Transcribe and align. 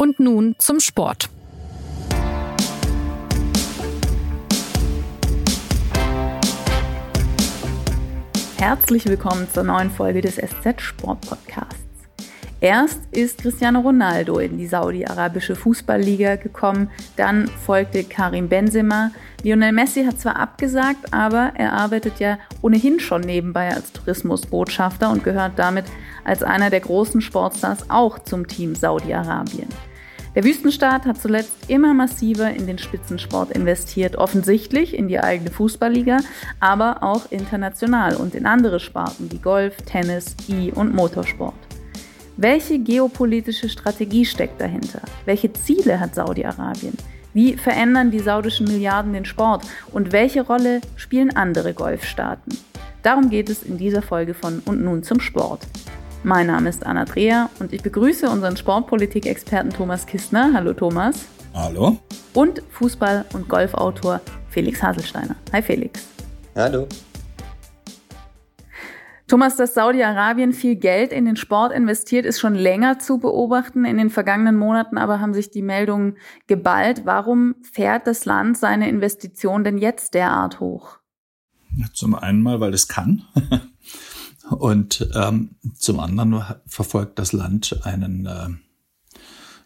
Und 0.00 0.18
nun 0.18 0.54
zum 0.56 0.80
Sport. 0.80 1.28
Herzlich 8.56 9.04
willkommen 9.04 9.46
zur 9.52 9.64
neuen 9.64 9.90
Folge 9.90 10.22
des 10.22 10.36
SZ 10.36 10.80
Sport 10.80 11.20
Podcasts. 11.28 11.76
Erst 12.62 13.00
ist 13.10 13.42
Cristiano 13.42 13.80
Ronaldo 13.80 14.38
in 14.38 14.56
die 14.56 14.66
saudi-arabische 14.66 15.54
Fußballliga 15.54 16.36
gekommen, 16.36 16.90
dann 17.16 17.48
folgte 17.48 18.02
Karim 18.04 18.48
Benzema. 18.48 19.10
Lionel 19.42 19.72
Messi 19.72 20.04
hat 20.04 20.18
zwar 20.18 20.36
abgesagt, 20.36 21.12
aber 21.12 21.52
er 21.56 21.74
arbeitet 21.74 22.20
ja 22.20 22.38
ohnehin 22.62 23.00
schon 23.00 23.20
nebenbei 23.20 23.74
als 23.74 23.92
Tourismusbotschafter 23.92 25.10
und 25.10 25.24
gehört 25.24 25.58
damit 25.58 25.84
als 26.24 26.42
einer 26.42 26.70
der 26.70 26.80
großen 26.80 27.20
Sportstars 27.20 27.90
auch 27.90 28.18
zum 28.18 28.46
Team 28.46 28.74
Saudi-Arabien. 28.74 29.68
Der 30.36 30.44
Wüstenstaat 30.44 31.06
hat 31.06 31.20
zuletzt 31.20 31.68
immer 31.68 31.92
massiver 31.92 32.50
in 32.50 32.68
den 32.68 32.78
Spitzensport 32.78 33.50
investiert, 33.50 34.14
offensichtlich 34.14 34.94
in 34.94 35.08
die 35.08 35.18
eigene 35.18 35.50
Fußballliga, 35.50 36.18
aber 36.60 37.02
auch 37.02 37.30
international 37.30 38.14
und 38.14 38.36
in 38.36 38.46
andere 38.46 38.78
Sparten 38.78 39.30
wie 39.32 39.38
Golf, 39.38 39.76
Tennis, 39.82 40.36
E- 40.48 40.70
und 40.70 40.94
Motorsport. 40.94 41.54
Welche 42.36 42.78
geopolitische 42.78 43.68
Strategie 43.68 44.24
steckt 44.24 44.60
dahinter? 44.60 45.02
Welche 45.24 45.52
Ziele 45.52 45.98
hat 45.98 46.14
Saudi-Arabien? 46.14 46.96
Wie 47.34 47.56
verändern 47.56 48.12
die 48.12 48.20
saudischen 48.20 48.66
Milliarden 48.66 49.12
den 49.12 49.24
Sport? 49.24 49.64
Und 49.92 50.12
welche 50.12 50.42
Rolle 50.42 50.80
spielen 50.94 51.34
andere 51.36 51.74
Golfstaaten? 51.74 52.56
Darum 53.02 53.30
geht 53.30 53.50
es 53.50 53.64
in 53.64 53.78
dieser 53.78 54.02
Folge 54.02 54.34
von 54.34 54.62
Und 54.64 54.82
nun 54.82 55.02
zum 55.02 55.20
Sport. 55.20 55.66
Mein 56.22 56.48
Name 56.48 56.68
ist 56.68 56.84
Anna 56.84 57.06
Dreher 57.06 57.48
und 57.60 57.72
ich 57.72 57.82
begrüße 57.82 58.28
unseren 58.28 58.54
Sportpolitik-Experten 58.54 59.70
Thomas 59.70 60.04
Kistner. 60.04 60.50
Hallo 60.52 60.74
Thomas. 60.74 61.26
Hallo. 61.54 61.98
Und 62.34 62.62
Fußball- 62.78 63.24
und 63.32 63.48
Golfautor 63.48 64.20
Felix 64.50 64.82
Haselsteiner. 64.82 65.36
Hi 65.50 65.62
Felix. 65.62 66.06
Hallo. 66.54 66.86
Thomas, 69.28 69.56
dass 69.56 69.72
Saudi-Arabien 69.72 70.52
viel 70.52 70.76
Geld 70.76 71.12
in 71.12 71.24
den 71.24 71.36
Sport 71.36 71.72
investiert, 71.72 72.26
ist 72.26 72.38
schon 72.38 72.54
länger 72.54 72.98
zu 72.98 73.16
beobachten. 73.16 73.86
In 73.86 73.96
den 73.96 74.10
vergangenen 74.10 74.58
Monaten 74.58 74.98
aber 74.98 75.20
haben 75.20 75.32
sich 75.32 75.50
die 75.50 75.62
Meldungen 75.62 76.18
geballt. 76.46 77.06
Warum 77.06 77.54
fährt 77.62 78.06
das 78.06 78.26
Land 78.26 78.58
seine 78.58 78.90
Investition 78.90 79.64
denn 79.64 79.78
jetzt 79.78 80.12
derart 80.12 80.60
hoch? 80.60 80.98
Zum 81.94 82.14
einen 82.14 82.42
mal, 82.42 82.60
weil 82.60 82.74
es 82.74 82.88
kann. 82.88 83.22
Und 84.50 85.08
ähm, 85.14 85.56
zum 85.74 86.00
anderen 86.00 86.42
verfolgt 86.66 87.18
das 87.18 87.32
Land 87.32 87.80
einen 87.84 88.26
äh, 88.26 88.48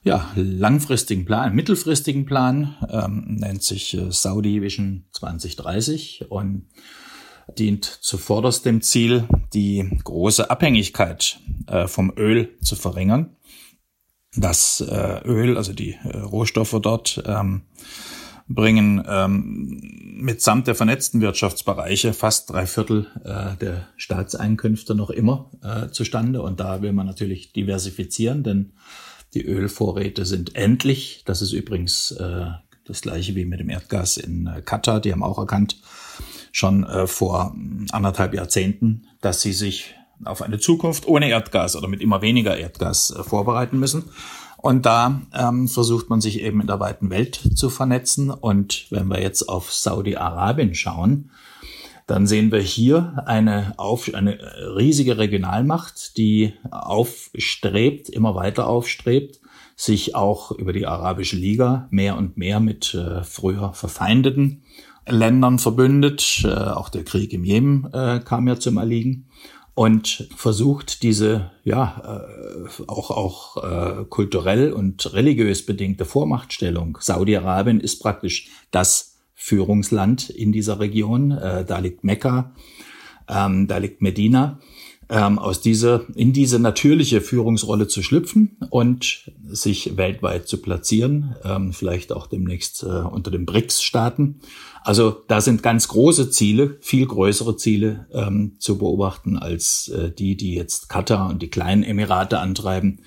ja, 0.03 0.31
langfristigen 0.37 1.25
Plan, 1.25 1.55
mittelfristigen 1.55 2.27
Plan, 2.27 2.77
ähm, 2.91 3.37
nennt 3.41 3.63
sich 3.63 3.95
äh, 3.95 4.11
Saudi 4.11 4.61
Vision 4.61 5.05
2030 5.13 6.27
und 6.31 6.67
dient 7.59 7.85
zuvorderst 7.85 8.65
dem 8.67 8.83
Ziel, 8.83 9.27
die 9.53 9.99
große 10.05 10.51
Abhängigkeit 10.51 11.41
äh, 11.67 11.87
vom 11.87 12.13
Öl 12.17 12.51
zu 12.61 12.77
verringern. 12.77 13.37
Das 14.37 14.81
äh, 14.81 15.21
Öl, 15.25 15.57
also 15.57 15.73
die 15.73 15.93
äh, 16.05 16.19
Rohstoffe 16.19 16.79
dort, 16.83 17.23
ähm, 17.27 17.63
bringen 18.47 19.03
ähm, 19.09 19.81
mitsamt 20.17 20.67
der 20.67 20.75
vernetzten 20.75 21.21
Wirtschaftsbereiche 21.21 22.13
fast 22.13 22.51
drei 22.51 22.67
Viertel 22.67 23.07
äh, 23.25 23.57
der 23.59 23.89
Staatseinkünfte 23.97 24.95
noch 24.95 25.11
immer 25.11 25.51
äh, 25.63 25.89
zustande. 25.91 26.43
Und 26.43 26.61
da 26.61 26.83
will 26.83 26.93
man 26.93 27.07
natürlich 27.07 27.53
diversifizieren, 27.53 28.43
denn 28.43 28.73
die 29.33 29.45
Ölvorräte 29.45 30.25
sind 30.27 30.57
endlich. 30.57 31.23
Das 31.25 31.43
ist 31.43 31.53
übrigens 31.53 32.13
äh, 32.13 32.47
das 32.85 33.01
gleiche 33.01 33.35
wie 33.35 33.45
mit 33.45 33.61
dem 33.61 33.71
Erdgas 33.71 34.17
in 34.17 34.47
äh, 34.47 34.61
Katar. 34.61 35.01
Die 35.01 35.13
haben 35.13 35.23
auch 35.23 35.39
erkannt, 35.39 35.81
schon 36.53 36.85
äh, 36.85 37.07
vor 37.07 37.57
anderthalb 37.91 38.35
Jahrzehnten, 38.35 39.07
dass 39.21 39.43
sie 39.43 39.53
sich 39.53 39.95
auf 40.25 40.43
eine 40.43 40.59
Zukunft 40.59 41.07
ohne 41.07 41.29
Erdgas 41.29 41.75
oder 41.77 41.89
mit 41.89 42.01
immer 42.01 42.23
weniger 42.23 42.57
Erdgas 42.57 43.11
äh, 43.11 43.23
vorbereiten 43.25 43.79
müssen. 43.79 44.05
Und 44.65 44.87
da 44.87 45.21
ähm, 45.35 45.69
versucht 45.69 46.09
man 46.09 46.23
sich 46.23 46.41
eben 46.41 46.63
in 46.63 46.67
der 46.67 46.81
weiten 46.81 47.11
Welt 47.11 47.39
zu 47.55 47.69
vernetzen. 47.69 48.31
Und 48.31 48.87
wenn 48.89 49.09
wir 49.09 49.21
jetzt 49.21 49.47
auf 49.47 49.71
Saudi-Arabien 49.71 50.75
schauen, 50.75 51.31
dann 52.07 52.27
sehen 52.27 52.51
wir 52.51 52.61
hier 52.61 53.23
eine, 53.27 53.75
auf, 53.77 54.15
eine 54.15 54.39
riesige 54.75 55.19
Regionalmacht, 55.19 56.17
die 56.17 56.55
aufstrebt, 56.71 58.09
immer 58.09 58.37
weiter 58.37 58.67
aufstrebt, 58.67 59.39
sich 59.77 60.15
auch 60.15 60.51
über 60.51 60.73
die 60.73 60.87
Arabische 60.87 61.37
Liga 61.37 61.87
mehr 61.91 62.17
und 62.17 62.39
mehr 62.39 62.59
mit 62.59 62.95
äh, 62.95 63.23
früher 63.23 63.75
verfeindeten 63.75 64.63
Ländern 65.07 65.59
verbündet. 65.59 66.41
Äh, 66.43 66.49
auch 66.49 66.89
der 66.89 67.05
Krieg 67.05 67.35
im 67.35 67.45
Jemen 67.45 67.93
äh, 67.93 68.19
kam 68.25 68.49
ja 68.49 68.59
zum 68.59 68.79
Erliegen 68.79 69.27
und 69.75 70.29
versucht 70.37 71.03
diese 71.03 71.51
ja 71.65 72.25
äh, 72.67 72.83
auch 72.87 73.11
auch 73.11 73.57
äh, 73.65 74.05
kulturell 74.05 74.73
und 74.73 75.13
religiös 75.13 75.67
bedingte 75.67 76.05
Vormachtstellung. 76.05 76.99
Saudi-Arabien 77.01 77.81
ist 77.81 78.01
praktisch 78.01 78.51
das 78.71 79.17
Führungsland 79.35 80.31
in 80.31 80.53
dieser 80.53 80.79
Region. 80.79 81.33
Äh, 81.33 81.65
da 81.65 81.79
liegt 81.79 82.05
Mekka, 82.05 82.55
ähm, 83.29 83.67
da 83.67 83.79
liegt 83.79 84.01
Medina 84.01 84.61
ähm, 85.09 85.39
aus 85.39 85.61
dieser, 85.61 86.05
in 86.15 86.33
diese 86.33 86.59
natürliche 86.59 87.21
Führungsrolle 87.21 87.89
zu 87.89 88.03
schlüpfen 88.03 88.57
und 88.71 89.31
sich 89.47 89.97
weltweit 89.97 90.49
zu 90.49 90.59
platzieren, 90.59 91.37
ähm, 91.45 91.73
vielleicht 91.73 92.13
auch 92.13 92.27
demnächst 92.27 92.83
äh, 92.83 92.87
unter 92.87 93.31
den 93.31 93.47
BRICS-Staaten. 93.47 94.41
Also 94.83 95.17
da 95.29 95.41
sind 95.41 95.63
ganz 95.63 95.89
große 95.89 96.31
Ziele, 96.31 96.77
viel 96.81 97.07
größere 97.07 97.57
Ziele 97.57 98.07
ähm, 98.13 98.57
zu 98.59 98.79
beobachten 98.79 99.39
als 99.39 99.89
äh, 99.89 100.11
die, 100.11 100.37
die 100.37 100.55
jetzt 100.55 100.89
Katar 100.89 101.31
und 101.31 101.41
die 101.41 101.49
kleinen 101.49 101.83
Emirate 101.83 102.39
antreiben, 102.39 103.01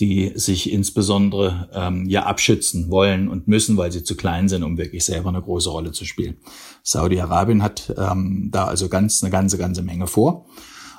die 0.00 0.32
sich 0.34 0.72
insbesondere 0.72 1.68
ähm, 1.72 2.06
ja 2.06 2.24
abschützen 2.24 2.90
wollen 2.90 3.28
und 3.28 3.46
müssen, 3.46 3.76
weil 3.76 3.92
sie 3.92 4.02
zu 4.02 4.16
klein 4.16 4.48
sind, 4.48 4.64
um 4.64 4.76
wirklich 4.76 5.04
selber 5.04 5.28
eine 5.28 5.42
große 5.42 5.70
Rolle 5.70 5.92
zu 5.92 6.04
spielen. 6.04 6.36
Saudi-Arabien 6.82 7.62
hat 7.62 7.94
ähm, 7.96 8.48
da 8.50 8.64
also 8.64 8.88
ganz 8.88 9.22
eine 9.22 9.30
ganze, 9.30 9.56
ganze 9.56 9.82
Menge 9.82 10.06
vor. 10.06 10.46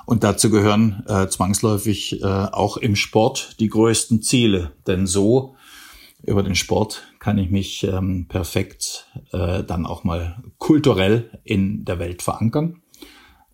Und 0.06 0.22
dazu 0.22 0.50
gehören 0.50 1.04
äh, 1.08 1.26
zwangsläufig 1.26 2.22
äh, 2.22 2.24
auch 2.24 2.76
im 2.76 2.96
Sport 2.96 3.56
die 3.58 3.68
größten 3.68 4.22
Ziele. 4.22 4.72
Denn 4.86 5.06
so 5.06 5.56
über 6.22 6.42
den 6.42 6.54
Sport 6.54 7.02
kann 7.18 7.38
ich 7.38 7.50
mich 7.50 7.82
ähm, 7.84 8.26
perfekt 8.28 9.08
äh, 9.32 9.64
dann 9.64 9.84
auch 9.84 10.04
mal 10.04 10.42
kulturell 10.58 11.38
in 11.42 11.84
der 11.84 11.98
Welt 11.98 12.22
verankern. 12.22 12.82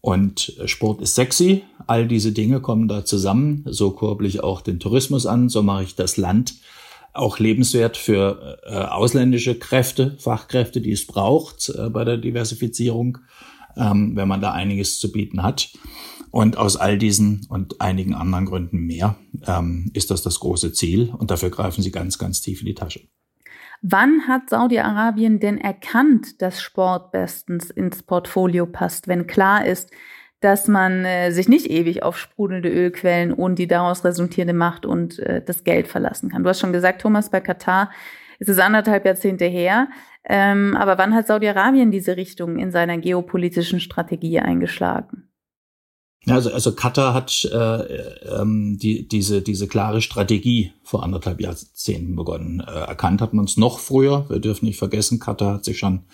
Und 0.03 0.61
Sport 0.67 1.01
ist 1.01 1.15
sexy, 1.15 1.63
all 1.87 2.07
diese 2.07 2.33
Dinge 2.33 2.61
kommen 2.61 2.89
da 2.89 3.05
zusammen. 3.05 3.65
So 3.67 3.93
kurbel 3.93 4.27
ich 4.27 4.43
auch 4.43 4.61
den 4.61 4.79
Tourismus 4.79 5.27
an, 5.27 5.49
so 5.49 5.63
mache 5.63 5.85
ich 5.85 5.95
das 5.95 6.17
Land 6.17 6.57
auch 7.15 7.39
lebenswert 7.39 7.97
für 7.97 8.59
äh, 8.65 8.75
ausländische 8.75 9.59
Kräfte, 9.59 10.17
Fachkräfte, 10.19 10.81
die 10.81 10.93
es 10.93 11.07
braucht 11.07 11.69
äh, 11.69 11.89
bei 11.91 12.05
der 12.05 12.17
Diversifizierung, 12.17 13.19
ähm, 13.77 14.17
wenn 14.17 14.29
man 14.29 14.41
da 14.41 14.53
einiges 14.53 14.99
zu 14.99 15.13
bieten 15.13 15.43
hat. 15.43 15.71
Und 16.33 16.57
aus 16.57 16.77
all 16.77 16.97
diesen 16.97 17.47
und 17.51 17.81
einigen 17.83 18.15
anderen 18.15 18.47
Gründen 18.47 18.79
mehr 18.79 19.17
ähm, 19.47 19.91
ist 19.93 20.11
das 20.11 20.23
das 20.23 20.41
große 20.41 20.73
Ziel. 20.73 21.13
Und 21.17 21.31
dafür 21.31 21.51
greifen 21.51 21.83
sie 21.83 21.93
ganz, 21.93 22.19
ganz 22.19 22.41
tief 22.41 22.61
in 22.61 22.67
die 22.67 22.75
Tasche. 22.75 23.01
Wann 23.83 24.27
hat 24.27 24.49
Saudi-Arabien 24.49 25.41
denn 25.41 25.59
erkannt, 25.59 26.41
dass 26.41 26.63
Sport 26.63 27.13
bestens 27.13 27.69
ins 27.69 28.03
Portfolio 28.03 28.65
passt, 28.65 29.09
wenn 29.09 29.27
klar 29.27 29.67
ist, 29.67 29.91
dass 30.41 30.69
man 30.69 31.05
äh, 31.05 31.33
sich 31.33 31.49
nicht 31.49 31.67
ewig 31.67 32.03
auf 32.03 32.17
sprudelnde 32.17 32.71
Ölquellen 32.71 33.33
und 33.33 33.59
die 33.59 33.67
daraus 33.67 34.03
resultierende 34.03 34.55
Macht 34.55 34.87
und 34.87 35.19
äh, 35.19 35.45
das 35.45 35.65
Geld 35.65 35.87
verlassen 35.87 36.31
kann? 36.31 36.45
Du 36.45 36.49
hast 36.49 36.61
schon 36.61 36.73
gesagt, 36.73 37.03
Thomas, 37.03 37.29
bei 37.29 37.41
Katar 37.41 37.91
ist 38.39 38.49
es 38.49 38.59
anderthalb 38.59 39.05
Jahrzehnte 39.05 39.45
her. 39.45 39.89
Ähm, 40.25 40.77
aber 40.79 40.97
wann 40.97 41.15
hat 41.15 41.27
Saudi-Arabien 41.27 41.91
diese 41.91 42.17
Richtung 42.17 42.59
in 42.59 42.71
seiner 42.71 42.97
geopolitischen 42.97 43.81
Strategie 43.81 44.41
eingeschlagen? 44.41 45.29
Also, 46.29 46.53
also 46.53 46.73
Katar 46.73 47.15
hat 47.15 47.45
äh, 47.45 47.57
ähm, 47.57 48.79
die, 48.79 49.09
diese, 49.09 49.43
diese 49.43 49.67
klare 49.67 50.01
Strategie 50.01 50.73
vor 50.85 51.03
anderthalb 51.03 51.41
Jahrzehnten 51.41 52.15
begonnen. 52.15 52.61
Äh, 52.61 52.71
erkannt 52.71 53.21
hat 53.21 53.35
man 53.35 53.47
es 53.47 53.57
noch 53.57 53.81
früher. 53.81 54.29
Wir 54.29 54.39
dürfen 54.39 54.67
nicht 54.67 54.79
vergessen, 54.79 55.19
Katar 55.19 55.55
hat 55.55 55.65
sich 55.65 55.79
schon 55.79 56.05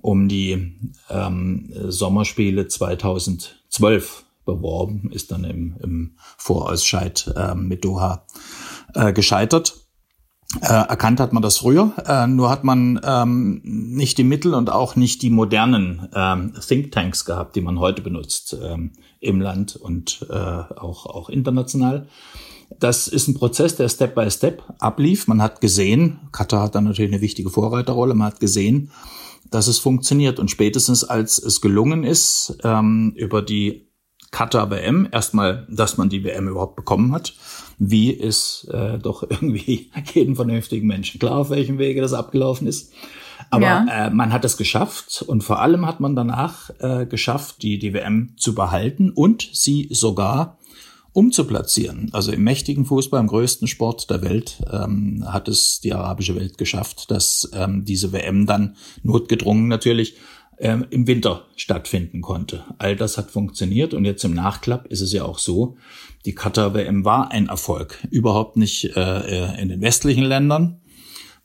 um 0.00 0.28
die 0.28 0.74
ähm, 1.08 1.72
Sommerspiele 1.88 2.66
2012 2.66 4.24
beworben, 4.44 5.10
ist 5.12 5.30
dann 5.30 5.44
im, 5.44 5.76
im 5.82 6.16
Vorausscheid 6.36 7.32
äh, 7.36 7.54
mit 7.54 7.84
Doha 7.84 8.24
äh, 8.94 9.12
gescheitert. 9.12 9.87
Äh, 10.62 10.66
erkannt 10.66 11.20
hat 11.20 11.34
man 11.34 11.42
das 11.42 11.58
früher, 11.58 11.92
äh, 12.06 12.26
nur 12.26 12.48
hat 12.48 12.64
man 12.64 12.98
ähm, 13.04 13.60
nicht 13.64 14.16
die 14.16 14.24
Mittel 14.24 14.54
und 14.54 14.70
auch 14.70 14.96
nicht 14.96 15.20
die 15.20 15.28
modernen 15.28 16.08
ähm, 16.14 16.54
Thinktanks 16.66 17.26
gehabt, 17.26 17.54
die 17.54 17.60
man 17.60 17.78
heute 17.78 18.00
benutzt 18.00 18.56
ähm, 18.62 18.92
im 19.20 19.42
Land 19.42 19.76
und 19.76 20.26
äh, 20.30 20.34
auch, 20.34 21.04
auch 21.04 21.28
international. 21.28 22.08
Das 22.80 23.08
ist 23.08 23.28
ein 23.28 23.34
Prozess, 23.34 23.76
der 23.76 23.90
Step 23.90 24.14
by 24.14 24.30
Step 24.30 24.62
ablief. 24.78 25.26
Man 25.26 25.42
hat 25.42 25.60
gesehen, 25.60 26.20
Katar 26.32 26.62
hat 26.62 26.74
dann 26.74 26.84
natürlich 26.84 27.12
eine 27.12 27.20
wichtige 27.20 27.50
Vorreiterrolle, 27.50 28.14
man 28.14 28.28
hat 28.28 28.40
gesehen, 28.40 28.90
dass 29.50 29.66
es 29.66 29.78
funktioniert. 29.78 30.38
Und 30.38 30.50
spätestens 30.50 31.04
als 31.04 31.38
es 31.38 31.60
gelungen 31.60 32.04
ist, 32.04 32.56
ähm, 32.64 33.12
über 33.16 33.42
die 33.42 33.87
Katar 34.30 34.70
WM, 34.70 35.08
erstmal, 35.10 35.66
dass 35.70 35.96
man 35.96 36.08
die 36.08 36.24
WM 36.24 36.48
überhaupt 36.48 36.76
bekommen 36.76 37.12
hat, 37.12 37.34
wie 37.78 38.10
ist 38.10 38.68
äh, 38.72 38.98
doch 38.98 39.22
irgendwie 39.28 39.90
jeden 40.14 40.36
vernünftigen 40.36 40.86
Menschen 40.86 41.18
klar, 41.18 41.36
auf 41.36 41.50
welchem 41.50 41.78
Wege 41.78 42.00
das 42.00 42.12
abgelaufen 42.12 42.66
ist. 42.66 42.92
Aber 43.50 43.64
ja. 43.64 44.06
äh, 44.06 44.10
man 44.10 44.32
hat 44.32 44.44
es 44.44 44.56
geschafft 44.56 45.24
und 45.26 45.42
vor 45.42 45.60
allem 45.60 45.86
hat 45.86 46.00
man 46.00 46.14
danach 46.16 46.70
äh, 46.80 47.06
geschafft, 47.06 47.62
die, 47.62 47.78
die 47.78 47.94
WM 47.94 48.34
zu 48.36 48.54
behalten 48.54 49.10
und 49.10 49.48
sie 49.52 49.88
sogar 49.90 50.58
umzuplatzieren. 51.12 52.10
Also 52.12 52.32
im 52.32 52.44
mächtigen 52.44 52.84
Fußball, 52.84 53.20
im 53.20 53.26
größten 53.26 53.66
Sport 53.66 54.10
der 54.10 54.22
Welt, 54.22 54.62
ähm, 54.70 55.24
hat 55.26 55.48
es 55.48 55.80
die 55.80 55.92
arabische 55.92 56.36
Welt 56.36 56.58
geschafft, 56.58 57.10
dass 57.10 57.50
ähm, 57.54 57.84
diese 57.84 58.12
WM 58.12 58.46
dann 58.46 58.76
notgedrungen 59.02 59.68
natürlich 59.68 60.16
ähm, 60.60 60.86
im 60.90 61.06
Winter 61.06 61.46
stattfinden 61.56 62.20
konnte. 62.20 62.64
All 62.78 62.96
das 62.96 63.18
hat 63.18 63.30
funktioniert 63.30 63.94
und 63.94 64.04
jetzt 64.04 64.24
im 64.24 64.34
Nachklapp 64.34 64.86
ist 64.86 65.00
es 65.00 65.12
ja 65.12 65.24
auch 65.24 65.38
so, 65.38 65.76
die 66.24 66.34
Qatar 66.34 66.74
WM 66.74 67.04
war 67.04 67.30
ein 67.30 67.48
Erfolg. 67.48 68.06
Überhaupt 68.10 68.56
nicht 68.56 68.96
äh, 68.96 69.00
äh 69.00 69.62
in 69.62 69.68
den 69.68 69.80
westlichen 69.80 70.24
Ländern, 70.24 70.80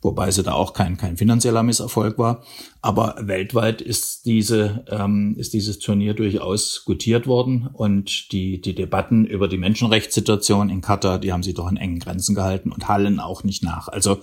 wobei 0.02 0.30
sie 0.30 0.42
da 0.42 0.52
auch 0.52 0.72
kein, 0.72 0.96
kein 0.96 1.16
finanzieller 1.16 1.62
Misserfolg 1.62 2.18
war. 2.18 2.42
Aber 2.82 3.16
weltweit 3.20 3.80
ist 3.80 4.26
diese, 4.26 4.84
ähm, 4.90 5.36
ist 5.38 5.54
dieses 5.54 5.78
Turnier 5.78 6.14
durchaus 6.14 6.84
gutiert 6.84 7.26
worden 7.26 7.68
und 7.72 8.32
die, 8.32 8.60
die 8.60 8.74
Debatten 8.74 9.24
über 9.24 9.48
die 9.48 9.58
Menschenrechtssituation 9.58 10.70
in 10.70 10.80
Katar, 10.80 11.18
die 11.18 11.32
haben 11.32 11.42
sie 11.42 11.54
doch 11.54 11.70
in 11.70 11.76
engen 11.76 12.00
Grenzen 12.00 12.34
gehalten 12.34 12.72
und 12.72 12.88
hallen 12.88 13.20
auch 13.20 13.44
nicht 13.44 13.62
nach. 13.62 13.88
Also 13.88 14.18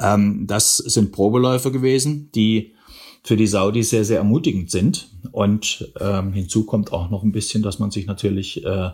ähm, 0.00 0.46
das 0.46 0.76
sind 0.76 1.12
Probeläufe 1.12 1.70
gewesen, 1.70 2.30
die 2.34 2.74
für 3.22 3.36
die 3.36 3.46
Saudis 3.46 3.90
sehr, 3.90 4.04
sehr 4.04 4.18
ermutigend 4.18 4.70
sind. 4.70 5.08
Und 5.30 5.92
ähm, 6.00 6.32
hinzu 6.32 6.64
kommt 6.64 6.92
auch 6.92 7.10
noch 7.10 7.22
ein 7.22 7.32
bisschen, 7.32 7.62
dass 7.62 7.78
man 7.78 7.90
sich 7.90 8.06
natürlich 8.06 8.64
äh, 8.64 8.90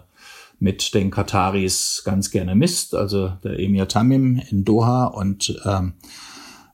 mit 0.61 0.95
den 0.95 1.11
Kataris 1.11 2.03
ganz 2.05 2.31
gerne 2.31 2.55
misst. 2.55 2.95
Also 2.95 3.33
der 3.43 3.59
Emir 3.59 3.89
Tamim 3.89 4.43
in 4.51 4.65
Doha 4.65 5.07
und 5.07 5.61
ähm, 5.65 5.95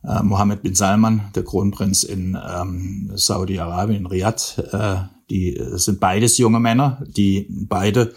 äh, 0.02 0.22
Mohammed 0.22 0.62
bin 0.62 0.74
Salman, 0.74 1.30
der 1.34 1.44
Kronprinz 1.44 2.02
in 2.02 2.36
ähm, 2.36 3.10
Saudi-Arabien, 3.14 4.00
in 4.00 4.06
Riyadh, 4.06 4.58
äh, 4.72 4.96
die 5.30 5.58
sind 5.72 6.00
beides 6.00 6.36
junge 6.36 6.60
Männer, 6.60 7.02
die 7.06 7.46
beide 7.50 8.14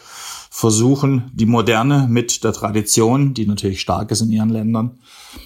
versuchen, 0.57 1.29
die 1.35 1.45
Moderne 1.45 2.07
mit 2.09 2.43
der 2.43 2.51
Tradition, 2.51 3.35
die 3.35 3.45
natürlich 3.45 3.79
stark 3.79 4.09
ist 4.09 4.21
in 4.21 4.31
ihren 4.31 4.49
Ländern, 4.49 4.97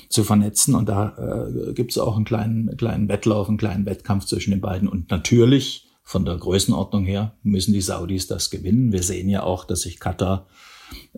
zu 0.07 0.23
vernetzen. 0.23 0.73
Und 0.73 0.87
da 0.87 1.49
äh, 1.49 1.73
gibt 1.73 1.91
es 1.91 1.97
auch 1.97 2.15
einen 2.15 2.23
kleinen, 2.23 2.77
kleinen 2.77 3.09
Wettlauf, 3.09 3.49
einen 3.49 3.57
kleinen 3.57 3.85
Wettkampf 3.85 4.23
zwischen 4.23 4.51
den 4.51 4.61
beiden. 4.61 4.87
Und 4.87 5.11
natürlich 5.11 5.89
von 6.01 6.23
der 6.23 6.37
Größenordnung 6.37 7.03
her 7.03 7.35
müssen 7.43 7.73
die 7.73 7.81
Saudis 7.81 8.27
das 8.27 8.49
gewinnen. 8.51 8.93
Wir 8.93 9.03
sehen 9.03 9.27
ja 9.27 9.43
auch, 9.43 9.65
dass 9.65 9.81
sich 9.81 9.99
Katar 9.99 10.47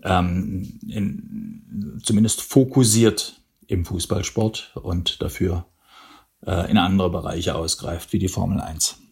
ähm, 0.02 0.80
in, 0.88 2.02
zumindest 2.04 2.42
fokussiert 2.42 3.44
im 3.68 3.86
Fußballsport 3.86 4.72
und 4.82 5.22
dafür 5.22 5.68
äh, 6.48 6.72
in 6.72 6.80
andere 6.80 7.12
Bereiche 7.12 7.54
ausgreift, 7.54 8.12
wie 8.12 8.18
die 8.18 8.28
Formel 8.28 8.60
1. 8.60 9.03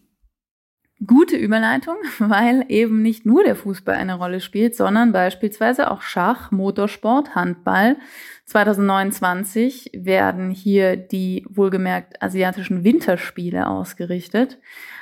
Gute 1.06 1.36
Überleitung, 1.36 1.96
weil 2.20 2.66
eben 2.68 3.02
nicht 3.02 3.26
nur 3.26 3.44
der 3.44 3.56
Fußball 3.56 3.96
eine 3.96 4.16
Rolle 4.16 4.40
spielt, 4.40 4.76
sondern 4.76 5.12
beispielsweise 5.12 5.90
auch 5.90 6.02
Schach, 6.02 6.52
Motorsport, 6.52 7.34
Handball. 7.34 7.98
2029 8.46 9.92
werden 9.94 10.52
hier 10.52 10.98
die 10.98 11.46
wohlgemerkt 11.50 12.22
asiatischen 12.22 12.84
Winterspiele 12.84 13.68
ausgerichtet. 13.68 14.60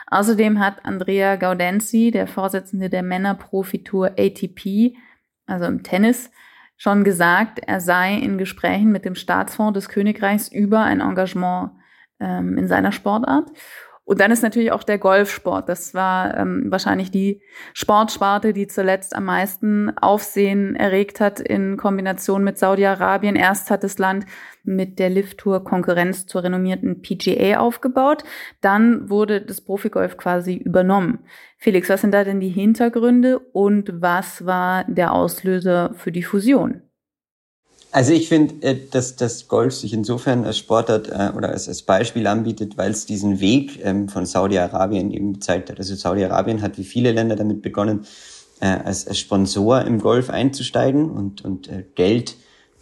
Außerdem 0.07 0.59
hat 0.59 0.85
Andrea 0.85 1.35
Gaudenzi, 1.35 2.11
der 2.11 2.27
Vorsitzende 2.27 2.89
der 2.89 3.03
Männerprofitour 3.03 4.11
ATP, 4.17 4.95
also 5.47 5.65
im 5.65 5.83
Tennis, 5.83 6.31
schon 6.77 7.03
gesagt, 7.03 7.59
er 7.59 7.81
sei 7.81 8.15
in 8.15 8.37
Gesprächen 8.37 8.91
mit 8.91 9.03
dem 9.03 9.15
Staatsfonds 9.15 9.73
des 9.73 9.89
Königreichs 9.89 10.47
über 10.47 10.81
ein 10.81 11.01
Engagement 11.01 11.71
ähm, 12.19 12.57
in 12.57 12.67
seiner 12.67 12.93
Sportart. 12.93 13.51
Und 14.09 14.21
dann 14.21 14.31
ist 14.31 14.41
natürlich 14.41 14.71
auch 14.71 14.81
der 14.81 14.97
Golfsport. 14.97 15.69
Das 15.69 15.93
war 15.93 16.35
ähm, 16.35 16.65
wahrscheinlich 16.69 17.11
die 17.11 17.43
Sportsparte, 17.75 18.53
die 18.53 18.65
zuletzt 18.65 19.15
am 19.15 19.25
meisten 19.25 19.95
Aufsehen 19.99 20.75
erregt 20.75 21.19
hat 21.19 21.39
in 21.39 21.77
Kombination 21.77 22.43
mit 22.43 22.57
Saudi-Arabien. 22.57 23.35
Erst 23.35 23.69
hat 23.69 23.83
das 23.83 23.99
Land 23.99 24.25
mit 24.63 24.97
der 24.97 25.11
Lift-Tour 25.11 25.63
Konkurrenz 25.63 26.25
zur 26.25 26.43
renommierten 26.43 27.03
PGA 27.03 27.59
aufgebaut. 27.59 28.23
Dann 28.61 29.11
wurde 29.11 29.41
das 29.41 29.61
Profigolf 29.61 30.17
quasi 30.17 30.55
übernommen. 30.55 31.19
Felix, 31.59 31.87
was 31.87 32.01
sind 32.01 32.11
da 32.11 32.23
denn 32.23 32.39
die 32.39 32.49
Hintergründe 32.49 33.37
und 33.37 34.01
was 34.01 34.43
war 34.43 34.85
der 34.85 35.13
Auslöser 35.13 35.93
für 35.93 36.11
die 36.11 36.23
Fusion? 36.23 36.88
Also 37.91 38.13
ich 38.13 38.27
finde, 38.27 38.55
äh, 38.61 38.77
dass 38.91 39.15
das 39.15 39.47
Golf 39.47 39.73
sich 39.73 39.93
insofern 39.93 40.45
als 40.45 40.59
Sportart 40.59 41.07
äh, 41.09 41.31
oder 41.35 41.49
als, 41.49 41.67
als 41.67 41.81
Beispiel 41.81 42.27
anbietet, 42.27 42.77
weil 42.77 42.91
es 42.91 43.05
diesen 43.05 43.39
Weg 43.39 43.79
ähm, 43.83 44.09
von 44.09 44.25
Saudi-Arabien 44.25 45.11
eben 45.11 45.33
gezeigt 45.33 45.71
hat. 45.71 45.79
Also 45.79 45.95
Saudi-Arabien 45.95 46.61
hat 46.61 46.77
wie 46.77 46.83
viele 46.83 47.11
Länder 47.11 47.35
damit 47.35 47.63
begonnen, 47.63 48.05
äh, 48.59 48.67
als, 48.67 49.07
als 49.07 49.17
Sponsor 49.17 49.81
im 49.81 49.99
Golf 49.99 50.29
einzusteigen 50.29 51.09
und, 51.09 51.43
und 51.43 51.67
äh, 51.67 51.83
Geld 51.95 52.35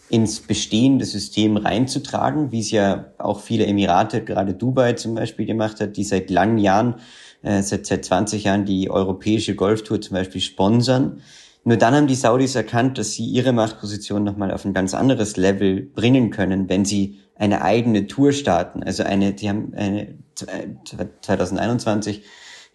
ins 0.09 0.39
bestehende 0.41 1.05
System 1.05 1.57
reinzutragen, 1.57 2.51
wie 2.51 2.59
es 2.59 2.71
ja 2.71 3.11
auch 3.17 3.41
viele 3.41 3.65
Emirate, 3.65 4.23
gerade 4.23 4.53
Dubai 4.53 4.93
zum 4.93 5.15
Beispiel 5.15 5.45
gemacht 5.45 5.79
hat, 5.79 5.97
die 5.97 6.03
seit 6.03 6.29
langen 6.29 6.57
Jahren, 6.57 6.95
äh, 7.43 7.61
seit, 7.61 7.85
seit 7.85 8.03
20 8.03 8.43
Jahren 8.45 8.65
die 8.65 8.89
europäische 8.89 9.55
Golftour 9.55 10.01
zum 10.01 10.15
Beispiel 10.15 10.41
sponsern 10.41 11.21
nur 11.67 11.75
dann 11.75 11.93
haben 11.93 12.07
die 12.07 12.15
Saudis 12.15 12.55
erkannt, 12.55 12.97
dass 12.97 13.11
sie 13.11 13.25
ihre 13.25 13.51
Machtposition 13.51 14.23
nochmal 14.23 14.53
auf 14.53 14.63
ein 14.63 14.73
ganz 14.73 14.93
anderes 14.93 15.35
Level 15.35 15.81
bringen 15.81 16.29
können, 16.29 16.69
wenn 16.69 16.85
sie 16.85 17.19
eine 17.35 17.61
eigene 17.61 18.07
Tour 18.07 18.31
starten. 18.31 18.83
Also 18.83 19.03
eine, 19.03 19.33
die 19.33 19.49
haben 19.49 19.73
eine 19.75 20.17
2021 20.33 22.23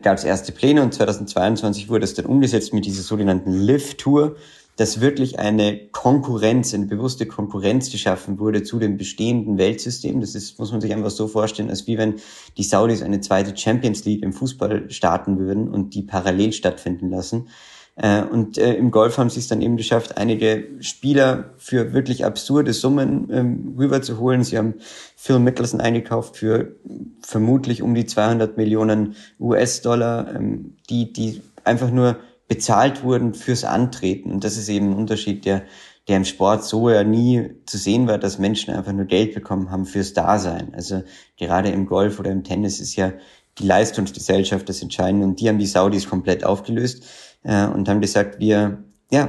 gab 0.02 0.18
es 0.18 0.24
erste 0.24 0.52
Pläne 0.52 0.82
und 0.82 0.92
2022 0.92 1.88
wurde 1.88 2.04
es 2.04 2.12
dann 2.12 2.26
umgesetzt 2.26 2.74
mit 2.74 2.84
dieser 2.84 3.02
sogenannten 3.02 3.54
Live-Tour, 3.54 4.36
dass 4.76 5.00
wirklich 5.00 5.38
eine 5.38 5.88
Konkurrenz, 5.88 6.74
eine 6.74 6.84
bewusste 6.84 7.24
Konkurrenz 7.24 7.90
geschaffen 7.90 8.38
wurde 8.38 8.62
zu 8.62 8.78
dem 8.78 8.98
bestehenden 8.98 9.56
Weltsystem. 9.56 10.20
Das 10.20 10.34
ist, 10.34 10.58
muss 10.58 10.70
man 10.70 10.82
sich 10.82 10.92
einfach 10.92 11.08
so 11.08 11.28
vorstellen, 11.28 11.70
als 11.70 11.87
wie 11.87 11.96
wenn 11.96 12.16
die 12.58 12.64
Saudis 12.64 13.00
eine 13.00 13.20
zweite 13.20 13.56
Champions 13.56 14.04
League 14.04 14.22
im 14.22 14.34
Fußball 14.34 14.90
starten 14.90 15.38
würden 15.38 15.68
und 15.68 15.94
die 15.94 16.02
parallel 16.02 16.52
stattfinden 16.52 17.08
lassen. 17.08 17.49
Äh, 17.96 18.22
und 18.22 18.56
äh, 18.56 18.75
im 18.75 18.90
Golf 18.90 19.18
haben 19.18 19.28
sie 19.28 19.40
es 19.40 19.49
dann 19.49 19.61
eben 19.61 19.76
geschafft, 19.76 20.16
einige 20.16 20.66
Spieler 20.80 21.50
für 21.58 21.92
wirklich 21.92 22.25
absurde 22.25 22.72
Summen 22.72 23.28
ähm, 23.30 23.75
rüberzuholen. 23.78 24.44
Sie 24.44 24.56
haben 24.56 24.75
Phil 25.16 25.38
Mickelson 25.38 25.80
eingekauft 25.80 26.37
für 26.37 26.76
vermutlich 27.20 27.82
um 27.82 27.94
die 27.94 28.06
200 28.06 28.56
Millionen 28.56 29.16
US-Dollar, 29.38 30.34
ähm, 30.34 30.76
die, 30.88 31.12
die 31.12 31.42
einfach 31.64 31.90
nur 31.90 32.16
bezahlt 32.49 33.02
wurden 33.02 33.34
fürs 33.34 33.64
Antreten. 33.64 34.32
Und 34.32 34.44
das 34.44 34.56
ist 34.56 34.68
eben 34.68 34.90
ein 34.90 34.96
Unterschied, 34.96 35.44
der, 35.44 35.62
der 36.08 36.16
im 36.16 36.25
Sport 36.25 36.64
so 36.64 36.90
ja 36.90 37.04
nie 37.04 37.50
zu 37.66 37.78
sehen 37.78 38.06
war, 38.08 38.18
dass 38.18 38.38
Menschen 38.38 38.75
einfach 38.75 38.92
nur 38.92 39.04
Geld 39.04 39.34
bekommen 39.34 39.70
haben 39.70 39.84
fürs 39.84 40.14
Dasein. 40.14 40.75
Also 40.75 41.02
gerade 41.38 41.68
im 41.68 41.87
Golf 41.87 42.18
oder 42.18 42.30
im 42.30 42.42
Tennis 42.42 42.80
ist 42.80 42.96
ja 42.96 43.12
die 43.59 43.66
Leistungsgesellschaft 43.66 44.68
das 44.68 44.82
Entscheidende 44.82 45.26
und 45.26 45.40
die 45.40 45.49
haben 45.49 45.59
die 45.59 45.66
Saudis 45.66 46.09
komplett 46.09 46.44
aufgelöst 46.44 47.04
äh, 47.42 47.66
und 47.66 47.88
haben 47.88 48.00
gesagt, 48.00 48.40
wir 48.40 48.82
ja, 49.11 49.28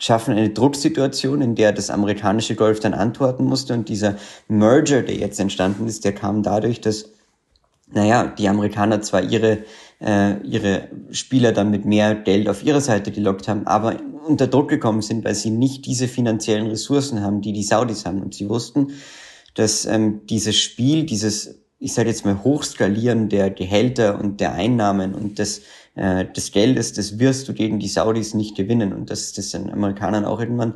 schaffen 0.00 0.34
eine 0.34 0.50
Drucksituation, 0.50 1.42
in 1.42 1.54
der 1.54 1.72
das 1.72 1.90
amerikanische 1.90 2.56
Golf 2.56 2.80
dann 2.80 2.94
antworten 2.94 3.44
musste. 3.44 3.74
Und 3.74 3.88
dieser 3.88 4.16
Merger, 4.48 5.02
der 5.02 5.14
jetzt 5.14 5.38
entstanden 5.38 5.86
ist, 5.86 6.04
der 6.04 6.14
kam 6.14 6.42
dadurch, 6.42 6.80
dass, 6.80 7.10
naja, 7.92 8.26
die 8.26 8.48
Amerikaner 8.48 9.02
zwar 9.02 9.22
ihre, 9.22 9.58
äh, 10.00 10.40
ihre 10.42 10.88
Spieler 11.10 11.52
dann 11.52 11.70
mit 11.70 11.84
mehr 11.84 12.14
Geld 12.14 12.48
auf 12.48 12.64
ihre 12.64 12.80
Seite 12.80 13.12
gelockt 13.12 13.46
haben, 13.46 13.66
aber 13.66 13.96
unter 14.26 14.46
Druck 14.46 14.68
gekommen 14.68 15.02
sind, 15.02 15.24
weil 15.24 15.34
sie 15.34 15.50
nicht 15.50 15.86
diese 15.86 16.08
finanziellen 16.08 16.66
Ressourcen 16.66 17.22
haben, 17.22 17.42
die 17.42 17.52
die 17.52 17.62
Saudis 17.62 18.06
haben. 18.06 18.22
Und 18.22 18.34
sie 18.34 18.48
wussten, 18.48 18.92
dass 19.54 19.84
ähm, 19.84 20.22
dieses 20.26 20.56
Spiel, 20.56 21.04
dieses, 21.04 21.59
ich 21.80 21.94
sage 21.94 22.08
jetzt 22.08 22.24
mal, 22.24 22.44
Hochskalieren 22.44 23.28
der 23.28 23.50
Gehälter 23.50 24.20
und 24.20 24.40
der 24.40 24.52
Einnahmen 24.52 25.14
und 25.14 25.38
des 25.38 25.62
äh, 25.96 26.24
des 26.24 26.52
Geldes, 26.52 26.92
das 26.92 27.18
wirst 27.18 27.48
du 27.48 27.52
gegen 27.52 27.78
die 27.78 27.88
Saudis 27.88 28.34
nicht 28.34 28.56
gewinnen. 28.56 28.92
Und 28.92 29.10
das, 29.10 29.36
ist 29.36 29.54
den 29.54 29.70
Amerikanern 29.70 30.24
auch 30.24 30.40
irgendwann 30.40 30.74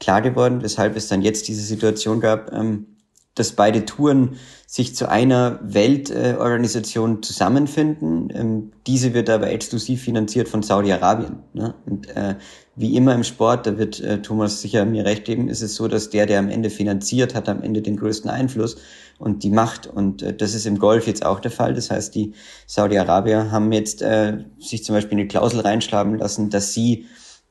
klar 0.00 0.22
geworden, 0.22 0.62
weshalb 0.62 0.96
es 0.96 1.08
dann 1.08 1.22
jetzt 1.22 1.48
diese 1.48 1.62
Situation 1.62 2.20
gab, 2.20 2.52
ähm, 2.52 2.95
dass 3.36 3.52
beide 3.52 3.84
Touren 3.84 4.36
sich 4.66 4.96
zu 4.96 5.08
einer 5.08 5.60
Weltorganisation 5.62 7.22
zusammenfinden. 7.22 8.32
Ähm, 8.34 8.72
diese 8.86 9.14
wird 9.14 9.30
aber 9.30 9.48
exklusiv 9.50 10.02
finanziert 10.02 10.48
von 10.48 10.62
Saudi-Arabien. 10.62 11.36
Ne? 11.52 11.74
Und 11.86 12.08
äh, 12.16 12.34
wie 12.74 12.96
immer 12.96 13.14
im 13.14 13.24
Sport, 13.24 13.66
da 13.66 13.78
wird 13.78 14.00
äh, 14.00 14.22
Thomas 14.22 14.60
sicher 14.60 14.84
mir 14.84 15.04
recht 15.04 15.24
geben, 15.24 15.48
ist 15.48 15.62
es 15.62 15.76
so, 15.76 15.86
dass 15.86 16.10
der, 16.10 16.26
der 16.26 16.40
am 16.40 16.48
Ende 16.48 16.70
finanziert, 16.70 17.34
hat 17.34 17.48
am 17.48 17.62
Ende 17.62 17.80
den 17.80 17.96
größten 17.96 18.28
Einfluss 18.28 18.76
und 19.18 19.44
die 19.44 19.50
Macht. 19.50 19.86
Und 19.86 20.22
äh, 20.22 20.34
das 20.34 20.54
ist 20.54 20.66
im 20.66 20.78
Golf 20.78 21.06
jetzt 21.06 21.24
auch 21.24 21.38
der 21.38 21.52
Fall. 21.52 21.74
Das 21.74 21.90
heißt, 21.90 22.14
die 22.14 22.32
Saudi-Arabier 22.66 23.50
haben 23.52 23.70
jetzt 23.70 24.02
äh, 24.02 24.38
sich 24.58 24.82
zum 24.82 24.94
Beispiel 24.94 25.18
eine 25.18 25.28
Klausel 25.28 25.60
reinschlagen 25.60 26.18
lassen, 26.18 26.50
dass 26.50 26.72
sie 26.72 27.06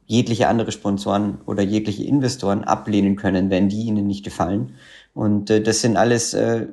jegliche 0.08 0.48
andere 0.48 0.72
Sponsoren 0.72 1.39
oder 1.46 1.63
jegliche 1.63 2.04
Investoren 2.04 2.63
ablehnen 2.63 3.15
können, 3.15 3.50
wenn 3.50 3.70
die 3.70 3.84
ihnen 3.84 4.06
nicht 4.06 4.24
gefallen. 4.24 4.75
Und 5.15 5.50
äh, 5.50 5.62
das 5.62 5.81
sind 5.81 5.98
alles 5.98 6.36
äh, 6.36 6.67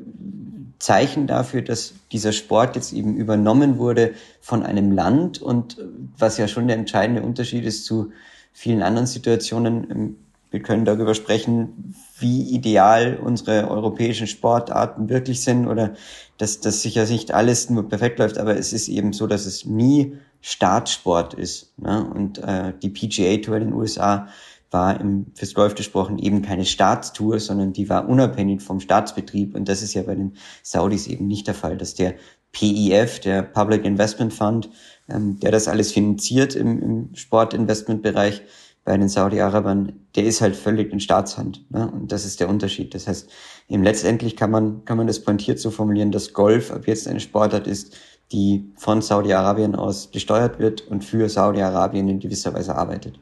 Zeichen 0.80 1.28
dafür, 1.28 1.62
dass 1.62 1.94
dieser 2.11 2.32
Sport 2.32 2.75
jetzt 2.75 2.92
eben 2.92 3.16
übernommen 3.16 3.78
wurde 3.78 4.14
von 4.40 4.64
einem 4.64 4.90
Land 4.90 5.40
und 5.40 5.78
äh, 5.78 5.84
was 6.18 6.37
ja 6.38 6.49
schon 6.49 6.66
der 6.66 6.76
entscheidende 6.76 7.22
Unterschied 7.22 7.64
ist 7.64 7.87
zu 7.87 8.11
vielen 8.52 8.82
anderen 8.82 9.06
Situationen. 9.06 9.90
Ähm, 9.90 10.16
wir 10.50 10.61
können 10.61 10.84
darüber 10.84 11.14
sprechen, 11.14 11.94
wie 12.18 12.42
ideal 12.42 13.16
unsere 13.22 13.70
europäischen 13.70 14.26
Sportarten 14.26 15.08
wirklich 15.08 15.40
sind 15.40 15.66
oder 15.66 15.94
dass 16.37 16.61
das 16.61 16.82
sicher 16.82 17.06
nicht 17.06 17.32
alles 17.32 17.70
nur 17.70 17.88
perfekt 17.88 18.18
läuft, 18.18 18.37
aber 18.37 18.58
es 18.58 18.72
ist 18.72 18.88
eben 18.88 19.12
so, 19.12 19.26
dass 19.26 19.46
es 19.46 19.64
nie 19.64 20.18
Staatssport 20.42 21.32
ist. 21.34 21.72
Ne? 21.78 22.04
Und 22.04 22.38
äh, 22.38 22.75
die 22.82 22.90
PGA 22.90 23.37
Tour 23.38 23.56
in 23.56 23.68
den 23.68 23.72
USA 23.72 24.26
war 24.73 25.00
im 25.00 25.26
fürs 25.35 25.55
Golf 25.55 25.75
gesprochen 25.75 26.19
eben 26.19 26.43
keine 26.43 26.64
Staatstour, 26.64 27.38
sondern 27.41 27.73
die 27.73 27.88
war 27.88 28.09
unabhängig 28.09 28.62
vom 28.62 28.81
Staatsbetrieb. 28.81 29.55
Und 29.55 29.69
das 29.69 29.83
ist 29.83 29.95
ja 29.95 30.02
bei 30.02 30.14
den 30.14 30.37
Saudis 30.62 31.07
eben 31.07 31.26
nicht 31.26 31.47
der 31.47 31.55
Fall, 31.55 31.76
dass 31.76 31.95
der 31.95 32.14
PIF, 32.52 33.21
der 33.21 33.43
Public 33.43 33.85
Investment 33.85 34.33
Fund, 34.33 34.71
ähm, 35.09 35.38
der 35.41 35.50
das 35.50 35.69
alles 35.69 35.93
finanziert 35.93 36.55
im, 36.55 36.83
im 36.83 37.14
Sportinvestmentbereich 37.14 38.43
bei 38.85 38.97
den 38.97 39.09
Saudi-Arabern, 39.09 39.93
der 40.17 40.25
ist 40.25 40.41
halt 40.41 40.57
völlig 40.57 40.93
in 40.93 41.00
Staatshand. 41.00 41.71
Ne? 41.71 41.91
Und 41.91 42.11
das 42.11 42.25
ist 42.25 42.41
der 42.41 42.49
Unterschied. 42.49 42.95
Das 42.95 43.07
heißt, 43.07 43.31
eben 43.69 43.85
letztendlich 43.85 44.37
kann 44.37 44.50
man, 44.50 44.85
kann 44.85 44.97
man 44.97 45.07
das 45.07 45.21
pointiert 45.21 45.61
so 45.61 45.71
formulieren, 45.71 46.11
dass 46.11 46.33
Golf 46.33 46.73
ab 46.73 46.87
jetzt 46.87 47.07
eine 47.07 47.21
Sportart 47.21 47.67
ist, 47.67 47.97
die 48.33 48.73
von 48.76 49.02
Saudi-Arabien 49.02 49.76
aus 49.76 50.11
gesteuert 50.11 50.59
wird 50.59 50.81
und 50.88 51.05
für 51.05 51.29
Saudi-Arabien 51.29 52.09
in 52.09 52.19
gewisser 52.19 52.55
Weise 52.55 52.75
arbeitet 52.75 53.19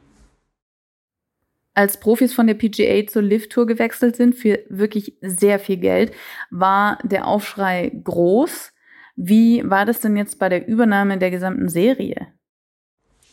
als 1.81 1.99
Profis 1.99 2.33
von 2.33 2.45
der 2.45 2.53
PGA 2.53 3.07
zur 3.07 3.23
Lift 3.23 3.51
Tour 3.51 3.65
gewechselt 3.65 4.15
sind 4.15 4.35
für 4.35 4.59
wirklich 4.69 5.17
sehr 5.21 5.57
viel 5.57 5.77
Geld, 5.77 6.11
war 6.51 6.99
der 7.03 7.27
Aufschrei 7.27 7.91
groß. 8.03 8.71
Wie 9.15 9.67
war 9.67 9.85
das 9.85 9.99
denn 9.99 10.15
jetzt 10.15 10.37
bei 10.37 10.47
der 10.47 10.67
Übernahme 10.67 11.17
der 11.17 11.31
gesamten 11.31 11.69
Serie? 11.69 12.27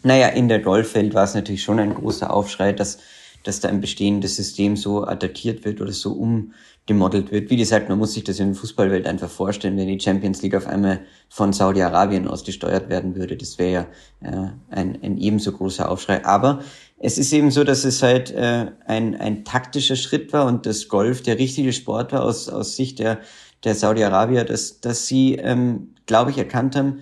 Naja, 0.03 0.29
in 0.29 0.49
der 0.49 0.61
Golfwelt 0.61 1.13
war 1.13 1.25
es 1.25 1.35
natürlich 1.35 1.63
schon 1.63 1.79
ein 1.79 1.95
großer 1.95 2.33
Aufschrei, 2.33 2.73
dass, 2.73 2.99
dass 3.45 3.61
da 3.61 3.69
ein 3.69 3.83
bestehendes 3.83 4.37
System 4.37 4.77
so 4.77 5.05
attackiert 5.05 5.67
wird 5.67 5.83
oder 5.83 5.93
so 5.93 6.13
umgemodelt 6.13 7.31
wird. 7.31 7.51
Wie 7.51 7.57
gesagt, 7.57 7.91
man 7.91 7.99
muss 7.99 8.15
sich 8.15 8.25
das 8.25 8.41
in 8.41 8.53
der 8.53 8.55
Fußballwelt 8.55 9.07
einfach 9.07 9.29
vorstellen, 9.29 9.77
wenn 9.77 9.89
die 9.89 10.01
Champions 10.01 10.41
League 10.41 10.55
auf 10.55 10.67
einmal 10.67 11.01
von 11.29 11.53
Saudi-Arabien 11.53 12.29
aus 12.29 12.45
gesteuert 12.45 12.89
werden 12.89 13.15
würde. 13.15 13.37
Das 13.37 13.59
wäre 13.59 13.89
ja 14.23 14.31
äh, 14.31 14.51
ein, 14.71 14.99
ein 15.03 15.19
ebenso 15.19 15.53
großer 15.53 15.91
Aufschrei. 15.91 16.25
Aber 16.25 16.61
es 17.01 17.19
ist 17.19 17.33
eben 17.33 17.51
so, 17.51 17.65
dass 17.65 17.85
es 17.85 18.03
halt 18.03 18.31
äh, 18.33 18.73
ein, 18.87 19.15
ein 19.15 19.45
taktischer 19.45 19.97
Schritt 19.97 20.33
war 20.33 20.47
und 20.47 20.67
das 20.67 20.89
Golf 20.89 21.23
der 21.23 21.39
richtige 21.39 21.73
Sport 21.73 22.13
war 22.13 22.25
aus, 22.25 22.49
aus 22.49 22.77
Sicht 22.77 22.99
der, 22.99 23.21
der 23.65 23.75
Saudi-Arabier, 23.75 24.45
dass, 24.45 24.81
dass 24.81 25.07
sie, 25.07 25.37
ähm, 25.37 25.95
glaube 26.07 26.31
ich, 26.31 26.39
erkannt 26.39 26.75
haben, 26.75 27.01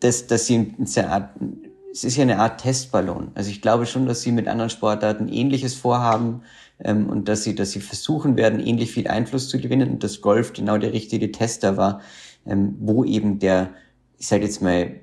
dass, 0.00 0.26
dass 0.26 0.46
sie 0.46 0.74
eine 0.78 1.10
Art, 1.10 1.30
es 1.92 2.04
ist 2.04 2.16
ja 2.16 2.22
eine 2.22 2.38
Art 2.38 2.60
Testballon. 2.60 3.32
Also 3.34 3.50
ich 3.50 3.60
glaube 3.60 3.86
schon, 3.86 4.06
dass 4.06 4.22
sie 4.22 4.32
mit 4.32 4.48
anderen 4.48 4.70
Sportarten 4.70 5.28
Ähnliches 5.28 5.74
vorhaben 5.74 6.42
ähm, 6.78 7.08
und 7.08 7.28
dass 7.28 7.42
sie, 7.44 7.54
dass 7.54 7.72
sie 7.72 7.80
versuchen 7.80 8.36
werden, 8.36 8.60
ähnlich 8.60 8.92
viel 8.92 9.08
Einfluss 9.08 9.48
zu 9.48 9.58
gewinnen 9.58 9.90
und 9.90 10.04
das 10.04 10.20
Golf 10.20 10.52
genau 10.52 10.78
der 10.78 10.92
richtige 10.92 11.32
Tester 11.32 11.76
war, 11.76 12.00
ähm, 12.46 12.76
wo 12.80 13.04
eben 13.04 13.40
der, 13.40 13.70
ich 14.18 14.28
sage 14.28 14.44
jetzt 14.44 14.62
mal, 14.62 15.01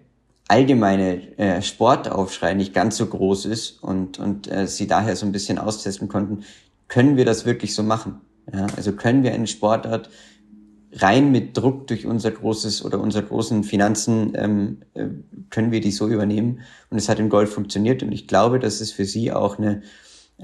allgemeine 0.50 1.38
äh, 1.38 1.62
Sportaufschrei 1.62 2.56
nicht 2.56 2.74
ganz 2.74 2.98
so 2.98 3.06
groß 3.06 3.46
ist 3.46 3.82
und, 3.82 4.20
und 4.20 4.52
äh, 4.52 4.68
sie 4.68 4.88
daher 4.88 5.16
so 5.16 5.26
ein 5.26 5.32
bisschen 5.32 5.60
austesten 5.60 6.10
konnten, 6.10 6.44
können 6.88 7.18
wir 7.18 7.24
das 7.24 7.46
wirklich 7.46 7.74
so 7.74 7.84
machen? 7.84 8.20
Ja, 8.52 8.66
also 8.76 8.94
können 8.94 9.24
wir 9.24 9.32
eine 9.32 9.46
Sportart 9.46 10.10
rein 10.94 11.32
mit 11.32 11.56
Druck 11.56 11.86
durch 11.86 12.08
unser 12.08 12.32
großes 12.32 12.84
oder 12.84 13.00
unsere 13.00 13.24
großen 13.24 13.64
Finanzen 13.64 14.34
ähm, 14.36 14.78
äh, 14.96 15.06
können 15.52 15.72
wir 15.72 15.82
die 15.82 15.92
so 15.92 16.08
übernehmen 16.08 16.62
und 16.90 16.98
es 16.98 17.10
hat 17.10 17.20
im 17.20 17.30
Golf 17.30 17.54
funktioniert 17.54 18.02
und 18.02 18.12
ich 18.12 18.28
glaube, 18.28 18.58
dass 18.58 18.82
es 18.82 18.92
für 18.92 19.06
sie 19.06 19.32
auch 19.32 19.60
eine 19.60 19.84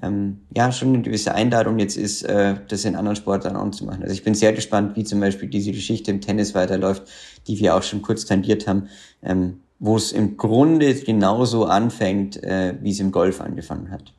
ähm, 0.03 0.41
ja 0.55 0.71
schon 0.71 0.89
eine 0.89 1.01
gewisse 1.01 1.33
Einladung 1.33 1.79
jetzt 1.79 1.97
ist, 1.97 2.21
äh, 2.23 2.55
das 2.67 2.85
in 2.85 2.95
anderen 2.95 3.15
Sportarten 3.15 3.57
auch 3.57 3.71
zu 3.71 3.85
machen. 3.85 4.03
Also 4.03 4.13
ich 4.13 4.23
bin 4.23 4.35
sehr 4.35 4.53
gespannt, 4.53 4.95
wie 4.95 5.03
zum 5.03 5.19
Beispiel 5.19 5.49
diese 5.49 5.71
Geschichte 5.71 6.11
im 6.11 6.21
Tennis 6.21 6.53
weiterläuft, 6.53 7.03
die 7.47 7.57
wir 7.59 7.75
auch 7.75 7.83
schon 7.83 8.03
kurz 8.03 8.25
tangiert 8.25 8.67
haben. 8.67 8.89
Ähm, 9.23 9.61
wo 9.79 9.97
es 9.97 10.11
im 10.11 10.37
Grunde 10.37 10.93
genauso 10.95 11.65
anfängt, 11.65 12.41
äh, 12.43 12.77
wie 12.81 12.91
es 12.91 12.99
im 12.99 13.11
Golf 13.11 13.41
angefangen 13.41 13.91
hat. 13.91 14.13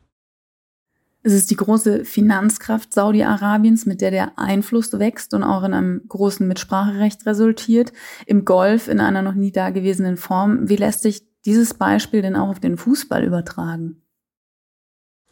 Es 1.23 1.33
ist 1.33 1.51
die 1.51 1.57
große 1.57 2.05
Finanzkraft 2.05 2.93
Saudi-Arabiens, 2.93 3.85
mit 3.85 4.01
der 4.01 4.13
der 4.13 4.39
Einfluss 4.39 4.93
wächst 4.93 5.35
und 5.35 5.43
auch 5.43 5.65
in 5.65 5.75
einem 5.75 6.03
großen 6.07 6.47
Mitspracherecht 6.47 7.27
resultiert. 7.27 7.93
Im 8.27 8.45
Golf 8.45 8.87
in 8.87 9.01
einer 9.01 9.23
noch 9.23 9.35
nie 9.35 9.51
dagewesenen 9.51 10.19
Form. 10.19 10.69
Wie 10.69 10.77
lässt 10.77 11.03
sich 11.03 11.25
dieses 11.45 11.75
Beispiel 11.75 12.23
denn 12.23 12.37
auch 12.37 12.49
auf 12.49 12.61
den 12.61 12.77
Fußball 12.77 13.25
übertragen? 13.25 14.03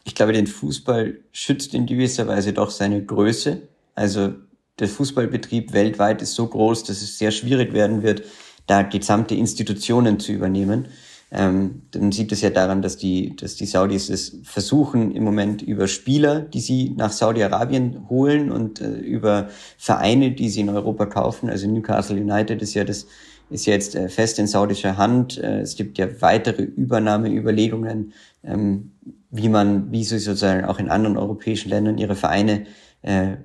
Ich 0.03 0.15
glaube, 0.15 0.33
den 0.33 0.47
Fußball 0.47 1.17
schützt 1.31 1.73
in 1.73 1.85
gewisser 1.85 2.27
Weise 2.27 2.51
doch 2.51 2.71
seine 2.71 3.03
Größe. 3.03 3.61
Also 3.95 4.33
der 4.79 4.89
Fußballbetrieb 4.89 5.71
weltweit 5.71 6.21
ist 6.21 6.35
so 6.35 6.45
groß, 6.45 6.83
dass 6.83 7.01
es 7.01 7.17
sehr 7.17 7.31
schwierig 7.31 7.71
werden 7.71 8.03
wird, 8.03 8.23
da 8.67 8.81
gesamte 8.83 9.35
Institutionen 9.35 10.19
zu 10.19 10.31
übernehmen. 10.31 10.87
Ähm, 11.31 11.81
dann 11.91 12.11
sieht 12.11 12.31
es 12.31 12.41
ja 12.41 12.49
daran, 12.49 12.81
dass 12.81 12.97
die, 12.97 13.35
dass 13.35 13.55
die 13.55 13.65
Saudis 13.65 14.09
es 14.09 14.37
versuchen 14.43 15.11
im 15.11 15.23
Moment 15.23 15.61
über 15.61 15.87
Spieler, 15.87 16.39
die 16.39 16.59
sie 16.59 16.93
nach 16.95 17.11
Saudi-Arabien 17.11 18.07
holen 18.09 18.51
und 18.51 18.79
äh, 18.79 18.91
über 18.91 19.49
Vereine, 19.77 20.31
die 20.31 20.49
sie 20.49 20.61
in 20.61 20.69
Europa 20.69 21.07
kaufen. 21.07 21.49
Also 21.49 21.67
Newcastle 21.67 22.19
United 22.19 22.61
ist 22.61 22.73
ja 22.73 22.83
das 22.83 23.07
ist 23.49 23.65
jetzt 23.65 23.95
äh, 23.95 24.09
fest 24.09 24.39
in 24.39 24.47
saudischer 24.47 24.97
Hand. 24.97 25.37
Äh, 25.37 25.61
es 25.61 25.75
gibt 25.75 25.97
ja 25.97 26.07
weitere 26.21 26.63
Übernahmeüberlegungen, 26.63 28.13
ähm, 28.43 28.91
wie 29.29 29.49
man, 29.49 29.91
wie 29.91 30.03
sie 30.03 30.19
sozusagen 30.19 30.65
auch 30.65 30.79
in 30.79 30.89
anderen 30.89 31.17
europäischen 31.17 31.69
Ländern 31.69 31.97
ihre 31.97 32.15
Vereine 32.15 32.65
äh, 33.01 33.37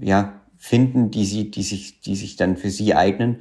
ja 0.00 0.40
finden, 0.56 1.10
die 1.10 1.24
sie, 1.24 1.50
die 1.50 1.62
sich, 1.62 2.00
die 2.00 2.14
sich 2.14 2.36
dann 2.36 2.56
für 2.56 2.70
sie 2.70 2.94
eignen. 2.94 3.40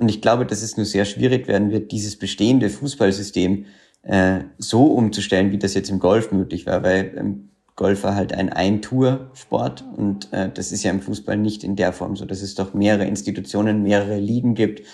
Und 0.00 0.08
ich 0.08 0.22
glaube, 0.22 0.46
dass 0.46 0.62
es 0.62 0.76
nur 0.76 0.86
sehr 0.86 1.04
schwierig 1.04 1.46
werden 1.46 1.70
wird, 1.70 1.92
dieses 1.92 2.16
bestehende 2.16 2.70
Fußballsystem 2.70 3.66
äh, 4.02 4.40
so 4.56 4.84
umzustellen, 4.86 5.52
wie 5.52 5.58
das 5.58 5.74
jetzt 5.74 5.90
im 5.90 5.98
Golf 5.98 6.32
möglich 6.32 6.66
war, 6.66 6.82
weil 6.82 7.12
ähm, 7.16 7.50
Golf 7.76 8.02
war 8.02 8.14
halt 8.14 8.32
ein 8.32 8.50
Ein-Tour-Sport 8.50 9.84
und 9.96 10.32
äh, 10.32 10.50
das 10.52 10.72
ist 10.72 10.82
ja 10.82 10.90
im 10.90 11.00
Fußball 11.00 11.36
nicht 11.36 11.64
in 11.64 11.76
der 11.76 11.92
Form 11.92 12.16
so, 12.16 12.24
dass 12.24 12.42
es 12.42 12.54
doch 12.54 12.74
mehrere 12.74 13.04
Institutionen, 13.04 13.82
mehrere 13.82 14.18
Ligen 14.18 14.54
gibt, 14.54 14.86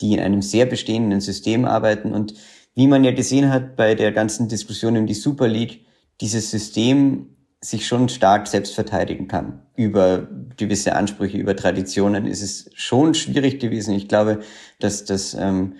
die 0.00 0.12
in 0.12 0.20
einem 0.20 0.42
sehr 0.42 0.66
bestehenden 0.66 1.20
System 1.20 1.64
arbeiten. 1.64 2.12
Und 2.12 2.34
wie 2.74 2.86
man 2.86 3.04
ja 3.04 3.12
gesehen 3.12 3.50
hat 3.50 3.76
bei 3.76 3.94
der 3.94 4.12
ganzen 4.12 4.48
Diskussion 4.48 4.96
um 4.96 5.06
die 5.06 5.14
Super 5.14 5.48
League, 5.48 5.86
dieses 6.20 6.50
System 6.50 7.36
sich 7.60 7.86
schon 7.86 8.08
stark 8.08 8.46
selbst 8.46 8.74
verteidigen 8.74 9.28
kann. 9.28 9.62
Über 9.76 10.26
gewisse 10.56 10.94
Ansprüche, 10.96 11.36
über 11.36 11.54
Traditionen 11.56 12.26
ist 12.26 12.42
es 12.42 12.70
schon 12.74 13.14
schwierig 13.14 13.58
gewesen. 13.60 13.94
Ich 13.94 14.08
glaube, 14.08 14.40
dass 14.78 15.04
das, 15.04 15.34
ähm, 15.34 15.74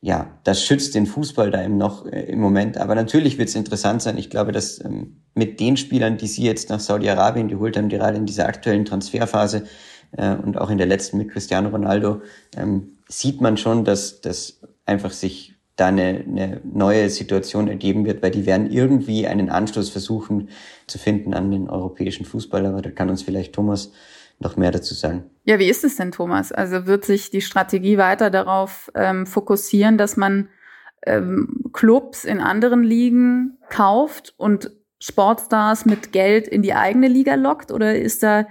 ja, 0.00 0.38
das 0.44 0.64
schützt 0.64 0.94
den 0.94 1.06
Fußball 1.06 1.50
da 1.50 1.62
eben 1.62 1.76
noch 1.76 2.06
äh, 2.06 2.22
im 2.22 2.40
Moment. 2.40 2.78
Aber 2.78 2.94
natürlich 2.94 3.36
wird 3.36 3.50
es 3.50 3.54
interessant 3.54 4.00
sein. 4.00 4.16
Ich 4.16 4.30
glaube, 4.30 4.52
dass 4.52 4.82
ähm, 4.82 5.22
mit 5.34 5.60
den 5.60 5.76
Spielern, 5.76 6.16
die 6.16 6.26
Sie 6.26 6.42
jetzt 6.42 6.70
nach 6.70 6.80
Saudi-Arabien 6.80 7.48
geholt 7.48 7.76
haben, 7.76 7.90
gerade 7.90 8.16
in 8.16 8.24
dieser 8.24 8.46
aktuellen 8.46 8.86
Transferphase 8.86 9.64
äh, 10.12 10.34
und 10.36 10.56
auch 10.58 10.70
in 10.70 10.78
der 10.78 10.86
letzten 10.86 11.18
mit 11.18 11.30
Cristiano 11.30 11.68
Ronaldo, 11.68 12.22
ähm, 12.56 12.96
sieht 13.08 13.42
man 13.42 13.58
schon, 13.58 13.84
dass 13.84 14.22
das 14.22 14.60
einfach 14.86 15.10
sich 15.10 15.55
da 15.76 15.88
eine, 15.88 16.24
eine 16.26 16.60
neue 16.64 17.10
Situation 17.10 17.68
ergeben 17.68 18.06
wird, 18.06 18.22
weil 18.22 18.30
die 18.30 18.46
werden 18.46 18.70
irgendwie 18.70 19.26
einen 19.26 19.50
Anschluss 19.50 19.90
versuchen 19.90 20.48
zu 20.86 20.98
finden 20.98 21.34
an 21.34 21.50
den 21.50 21.68
europäischen 21.68 22.24
Fußball. 22.24 22.64
Aber 22.66 22.82
da 22.82 22.90
kann 22.90 23.10
uns 23.10 23.22
vielleicht 23.22 23.54
Thomas 23.54 23.92
noch 24.38 24.56
mehr 24.56 24.70
dazu 24.70 24.94
sagen. 24.94 25.24
Ja, 25.44 25.58
wie 25.58 25.68
ist 25.68 25.84
es 25.84 25.96
denn, 25.96 26.12
Thomas? 26.12 26.50
Also 26.50 26.86
wird 26.86 27.04
sich 27.04 27.30
die 27.30 27.40
Strategie 27.40 27.98
weiter 27.98 28.30
darauf 28.30 28.90
ähm, 28.94 29.26
fokussieren, 29.26 29.98
dass 29.98 30.16
man 30.16 30.48
ähm, 31.06 31.64
Clubs 31.72 32.24
in 32.24 32.40
anderen 32.40 32.82
Ligen 32.82 33.58
kauft 33.68 34.34
und 34.38 34.72
Sportstars 34.98 35.84
mit 35.84 36.12
Geld 36.12 36.48
in 36.48 36.62
die 36.62 36.74
eigene 36.74 37.08
Liga 37.08 37.34
lockt? 37.34 37.70
Oder 37.70 37.96
ist 37.98 38.22
da 38.22 38.46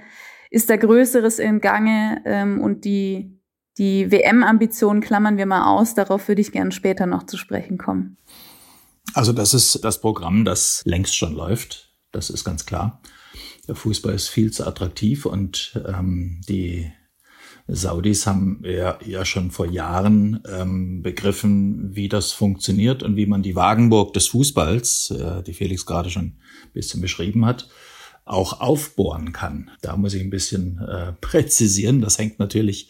ist 0.55 0.69
da 0.69 0.77
Größeres 0.77 1.39
im 1.39 1.59
Gange 1.59 2.21
ähm, 2.23 2.61
und 2.61 2.85
die, 2.85 3.34
die 3.77 4.11
WM-Ambitionen 4.11 5.01
klammern 5.01 5.37
wir 5.37 5.45
mal 5.45 5.65
aus. 5.65 5.93
Darauf 5.93 6.27
würde 6.27 6.41
ich 6.41 6.51
gerne 6.51 6.71
später 6.71 7.05
noch 7.05 7.25
zu 7.25 7.37
sprechen 7.37 7.77
kommen. 7.77 8.17
Also 9.13 9.33
das 9.33 9.53
ist 9.53 9.83
das 9.83 10.01
Programm, 10.01 10.45
das 10.45 10.81
längst 10.85 11.15
schon 11.15 11.33
läuft. 11.33 11.93
Das 12.11 12.29
ist 12.29 12.43
ganz 12.43 12.65
klar. 12.65 13.01
Der 13.67 13.75
Fußball 13.75 14.13
ist 14.13 14.29
viel 14.29 14.51
zu 14.51 14.65
attraktiv 14.65 15.25
und 15.25 15.79
ähm, 15.87 16.41
die 16.47 16.91
Saudis 17.67 18.27
haben 18.27 18.61
ja, 18.63 18.99
ja 19.03 19.25
schon 19.25 19.49
vor 19.49 19.65
Jahren 19.65 20.41
ähm, 20.47 21.01
begriffen, 21.01 21.95
wie 21.95 22.07
das 22.07 22.31
funktioniert 22.31 23.01
und 23.01 23.15
wie 23.15 23.25
man 23.25 23.41
die 23.41 23.55
Wagenburg 23.55 24.13
des 24.13 24.27
Fußballs, 24.27 25.11
äh, 25.11 25.43
die 25.43 25.53
Felix 25.53 25.85
gerade 25.85 26.09
schon 26.09 26.23
ein 26.23 26.71
bisschen 26.73 27.01
beschrieben 27.01 27.45
hat, 27.45 27.67
auch 28.23 28.61
aufbohren 28.61 29.33
kann. 29.33 29.71
Da 29.81 29.97
muss 29.97 30.13
ich 30.13 30.21
ein 30.21 30.29
bisschen 30.29 30.79
äh, 30.79 31.13
präzisieren. 31.13 32.01
Das 32.01 32.19
hängt 32.19 32.37
natürlich 32.37 32.89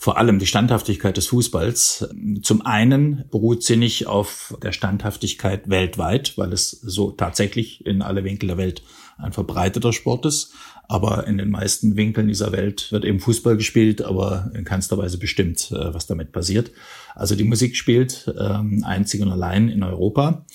vor 0.00 0.16
allem 0.16 0.38
die 0.38 0.46
Standhaftigkeit 0.46 1.16
des 1.16 1.26
Fußballs. 1.26 2.08
Zum 2.42 2.64
einen 2.64 3.24
beruht 3.32 3.64
sie 3.64 3.76
nicht 3.76 4.06
auf 4.06 4.56
der 4.62 4.70
Standhaftigkeit 4.70 5.68
weltweit, 5.68 6.38
weil 6.38 6.52
es 6.52 6.70
so 6.70 7.10
tatsächlich 7.10 7.84
in 7.84 8.00
alle 8.00 8.22
Winkel 8.22 8.46
der 8.46 8.58
Welt 8.58 8.84
ein 9.18 9.32
verbreiteter 9.32 9.92
Sport 9.92 10.24
ist. 10.24 10.52
Aber 10.86 11.26
in 11.26 11.36
den 11.36 11.50
meisten 11.50 11.96
Winkeln 11.96 12.28
dieser 12.28 12.52
Welt 12.52 12.92
wird 12.92 13.04
eben 13.04 13.18
Fußball 13.18 13.56
gespielt, 13.56 14.00
aber 14.00 14.52
in 14.54 14.64
keinster 14.64 14.96
Weise 14.98 15.18
bestimmt, 15.18 15.72
äh, 15.72 15.92
was 15.92 16.06
damit 16.06 16.30
passiert. 16.30 16.70
Also 17.16 17.34
die 17.34 17.42
Musik 17.42 17.74
spielt 17.74 18.32
ähm, 18.38 18.84
einzig 18.86 19.20
und 19.20 19.32
allein 19.32 19.68
in 19.68 19.82
Europa. 19.82 20.46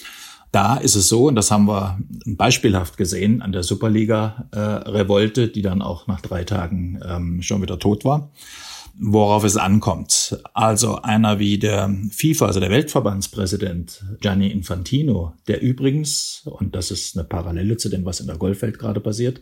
Da 0.53 0.77
ist 0.77 0.95
es 0.95 1.09
so, 1.09 1.27
und 1.27 1.35
das 1.35 1.51
haben 1.51 1.67
wir 1.67 1.99
beispielhaft 2.25 2.95
gesehen 2.95 3.41
an 3.41 3.51
der 3.51 3.63
Superliga-Revolte, 3.63 5.43
äh, 5.43 5.51
die 5.51 5.63
dann 5.63 5.81
auch 5.81 6.07
nach 6.07 6.21
drei 6.21 6.45
Tagen 6.45 7.01
ähm, 7.05 7.41
schon 7.41 7.61
wieder 7.61 7.77
tot 7.77 8.05
war 8.05 8.31
worauf 8.95 9.43
es 9.43 9.57
ankommt. 9.57 10.39
Also 10.53 11.01
einer 11.01 11.39
wie 11.39 11.57
der 11.57 11.93
FIFA, 12.11 12.47
also 12.47 12.59
der 12.59 12.69
Weltverbandspräsident 12.69 14.03
Gianni 14.21 14.47
Infantino, 14.47 15.33
der 15.47 15.61
übrigens, 15.61 16.43
und 16.45 16.75
das 16.75 16.91
ist 16.91 17.17
eine 17.17 17.23
Parallele 17.23 17.77
zu 17.77 17.89
dem, 17.89 18.05
was 18.05 18.19
in 18.19 18.27
der 18.27 18.37
Golfwelt 18.37 18.77
gerade 18.77 18.99
passiert, 18.99 19.41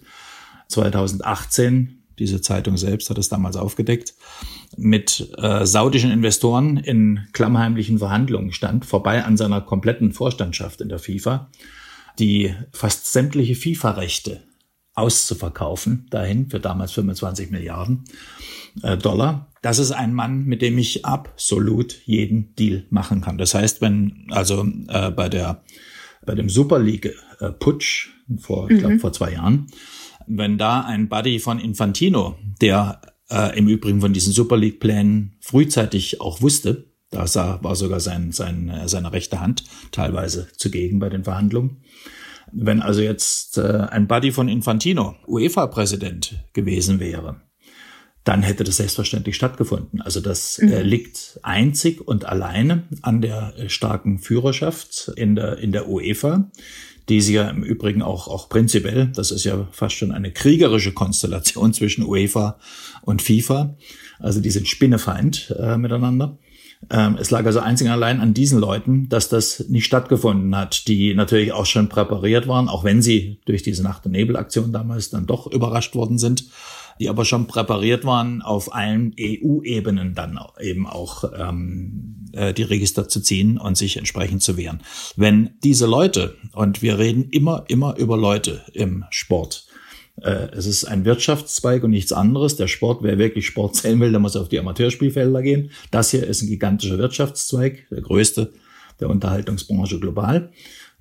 2018, 0.70 2.04
diese 2.18 2.42
Zeitung 2.42 2.78
selbst 2.78 3.10
hat 3.10 3.18
es 3.18 3.30
damals 3.30 3.58
aufgedeckt, 3.58 4.14
mit 4.78 5.32
äh, 5.38 5.66
saudischen 5.66 6.12
Investoren 6.12 6.78
in 6.78 7.28
klammheimlichen 7.34 8.00
Verhandlungen 8.00 8.54
stand, 8.54 8.86
vorbei 8.86 9.24
an 9.24 9.38
seiner 9.38 9.60
kompletten 9.60 10.14
Vorstandschaft 10.14 10.82
in 10.82 10.90
der 10.90 11.00
FIFA, 11.00 11.50
die 12.20 12.54
fast 12.72 13.12
sämtliche 13.12 13.56
FIFA-Rechte 13.56 14.42
auszuverkaufen, 14.94 16.08
dahin 16.10 16.50
für 16.50 16.60
damals 16.60 16.92
25 16.94 17.52
Milliarden 17.52 18.04
äh, 18.84 18.98
Dollar. 18.98 19.48
Das 19.62 19.80
ist 19.80 19.92
ein 19.92 20.14
Mann, 20.14 20.46
mit 20.46 20.62
dem 20.62 20.78
ich 20.78 21.06
absolut 21.06 22.02
jeden 22.06 22.56
Deal 22.56 22.86
machen 22.90 23.22
kann. 23.22 23.38
Das 23.38 23.54
heißt, 23.54 23.82
wenn 23.82 24.28
also 24.32 24.68
äh, 24.88 25.12
bei 25.12 25.30
der 25.30 25.64
bei 26.26 26.36
dem 26.36 26.50
Super 26.50 26.80
League 26.80 27.16
äh, 27.40 27.52
Putsch 27.52 28.10
vor, 28.40 28.66
mhm. 28.66 28.76
ich 28.76 28.80
glaube 28.80 29.00
vor 29.00 29.14
zwei 29.14 29.34
Jahren, 29.34 29.68
wenn 30.28 30.58
da 30.58 30.82
ein 30.82 31.10
Buddy 31.10 31.40
von 31.40 31.60
Infantino, 31.60 32.38
der 32.62 33.02
äh, 33.30 33.58
im 33.58 33.68
Übrigen 33.68 34.02
von 34.02 34.14
diesen 34.14 34.34
Super 34.34 34.58
League 34.58 34.80
Plänen 34.80 35.38
frühzeitig 35.40 36.22
auch 36.22 36.42
wusste, 36.42 36.92
da 37.10 37.28
sah, 37.28 37.62
war 37.64 37.76
sogar 37.76 38.00
sein, 38.00 38.32
sein, 38.32 38.70
äh, 38.70 38.88
seine 38.88 39.12
rechte 39.12 39.42
Hand 39.42 39.64
teilweise 39.92 40.48
zugegen 40.56 41.00
bei 41.00 41.10
den 41.10 41.24
Verhandlungen. 41.24 41.84
Wenn 42.52 42.82
also 42.82 43.02
jetzt 43.02 43.58
äh, 43.58 43.88
ein 43.90 44.08
Buddy 44.08 44.32
von 44.32 44.48
Infantino 44.48 45.16
UEFA-Präsident 45.28 46.44
gewesen 46.54 47.00
wäre, 47.00 47.42
dann 48.24 48.44
hätte 48.44 48.64
das 48.64 48.78
selbstverständlich 48.78 49.36
stattgefunden. 49.36 50.02
Also 50.02 50.20
das 50.20 50.60
äh, 50.60 50.66
mhm. 50.66 50.74
äh, 50.74 50.82
liegt 50.84 51.40
einzig 51.44 52.06
und 52.06 52.26
alleine 52.26 52.84
an 53.02 53.22
der 53.22 53.54
äh, 53.58 53.70
starken 53.70 54.20
Führerschaft 54.20 55.12
in 55.16 55.36
der, 55.36 55.58
in 55.58 55.72
der 55.72 55.90
UEFA, 55.90 56.52
die 57.10 57.22
sie 57.22 57.34
ja 57.34 57.50
im 57.50 57.64
Übrigen 57.64 58.04
auch, 58.04 58.28
auch 58.28 58.48
prinzipiell, 58.48 59.08
das 59.08 59.32
ist 59.32 59.44
ja 59.44 59.68
fast 59.72 59.96
schon 59.96 60.12
eine 60.12 60.32
kriegerische 60.32 60.94
Konstellation 60.94 61.74
zwischen 61.74 62.06
UEFA 62.06 62.60
und 63.02 63.22
FIFA. 63.22 63.76
Also 64.20 64.40
die 64.40 64.52
sind 64.52 64.68
Spinnefeind 64.68 65.56
äh, 65.58 65.78
miteinander. 65.78 66.38
Ähm, 66.90 67.18
es 67.20 67.32
lag 67.32 67.46
also 67.46 67.60
einzig 67.60 67.88
und 67.88 67.94
allein 67.94 68.20
an 68.20 68.34
diesen 68.34 68.60
Leuten, 68.60 69.08
dass 69.08 69.30
das 69.30 69.68
nicht 69.70 69.86
stattgefunden 69.86 70.56
hat, 70.56 70.88
die 70.88 71.14
natürlich 71.14 71.52
auch 71.52 71.66
schon 71.66 71.90
präpariert 71.90 72.48
waren, 72.48 72.68
auch 72.68 72.84
wenn 72.84 73.02
sie 73.02 73.40
durch 73.46 73.64
diese 73.64 73.84
Nacht- 73.84 74.06
und 74.06 74.14
Nebelaktion 74.14 74.74
damals 74.74 75.10
dann 75.10 75.28
doch 75.28 75.48
überrascht 75.48 75.96
worden 75.96 76.18
sind 76.18 76.46
die 77.02 77.10
aber 77.10 77.26
schon 77.26 77.48
präpariert 77.48 78.06
waren, 78.06 78.44
auf 78.44 78.76
allen 78.76 79.16
EU-Ebenen 79.20 80.14
dann 80.14 80.40
eben 80.60 80.86
auch 80.86 81.24
ähm, 81.36 82.28
äh, 82.34 82.54
die 82.54 82.62
Register 82.62 83.08
zu 83.08 83.22
ziehen 83.22 83.58
und 83.58 83.76
sich 83.76 83.98
entsprechend 83.98 84.44
zu 84.44 84.56
wehren. 84.56 84.82
Wenn 85.16 85.50
diese 85.64 85.88
Leute, 85.88 86.36
und 86.54 86.84
wir 86.84 87.00
reden 87.00 87.30
immer, 87.32 87.66
immer 87.70 87.98
über 87.98 88.18
Leute 88.18 88.62
im 88.74 89.06
Sport, 89.10 89.66
äh, 90.22 90.48
es 90.54 90.66
ist 90.66 90.86
ein 90.86 91.06
Wirtschaftszweig 91.06 91.84
und 91.84 91.92
nichts 91.92 92.14
anderes. 92.14 92.56
Der 92.56 92.68
Sport, 92.68 93.04
wer 93.04 93.18
wirklich 93.18 93.46
Sport 93.46 93.76
zählen 93.78 94.00
will, 94.00 94.12
der 94.12 94.20
muss 94.20 94.36
auf 94.36 94.50
die 94.50 94.60
Amateurspielfelder 94.60 95.42
gehen. 95.42 95.72
Das 95.92 96.12
hier 96.12 96.26
ist 96.26 96.42
ein 96.42 96.48
gigantischer 96.48 96.98
Wirtschaftszweig, 96.98 97.88
der 97.90 98.02
größte 98.02 98.52
der 99.00 99.10
Unterhaltungsbranche 99.10 100.00
global 100.00 100.52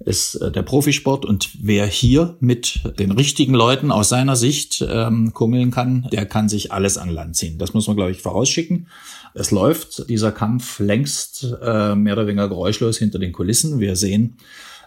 ist 0.01 0.37
äh, 0.37 0.51
der 0.51 0.63
Profisport 0.63 1.25
und 1.25 1.51
wer 1.61 1.87
hier 1.87 2.37
mit 2.41 2.81
den 2.99 3.11
richtigen 3.11 3.55
Leuten 3.55 3.93
aus 3.93 4.09
seiner 4.09 4.37
Sicht 4.37 4.85
ähm, 4.89 5.33
kummeln 5.35 5.71
kann, 5.71 6.09
der 6.13 6.27
kann 6.27 6.49
sich 6.49 6.73
alles 6.73 6.99
an 6.99 7.11
Land 7.11 7.37
ziehen. 7.37 7.59
Das 7.59 7.75
muss 7.75 7.87
man, 7.87 7.97
glaube 7.97 8.11
ich, 8.11 8.23
vorausschicken. 8.23 8.89
Es 9.35 9.51
läuft 9.51 10.09
dieser 10.09 10.33
Kampf 10.33 10.81
längst 10.81 11.47
äh, 11.63 11.95
mehr 11.95 12.15
oder 12.15 12.27
weniger 12.27 12.49
geräuschlos 12.49 12.99
hinter 12.99 13.19
den 13.19 13.33
Kulissen. 13.33 13.79
Wir 13.79 13.95
sehen, 13.95 14.39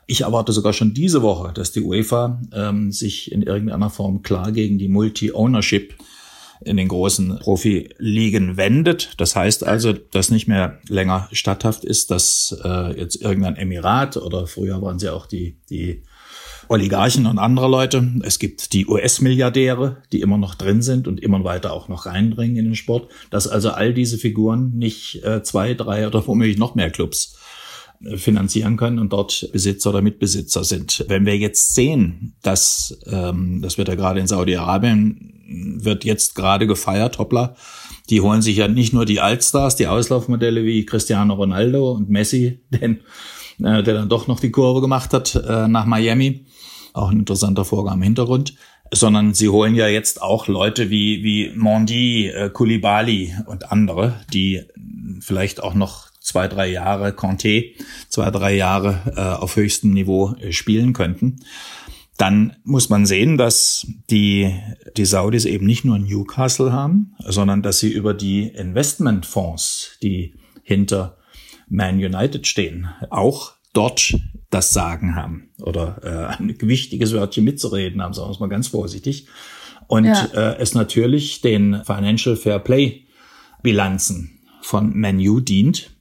ich 0.08 0.22
erwarte 0.22 0.52
sogar 0.52 0.74
schon 0.74 0.94
diese 0.94 1.22
Woche, 1.22 1.54
dass 1.54 1.72
die 1.72 1.82
UEFA 1.82 2.42
ähm, 2.54 2.92
sich 2.92 3.32
in 3.32 3.42
irgendeiner 3.42 3.90
Form 3.90 4.22
klar 4.22 4.52
gegen 4.52 4.78
die 4.78 4.90
Multi-Ownership 4.90 5.96
in 6.66 6.78
den 6.78 6.88
großen 6.88 7.40
Profiligen 7.40 8.58
wendet. 8.58 9.14
Das 9.18 9.36
heißt 9.36 9.66
also, 9.66 9.94
dass 9.94 10.32
nicht 10.32 10.48
mehr 10.48 10.80
länger 10.88 11.28
statthaft 11.32 11.84
ist, 11.84 12.12
dass 12.12 12.58
äh, 12.64 12.98
jetzt 12.98 13.22
irgendein 13.22 13.56
Emirat 13.56 14.18
oder 14.18 14.48
früher 14.48 14.82
waren 14.82 15.00
sie 15.00 15.10
auch 15.10 15.26
die, 15.26 15.58
die 15.70 16.04
Oligarchen 16.70 17.26
und 17.26 17.40
andere 17.40 17.68
Leute. 17.68 18.14
Es 18.24 18.40
gibt 18.40 18.74
die 18.74 18.88
US-Milliardäre, 18.88 19.98
die 20.12 20.22
immer 20.22 20.38
noch 20.38 20.56
drin 20.56 20.82
sind 20.82 21.08
und 21.08 21.20
immer 21.20 21.44
weiter 21.44 21.74
auch 21.74 21.90
noch 21.90 22.06
reinbringen 22.06 22.58
in 22.58 22.66
den 22.66 22.76
Sport, 22.76 23.12
dass 23.30 23.48
also 23.48 23.72
all 23.72 23.94
diese 23.94 24.18
Figuren 24.18 24.72
nicht 24.78 25.24
äh, 25.24 25.44
zwei, 25.44 25.74
drei 25.74 26.08
oder 26.08 26.26
womöglich 26.26 26.58
noch 26.58 26.76
mehr 26.76 26.90
Clubs 26.90 27.38
finanzieren 28.16 28.78
können 28.78 29.00
und 29.00 29.14
dort 29.14 29.50
Besitzer 29.52 29.92
oder 29.92 30.02
Mitbesitzer 30.02 30.64
sind. 30.64 31.06
Wenn 31.08 31.26
wir 31.26 31.38
jetzt 31.38 31.74
sehen, 31.74 32.36
dass, 32.42 32.98
ähm, 33.08 33.62
das 33.62 33.78
wird 33.78 33.88
ja 33.88 33.96
gerade 33.96 34.20
in 34.20 34.28
Saudi-Arabien 34.28 35.34
wird 35.48 36.04
jetzt 36.06 36.36
gerade 36.36 36.68
gefeiert, 36.68 37.20
hoppla. 37.20 37.56
Die 38.10 38.22
holen 38.22 38.42
sich 38.42 38.58
ja 38.58 38.68
nicht 38.68 38.94
nur 38.94 39.06
die 39.06 39.22
Altstars, 39.22 39.76
die 39.76 39.88
Auslaufmodelle 39.88 40.66
wie 40.66 40.86
Cristiano 40.86 41.34
Ronaldo 41.36 41.92
und 41.92 42.10
Messi, 42.10 42.60
denn, 42.70 43.00
äh, 43.60 43.84
der 43.84 43.94
dann 43.94 44.10
doch 44.10 44.28
noch 44.28 44.40
die 44.40 44.52
Kurve 44.52 44.82
gemacht 44.82 45.14
hat 45.14 45.36
äh, 45.36 45.68
nach 45.68 45.86
Miami. 45.86 46.46
Auch 46.94 47.10
ein 47.10 47.20
interessanter 47.20 47.66
Vorgang 47.66 47.96
im 47.96 48.04
Hintergrund. 48.04 48.56
Sondern 48.94 49.34
sie 49.34 49.50
holen 49.50 49.74
ja 49.74 49.88
jetzt 49.88 50.22
auch 50.22 50.48
Leute 50.48 50.92
wie, 50.92 51.24
wie 51.24 51.52
Mondi, 51.56 52.28
äh, 52.28 52.50
Koulibaly 52.52 53.34
und 53.48 53.72
andere, 53.72 54.14
die 54.32 54.62
vielleicht 55.20 55.64
auch 55.64 55.74
noch 55.74 56.13
zwei, 56.24 56.48
drei 56.48 56.72
Jahre, 56.72 57.14
Conte, 57.14 57.66
zwei, 58.10 58.32
drei 58.32 58.56
Jahre 58.56 59.14
äh, 59.16 59.22
auf 59.22 59.56
höchstem 59.56 59.92
Niveau 59.92 60.34
äh, 60.40 60.52
spielen 60.52 60.94
könnten 60.94 61.38
dann 62.18 62.56
muss 62.64 62.90
man 62.90 63.06
sehen, 63.06 63.38
dass 63.38 63.88
die, 64.10 64.54
die 64.98 65.06
Saudis 65.06 65.46
eben 65.46 65.66
nicht 65.66 65.84
nur 65.84 65.98
Newcastle 65.98 66.72
haben, 66.72 67.16
sondern 67.20 67.62
dass 67.62 67.80
sie 67.80 67.92
über 67.92 68.14
die 68.14 68.48
Investmentfonds, 68.48 69.98
die 70.02 70.36
hinter 70.62 71.18
Man 71.68 71.96
United 71.96 72.46
stehen, 72.46 72.90
auch 73.10 73.54
dort 73.74 74.16
das 74.52 74.74
Sagen 74.74 75.16
haben 75.16 75.50
oder 75.60 76.38
äh, 76.40 76.42
ein 76.42 76.56
wichtiges 76.62 77.14
Wörtchen 77.14 77.44
mitzureden 77.44 78.02
haben, 78.02 78.14
sagen 78.14 78.28
wir 78.28 78.34
es 78.34 78.40
mal 78.40 78.48
ganz 78.48 78.68
vorsichtig. 78.68 79.28
Und 79.88 80.06
ja. 80.06 80.26
äh, 80.34 80.58
es 80.60 80.76
natürlich 80.76 81.42
den 81.42 81.84
Financial 81.84 82.36
Fair 82.36 82.60
Play 82.60 83.08
Bilanzen 83.64 84.40
von 84.62 84.98
Manu 84.98 85.40
dient, 85.40 85.93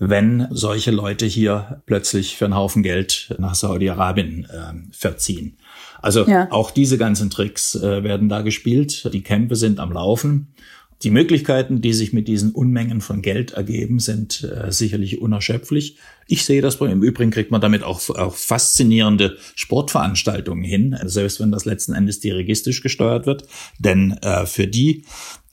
wenn 0.00 0.48
solche 0.50 0.90
Leute 0.90 1.26
hier 1.26 1.82
plötzlich 1.84 2.36
für 2.36 2.46
einen 2.46 2.56
Haufen 2.56 2.82
Geld 2.82 3.34
nach 3.38 3.54
Saudi-Arabien 3.54 4.46
äh, 4.46 4.96
verziehen. 4.96 5.58
Also 6.00 6.26
ja. 6.26 6.50
auch 6.50 6.70
diese 6.70 6.96
ganzen 6.96 7.28
Tricks 7.28 7.74
äh, 7.74 8.02
werden 8.02 8.30
da 8.30 8.40
gespielt. 8.40 9.12
Die 9.12 9.22
Kämpfe 9.22 9.56
sind 9.56 9.78
am 9.78 9.92
Laufen. 9.92 10.54
Die 11.02 11.10
Möglichkeiten, 11.10 11.80
die 11.80 11.94
sich 11.94 12.12
mit 12.12 12.28
diesen 12.28 12.52
Unmengen 12.52 13.00
von 13.00 13.22
Geld 13.22 13.52
ergeben, 13.52 14.00
sind 14.00 14.44
äh, 14.44 14.70
sicherlich 14.70 15.22
unerschöpflich. 15.22 15.96
Ich 16.26 16.44
sehe 16.44 16.60
das, 16.60 16.76
im 16.76 17.02
Übrigen 17.02 17.30
kriegt 17.30 17.50
man 17.50 17.62
damit 17.62 17.82
auch, 17.82 18.10
auch 18.10 18.34
faszinierende 18.34 19.38
Sportveranstaltungen 19.54 20.62
hin, 20.62 20.96
selbst 21.04 21.40
wenn 21.40 21.50
das 21.50 21.64
letzten 21.64 21.94
Endes 21.94 22.20
dirigistisch 22.20 22.82
gesteuert 22.82 23.24
wird. 23.24 23.44
Denn 23.78 24.12
äh, 24.20 24.44
für 24.44 24.66
die, 24.66 25.04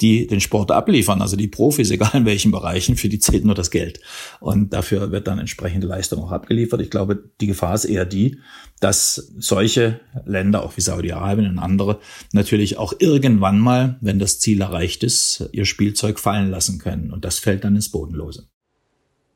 die 0.01 0.27
den 0.27 0.41
Sport 0.41 0.71
abliefern, 0.71 1.21
also 1.21 1.37
die 1.37 1.47
Profis, 1.47 1.91
egal 1.91 2.11
in 2.13 2.25
welchen 2.25 2.51
Bereichen, 2.51 2.97
für 2.97 3.07
die 3.07 3.19
zählt 3.19 3.45
nur 3.45 3.55
das 3.55 3.71
Geld. 3.71 4.01
Und 4.41 4.73
dafür 4.73 5.11
wird 5.11 5.27
dann 5.27 5.39
entsprechende 5.39 5.87
Leistung 5.87 6.21
auch 6.23 6.31
abgeliefert. 6.31 6.81
Ich 6.81 6.91
glaube, 6.91 7.23
die 7.39 7.47
Gefahr 7.47 7.73
ist 7.73 7.85
eher 7.85 8.05
die, 8.05 8.37
dass 8.79 9.31
solche 9.37 9.99
Länder, 10.25 10.63
auch 10.63 10.77
wie 10.77 10.81
Saudi-Arabien 10.81 11.49
und 11.49 11.59
andere, 11.59 11.99
natürlich 12.31 12.77
auch 12.77 12.93
irgendwann 12.99 13.59
mal, 13.59 13.97
wenn 14.01 14.19
das 14.19 14.39
Ziel 14.39 14.61
erreicht 14.61 15.03
ist, 15.03 15.49
ihr 15.51 15.65
Spielzeug 15.65 16.19
fallen 16.19 16.51
lassen 16.51 16.77
können. 16.79 17.11
Und 17.11 17.25
das 17.25 17.39
fällt 17.39 17.63
dann 17.63 17.75
ins 17.75 17.89
Bodenlose. 17.89 18.47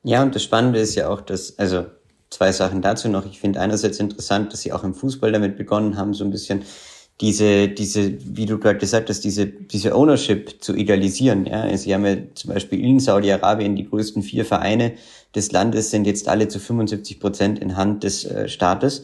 Ja, 0.03 0.23
und 0.23 0.35
das 0.35 0.43
Spannende 0.43 0.79
ist 0.79 0.95
ja 0.95 1.09
auch, 1.09 1.21
dass, 1.21 1.57
also 1.59 1.85
zwei 2.29 2.51
Sachen 2.51 2.81
dazu 2.81 3.09
noch. 3.09 3.25
Ich 3.25 3.39
finde 3.39 3.59
einerseits 3.59 3.99
interessant, 3.99 4.53
dass 4.53 4.61
sie 4.61 4.73
auch 4.73 4.83
im 4.83 4.93
Fußball 4.93 5.31
damit 5.31 5.57
begonnen 5.57 5.97
haben, 5.97 6.13
so 6.13 6.23
ein 6.23 6.31
bisschen 6.31 6.63
diese, 7.19 7.67
diese, 7.67 8.13
wie 8.35 8.47
du 8.47 8.57
gerade 8.57 8.79
gesagt 8.79 9.09
hast, 9.09 9.23
diese, 9.23 9.45
diese 9.45 9.95
Ownership 9.95 10.63
zu 10.63 10.75
idealisieren. 10.75 11.45
Ja, 11.45 11.75
sie 11.77 11.93
haben 11.93 12.05
ja 12.05 12.15
zum 12.33 12.53
Beispiel 12.53 12.79
in 12.79 12.99
Saudi-Arabien 12.99 13.75
die 13.75 13.87
größten 13.87 14.23
vier 14.23 14.43
Vereine 14.43 14.93
des 15.35 15.51
Landes 15.51 15.91
sind 15.91 16.05
jetzt 16.05 16.27
alle 16.27 16.47
zu 16.47 16.59
75 16.59 17.19
Prozent 17.19 17.59
in 17.59 17.77
Hand 17.77 18.03
des 18.03 18.25
äh, 18.25 18.49
Staates. 18.49 19.03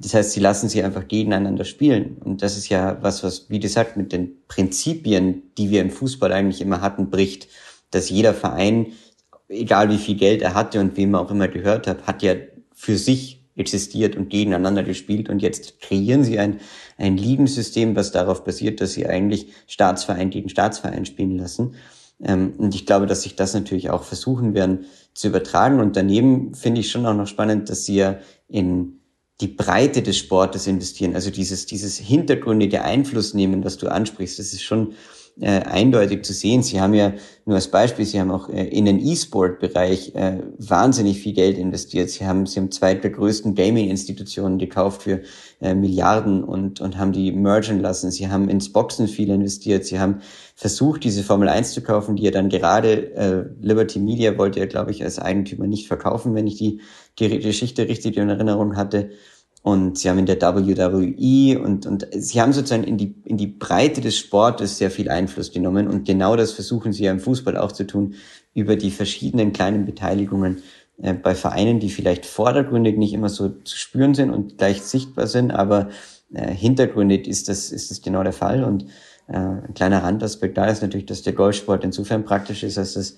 Das 0.00 0.14
heißt, 0.14 0.32
sie 0.32 0.40
lassen 0.40 0.68
sie 0.68 0.82
einfach 0.82 1.08
gegeneinander 1.08 1.64
spielen. 1.64 2.16
Und 2.24 2.42
das 2.42 2.56
ist 2.56 2.68
ja 2.68 2.98
was, 3.00 3.22
was, 3.22 3.48
wie 3.48 3.60
gesagt, 3.60 3.96
mit 3.96 4.12
den 4.12 4.36
Prinzipien, 4.48 5.42
die 5.56 5.70
wir 5.70 5.80
im 5.80 5.90
Fußball 5.90 6.32
eigentlich 6.32 6.60
immer 6.60 6.80
hatten, 6.80 7.10
bricht. 7.10 7.48
Dass 7.90 8.10
jeder 8.10 8.34
Verein, 8.34 8.88
egal 9.48 9.90
wie 9.90 9.98
viel 9.98 10.16
Geld 10.16 10.42
er 10.42 10.54
hatte 10.54 10.80
und 10.80 10.96
wem 10.96 11.14
er 11.14 11.20
auch 11.20 11.30
immer 11.30 11.48
gehört 11.48 11.86
hat, 11.86 12.06
hat 12.06 12.22
ja 12.22 12.34
für 12.74 12.96
sich 12.96 13.44
existiert 13.56 14.16
und 14.16 14.30
gegeneinander 14.30 14.82
gespielt. 14.82 15.28
Und 15.28 15.40
jetzt 15.40 15.80
kreieren 15.80 16.24
sie 16.24 16.38
ein, 16.38 16.60
ein 16.98 17.16
Liegensystem, 17.16 17.94
was 17.96 18.10
darauf 18.10 18.44
basiert, 18.44 18.80
dass 18.80 18.92
sie 18.92 19.06
eigentlich 19.06 19.52
Staatsverein 19.66 20.30
gegen 20.30 20.48
Staatsverein 20.48 21.06
spielen 21.06 21.38
lassen. 21.38 21.74
Ähm, 22.22 22.54
und 22.58 22.74
ich 22.74 22.86
glaube, 22.86 23.06
dass 23.06 23.22
sich 23.22 23.36
das 23.36 23.54
natürlich 23.54 23.90
auch 23.90 24.02
versuchen 24.02 24.54
werden 24.54 24.86
zu 25.14 25.28
übertragen. 25.28 25.80
Und 25.80 25.96
daneben 25.96 26.54
finde 26.54 26.80
ich 26.80 26.90
schon 26.90 27.06
auch 27.06 27.14
noch 27.14 27.26
spannend, 27.26 27.70
dass 27.70 27.84
sie 27.84 27.96
ja 27.96 28.18
in 28.48 29.00
die 29.40 29.48
Breite 29.48 30.02
des 30.02 30.18
Sportes 30.18 30.66
investieren. 30.66 31.14
Also 31.14 31.30
dieses, 31.30 31.66
dieses 31.66 31.98
hintergründige 31.98 32.82
Einfluss 32.82 33.34
nehmen, 33.34 33.64
was 33.64 33.76
du 33.76 33.88
ansprichst, 33.88 34.38
das 34.38 34.52
ist 34.52 34.62
schon 34.62 34.94
äh, 35.40 35.60
eindeutig 35.62 36.24
zu 36.24 36.32
sehen. 36.32 36.62
Sie 36.62 36.80
haben 36.80 36.94
ja 36.94 37.12
nur 37.44 37.56
als 37.56 37.68
Beispiel, 37.68 38.04
Sie 38.04 38.20
haben 38.20 38.30
auch 38.30 38.48
äh, 38.48 38.68
in 38.68 38.84
den 38.84 39.04
E-Sport-Bereich 39.04 40.14
äh, 40.14 40.38
wahnsinnig 40.58 41.18
viel 41.18 41.32
Geld 41.32 41.58
investiert. 41.58 42.10
Sie 42.10 42.24
haben, 42.24 42.46
Sie 42.46 42.60
haben 42.60 42.70
zwei 42.70 42.94
der 42.94 43.10
größten 43.10 43.54
Gaming-Institutionen 43.54 44.58
gekauft 44.58 45.02
für 45.02 45.22
äh, 45.60 45.74
Milliarden 45.74 46.44
und, 46.44 46.80
und 46.80 46.98
haben 46.98 47.12
die 47.12 47.32
mergen 47.32 47.80
lassen. 47.80 48.10
Sie 48.12 48.28
haben 48.28 48.48
ins 48.48 48.72
Boxen 48.72 49.08
viel 49.08 49.30
investiert. 49.30 49.84
Sie 49.84 49.98
haben 49.98 50.20
versucht, 50.54 51.02
diese 51.02 51.24
Formel 51.24 51.48
1 51.48 51.72
zu 51.72 51.82
kaufen, 51.82 52.14
die 52.14 52.22
ja 52.22 52.30
dann 52.30 52.48
gerade 52.48 53.14
äh, 53.14 53.44
Liberty 53.60 53.98
Media 53.98 54.38
wollte 54.38 54.60
ja, 54.60 54.66
glaube 54.66 54.92
ich, 54.92 55.02
als 55.02 55.18
Eigentümer 55.18 55.66
nicht 55.66 55.88
verkaufen, 55.88 56.34
wenn 56.34 56.46
ich 56.46 56.56
die, 56.56 56.80
die 57.18 57.40
Geschichte 57.40 57.88
richtig 57.88 58.16
in 58.16 58.28
Erinnerung 58.28 58.76
hatte 58.76 59.10
und 59.64 59.96
sie 59.96 60.10
haben 60.10 60.18
in 60.18 60.26
der 60.26 60.38
WWE 60.42 61.58
und, 61.58 61.86
und 61.86 62.06
sie 62.12 62.38
haben 62.38 62.52
sozusagen 62.52 62.84
in 62.84 62.98
die, 62.98 63.14
in 63.24 63.38
die 63.38 63.46
Breite 63.46 64.02
des 64.02 64.14
Sportes 64.18 64.76
sehr 64.76 64.90
viel 64.90 65.08
Einfluss 65.08 65.52
genommen. 65.52 65.88
Und 65.88 66.04
genau 66.04 66.36
das 66.36 66.52
versuchen 66.52 66.92
sie 66.92 67.04
ja 67.04 67.10
im 67.10 67.18
Fußball 67.18 67.56
auch 67.56 67.72
zu 67.72 67.86
tun, 67.86 68.12
über 68.52 68.76
die 68.76 68.90
verschiedenen 68.90 69.54
kleinen 69.54 69.86
Beteiligungen 69.86 70.62
äh, 71.00 71.14
bei 71.14 71.34
Vereinen, 71.34 71.80
die 71.80 71.88
vielleicht 71.88 72.26
vordergründig 72.26 72.98
nicht 72.98 73.14
immer 73.14 73.30
so 73.30 73.48
zu 73.48 73.78
spüren 73.78 74.12
sind 74.12 74.28
und 74.28 74.58
gleich 74.58 74.82
sichtbar 74.82 75.28
sind, 75.28 75.50
aber 75.50 75.88
äh, 76.34 76.52
hintergründig 76.52 77.26
ist 77.26 77.48
das, 77.48 77.72
ist 77.72 77.90
das 77.90 78.02
genau 78.02 78.22
der 78.22 78.34
Fall. 78.34 78.64
Und 78.64 78.84
äh, 79.28 79.38
ein 79.38 79.72
kleiner 79.72 80.02
Randaspekt 80.02 80.58
da 80.58 80.66
ist 80.66 80.82
natürlich, 80.82 81.06
dass 81.06 81.22
der 81.22 81.32
Golfsport 81.32 81.84
insofern 81.84 82.26
praktisch 82.26 82.64
ist, 82.64 82.76
dass 82.76 82.92
das 82.92 83.16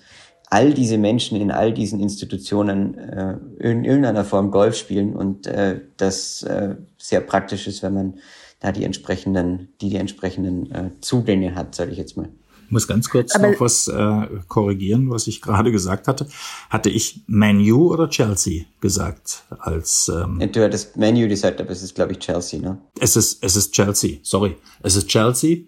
all 0.49 0.73
diese 0.73 0.97
Menschen 0.97 1.39
in 1.39 1.51
all 1.51 1.73
diesen 1.73 1.99
Institutionen 1.99 2.97
äh, 2.97 3.37
in 3.59 3.83
irgendeiner 3.83 4.23
Form 4.23 4.51
Golf 4.51 4.75
spielen 4.75 5.15
und 5.15 5.45
äh, 5.47 5.81
das 5.97 6.43
äh, 6.43 6.75
sehr 6.97 7.21
praktisch 7.21 7.67
ist, 7.67 7.83
wenn 7.83 7.93
man 7.93 8.13
da 8.59 8.71
die 8.71 8.83
entsprechenden, 8.83 9.69
die 9.81 9.89
die 9.89 9.97
entsprechenden 9.97 10.71
äh, 10.71 10.91
Zugänge 11.01 11.55
hat, 11.55 11.75
sage 11.75 11.91
ich 11.91 11.97
jetzt 11.97 12.17
mal. 12.17 12.29
Ich 12.65 12.71
muss 12.71 12.87
ganz 12.87 13.09
kurz 13.09 13.33
Aber 13.33 13.51
noch 13.51 13.61
was 13.61 13.87
äh, 13.87 14.27
korrigieren, 14.49 15.09
was 15.09 15.27
ich 15.27 15.41
gerade 15.41 15.71
gesagt 15.71 16.07
hatte. 16.09 16.27
Hatte 16.69 16.89
ich 16.89 17.21
Manu 17.27 17.93
oder 17.93 18.09
Chelsea 18.09 18.65
gesagt 18.81 19.43
als 19.59 20.11
ähm, 20.13 20.41
Du 20.51 20.63
hattest 20.63 20.97
Manu 20.97 21.29
gesagt, 21.29 21.61
aber 21.61 21.69
es 21.69 21.81
ist 21.81 21.95
glaube 21.95 22.13
ich 22.13 22.19
Chelsea, 22.19 22.59
ne? 22.59 22.77
Es 22.99 23.15
ist 23.15 23.41
es 23.41 23.55
ist 23.55 23.73
Chelsea, 23.73 24.17
sorry. 24.21 24.57
Es 24.83 24.97
ist 24.97 25.07
Chelsea 25.07 25.59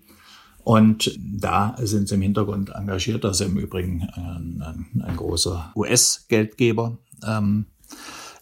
und 0.63 1.17
da 1.19 1.75
sind 1.79 2.07
sie 2.07 2.15
im 2.15 2.21
Hintergrund 2.21 2.69
engagiert. 2.69 3.23
Das 3.23 3.39
ist 3.39 3.47
im 3.47 3.57
Übrigen 3.57 4.07
ein, 4.13 4.61
ein, 4.61 5.01
ein 5.01 5.15
großer 5.15 5.71
US-Geldgeber. 5.75 6.97
Ähm, 7.25 7.65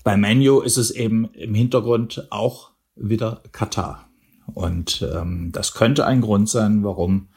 bei 0.04 0.18
Manu 0.18 0.62
ist 0.62 0.78
es 0.78 0.92
eben 0.92 1.26
im 1.34 1.54
Hintergrund 1.54 2.28
auch 2.30 2.72
wieder 2.96 3.42
Katar. 3.52 4.10
Und 4.54 5.08
ähm, 5.14 5.52
das 5.52 5.74
könnte 5.74 6.06
ein 6.06 6.22
Grund 6.22 6.50
sein, 6.50 6.84
warum 6.84 7.28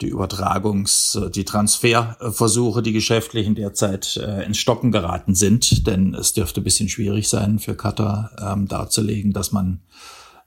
die 0.00 0.12
Übertragungs-, 0.12 1.30
die 1.30 1.44
Transferversuche, 1.44 2.82
die 2.82 2.92
geschäftlichen 2.92 3.54
derzeit 3.54 4.16
äh, 4.16 4.44
ins 4.44 4.58
Stocken 4.58 4.92
geraten 4.92 5.34
sind. 5.34 5.86
Denn 5.86 6.14
es 6.14 6.32
dürfte 6.32 6.60
ein 6.60 6.64
bisschen 6.64 6.88
schwierig 6.88 7.28
sein 7.28 7.58
für 7.58 7.74
Katar 7.74 8.30
ähm, 8.40 8.68
darzulegen, 8.68 9.32
dass 9.32 9.52
man 9.52 9.80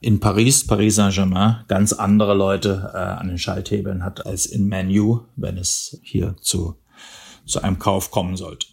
in 0.02 0.18
Paris, 0.18 0.66
Paris 0.66 0.96
Saint-Germain, 0.96 1.64
ganz 1.68 1.92
andere 1.92 2.34
Leute 2.34 2.90
äh, 2.92 2.98
an 2.98 3.28
den 3.28 3.38
Schalthebeln 3.38 4.04
hat 4.04 4.26
als 4.26 4.46
in 4.46 4.68
Manu, 4.68 5.20
wenn 5.36 5.56
es 5.56 5.98
hier 6.02 6.36
zu, 6.40 6.76
zu 7.46 7.62
einem 7.62 7.78
Kauf 7.78 8.10
kommen 8.10 8.36
sollte. 8.36 8.66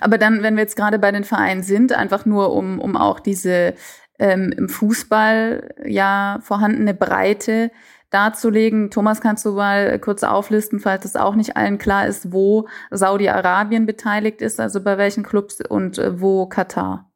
Aber 0.00 0.16
dann, 0.16 0.42
wenn 0.42 0.54
wir 0.54 0.62
jetzt 0.62 0.76
gerade 0.76 0.98
bei 0.98 1.10
den 1.10 1.24
Vereinen 1.24 1.62
sind, 1.62 1.92
einfach 1.92 2.24
nur 2.24 2.52
um, 2.52 2.78
um 2.80 2.96
auch 2.96 3.18
diese 3.18 3.74
ähm, 4.18 4.52
im 4.56 4.68
Fußball 4.68 5.74
ja 5.84 6.38
vorhandene 6.42 6.94
Breite 6.94 7.72
darzulegen. 8.10 8.90
Thomas, 8.90 9.20
kannst 9.20 9.44
du 9.44 9.52
mal 9.52 9.98
kurz 9.98 10.22
auflisten, 10.22 10.78
falls 10.78 11.04
es 11.04 11.16
auch 11.16 11.34
nicht 11.34 11.56
allen 11.56 11.78
klar 11.78 12.06
ist, 12.06 12.32
wo 12.32 12.68
Saudi-Arabien 12.90 13.86
beteiligt 13.86 14.42
ist, 14.42 14.60
also 14.60 14.82
bei 14.82 14.98
welchen 14.98 15.24
Clubs 15.24 15.60
und 15.68 15.98
äh, 15.98 16.20
wo 16.20 16.46
Katar? 16.46 17.09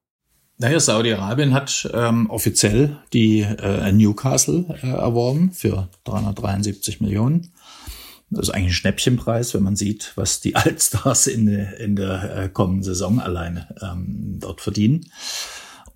Naja, 0.56 0.78
Saudi-Arabien 0.78 1.52
hat 1.52 1.88
ähm, 1.92 2.30
offiziell 2.30 2.96
die 3.12 3.40
äh, 3.40 3.90
Newcastle 3.90 4.78
äh, 4.82 4.86
erworben 4.86 5.50
für 5.50 5.88
373 6.04 7.00
Millionen. 7.00 7.52
Das 8.30 8.48
ist 8.48 8.54
eigentlich 8.54 8.70
ein 8.70 8.74
Schnäppchenpreis, 8.74 9.52
wenn 9.54 9.64
man 9.64 9.74
sieht, 9.74 10.12
was 10.14 10.40
die 10.40 10.54
Altstars 10.56 11.26
in, 11.26 11.48
in 11.48 11.96
der 11.96 12.36
äh, 12.36 12.48
kommenden 12.48 12.84
Saison 12.84 13.18
alleine 13.18 13.74
ähm, 13.82 14.38
dort 14.40 14.60
verdienen. 14.60 15.06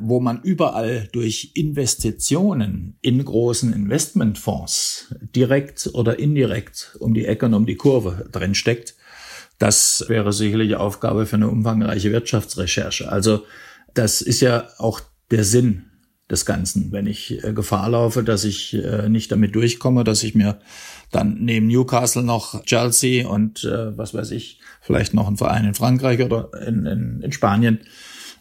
Wo 0.01 0.21
man 0.21 0.42
überall 0.42 1.09
durch 1.12 1.53
Investitionen 1.55 2.99
in 3.01 3.25
großen 3.25 3.73
Investmentfonds 3.73 5.14
direkt 5.35 5.90
oder 5.92 6.18
indirekt 6.18 6.97
um 7.01 7.14
die 7.14 7.27
Ecke 7.27 7.47
und 7.47 7.55
um 7.55 7.66
die 7.66 7.77
Kurve 7.77 8.29
drin 8.31 8.55
steckt, 8.55 8.97
das 9.59 10.05
wäre 10.09 10.33
sicherlich 10.33 10.77
Aufgabe 10.77 11.27
für 11.27 11.37
eine 11.37 11.49
umfangreiche 11.49 12.12
Wirtschaftsrecherche. 12.12 13.11
Also 13.11 13.44
das 13.99 14.21
ist 14.21 14.41
ja 14.41 14.69
auch 14.79 15.01
der 15.31 15.45
Sinn 15.45 15.85
des 16.31 16.47
Ganzen. 16.47 16.93
Wenn 16.93 17.07
ich 17.07 17.43
äh, 17.43 17.53
Gefahr 17.53 17.89
laufe, 17.91 18.23
dass 18.23 18.45
ich 18.45 18.75
äh, 18.75 19.09
nicht 19.09 19.33
damit 19.33 19.55
durchkomme, 19.55 20.05
dass 20.05 20.23
ich 20.23 20.35
mir 20.35 20.61
dann 21.11 21.39
neben 21.41 21.67
Newcastle 21.67 22.23
noch 22.23 22.63
Chelsea 22.65 23.27
und 23.27 23.65
äh, 23.65 23.97
was 23.97 24.15
weiß 24.15 24.31
ich, 24.31 24.61
vielleicht 24.81 25.15
noch 25.15 25.27
einen 25.27 25.39
Verein 25.39 25.65
in 25.65 25.75
Frankreich 25.75 26.21
oder 26.21 26.51
in, 26.67 26.87
in, 26.87 27.23
in 27.23 27.33
Spanien 27.33 27.81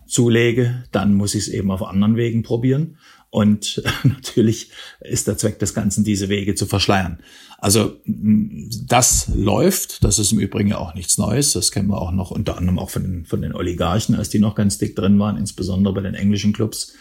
zulege, 0.06 0.84
dann 0.92 1.14
muss 1.14 1.34
ich 1.34 1.48
es 1.48 1.54
eben 1.54 1.72
auf 1.72 1.82
anderen 1.82 2.18
Wegen 2.18 2.44
probieren. 2.44 2.98
Und 3.38 3.84
natürlich 4.04 4.72
ist 5.00 5.28
der 5.28 5.38
Zweck 5.38 5.60
des 5.60 5.76
Ganzen, 5.76 6.04
diese 6.04 6.28
Wege 6.28 6.56
zu 6.56 6.66
verschleiern. 6.66 7.20
Also 7.60 8.02
das 8.04 9.30
läuft, 9.32 10.04
das 10.04 10.18
ist 10.18 10.32
im 10.32 10.40
Übrigen 10.40 10.70
ja 10.70 10.80
auch 10.80 10.96
nichts 10.96 11.20
Neues. 11.20 11.54
Das 11.54 11.72
kennen 11.72 11.88
wir 11.88 12.02
auch 12.02 12.12
noch 12.12 12.32
unter 12.32 12.58
anderem 12.58 12.80
auch 12.80 12.90
von 12.90 13.04
den, 13.04 13.26
von 13.26 13.44
den 13.44 13.54
Oligarchen, 13.54 14.16
als 14.16 14.30
die 14.30 14.40
noch 14.40 14.56
ganz 14.56 14.80
dick 14.80 14.96
drin 14.96 15.20
waren, 15.20 15.38
insbesondere 15.38 15.94
bei 15.94 16.02
den 16.02 16.16
englischen 16.16 16.52
Clubs. 16.52 16.96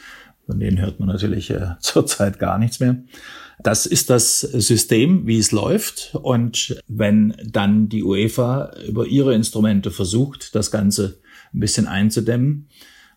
Von 0.45 0.61
denen 0.61 0.79
hört 0.79 1.01
man 1.01 1.09
natürlich 1.09 1.49
äh, 1.49 1.71
zurzeit 1.81 2.39
gar 2.39 2.59
nichts 2.59 2.81
mehr. 2.81 2.99
Das 3.63 3.87
ist 3.87 4.11
das 4.11 4.41
System, 4.41 5.27
wie 5.27 5.39
es 5.39 5.53
läuft. 5.53 6.17
Und 6.21 6.83
wenn 6.87 7.35
dann 7.47 7.89
die 7.89 8.03
UEFA 8.03 8.75
über 8.87 9.07
ihre 9.07 9.35
Instrumente 9.35 9.91
versucht, 9.91 10.55
das 10.55 10.71
Ganze 10.71 11.19
ein 11.55 11.61
bisschen 11.61 11.87
einzudämmen, 11.87 12.69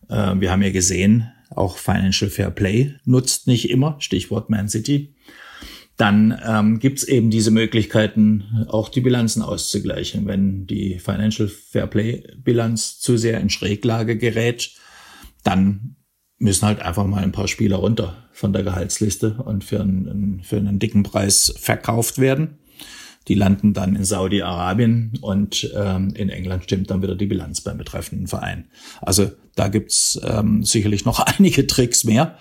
äh, 0.08 0.36
wir 0.39 0.51
haben 0.51 0.62
ja 0.62 0.71
gesehen, 0.71 1.34
auch 1.49 1.77
Financial 1.77 2.29
Fair 2.29 2.51
Play 2.51 2.95
nutzt 3.05 3.47
nicht 3.47 3.69
immer, 3.69 3.95
Stichwort 3.99 4.49
Man 4.49 4.69
City, 4.69 5.15
dann 5.99 6.39
ähm, 6.47 6.79
gibt 6.79 6.99
es 6.99 7.03
eben 7.03 7.29
diese 7.29 7.51
Möglichkeiten, 7.51 8.65
auch 8.69 8.88
die 8.88 9.01
Bilanzen 9.01 9.41
auszugleichen. 9.41 10.27
Wenn 10.27 10.65
die 10.65 10.97
Financial 10.97 11.49
Fairplay 11.49 12.23
Bilanz 12.38 12.99
zu 12.99 13.17
sehr 13.17 13.41
in 13.41 13.49
Schräglage 13.49 14.17
gerät, 14.17 14.71
dann 15.43 15.97
müssen 16.38 16.65
halt 16.65 16.81
einfach 16.81 17.05
mal 17.05 17.21
ein 17.21 17.33
paar 17.33 17.49
Spieler 17.49 17.75
runter 17.77 18.29
von 18.31 18.53
der 18.53 18.63
Gehaltsliste 18.63 19.41
und 19.43 19.65
für 19.65 19.81
einen, 19.81 20.41
für 20.41 20.55
einen 20.55 20.79
dicken 20.79 21.03
Preis 21.03 21.53
verkauft 21.59 22.17
werden. 22.17 22.59
Die 23.29 23.35
landen 23.35 23.73
dann 23.73 23.95
in 23.95 24.03
Saudi-Arabien 24.03 25.13
und 25.21 25.71
ähm, 25.75 26.11
in 26.15 26.29
England 26.29 26.63
stimmt 26.63 26.89
dann 26.89 27.01
wieder 27.01 27.15
die 27.15 27.27
Bilanz 27.27 27.61
beim 27.61 27.77
betreffenden 27.77 28.27
Verein. 28.27 28.65
Also 29.01 29.31
da 29.55 29.67
gibt's 29.67 30.19
ähm, 30.23 30.63
sicherlich 30.63 31.05
noch 31.05 31.19
einige 31.37 31.67
Tricks 31.67 32.03
mehr. 32.03 32.37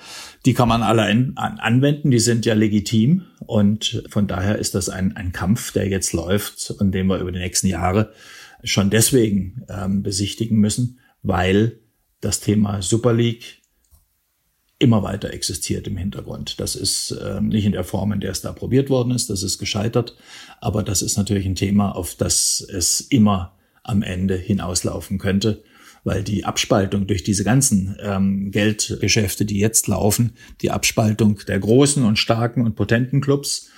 Die 0.46 0.54
kann 0.54 0.68
man 0.68 0.82
alle 0.82 1.10
in, 1.10 1.36
an, 1.36 1.58
anwenden, 1.58 2.10
die 2.10 2.18
sind 2.18 2.46
ja 2.46 2.54
legitim 2.54 3.22
und 3.40 4.02
von 4.08 4.26
daher 4.26 4.58
ist 4.58 4.74
das 4.74 4.88
ein, 4.88 5.14
ein 5.16 5.32
Kampf, 5.32 5.72
der 5.72 5.88
jetzt 5.88 6.12
läuft 6.12 6.70
und 6.70 6.92
den 6.92 7.06
wir 7.06 7.18
über 7.18 7.32
die 7.32 7.38
nächsten 7.38 7.66
Jahre 7.66 8.12
schon 8.64 8.90
deswegen 8.90 9.64
ähm, 9.68 10.02
besichtigen 10.02 10.58
müssen, 10.58 10.98
weil 11.22 11.80
das 12.20 12.40
Thema 12.40 12.82
Super 12.82 13.12
League 13.12 13.57
immer 14.78 15.02
weiter 15.02 15.32
existiert 15.32 15.86
im 15.88 15.96
Hintergrund. 15.96 16.60
Das 16.60 16.76
ist 16.76 17.10
äh, 17.10 17.40
nicht 17.40 17.64
in 17.64 17.72
der 17.72 17.84
Form, 17.84 18.12
in 18.12 18.20
der 18.20 18.30
es 18.30 18.40
da 18.40 18.52
probiert 18.52 18.90
worden 18.90 19.10
ist, 19.10 19.28
das 19.28 19.42
ist 19.42 19.58
gescheitert, 19.58 20.16
aber 20.60 20.82
das 20.82 21.02
ist 21.02 21.16
natürlich 21.16 21.46
ein 21.46 21.56
Thema, 21.56 21.90
auf 21.90 22.14
das 22.14 22.60
es 22.60 23.00
immer 23.00 23.56
am 23.82 24.02
Ende 24.02 24.36
hinauslaufen 24.36 25.18
könnte, 25.18 25.64
weil 26.04 26.22
die 26.22 26.44
Abspaltung 26.44 27.06
durch 27.08 27.24
diese 27.24 27.42
ganzen 27.42 27.96
ähm, 28.00 28.50
Geldgeschäfte, 28.52 29.44
die 29.44 29.58
jetzt 29.58 29.88
laufen, 29.88 30.34
die 30.60 30.70
Abspaltung 30.70 31.40
der 31.48 31.58
großen 31.58 32.04
und 32.04 32.18
starken 32.18 32.64
und 32.64 32.76
potenten 32.76 33.20
Clubs 33.20 33.70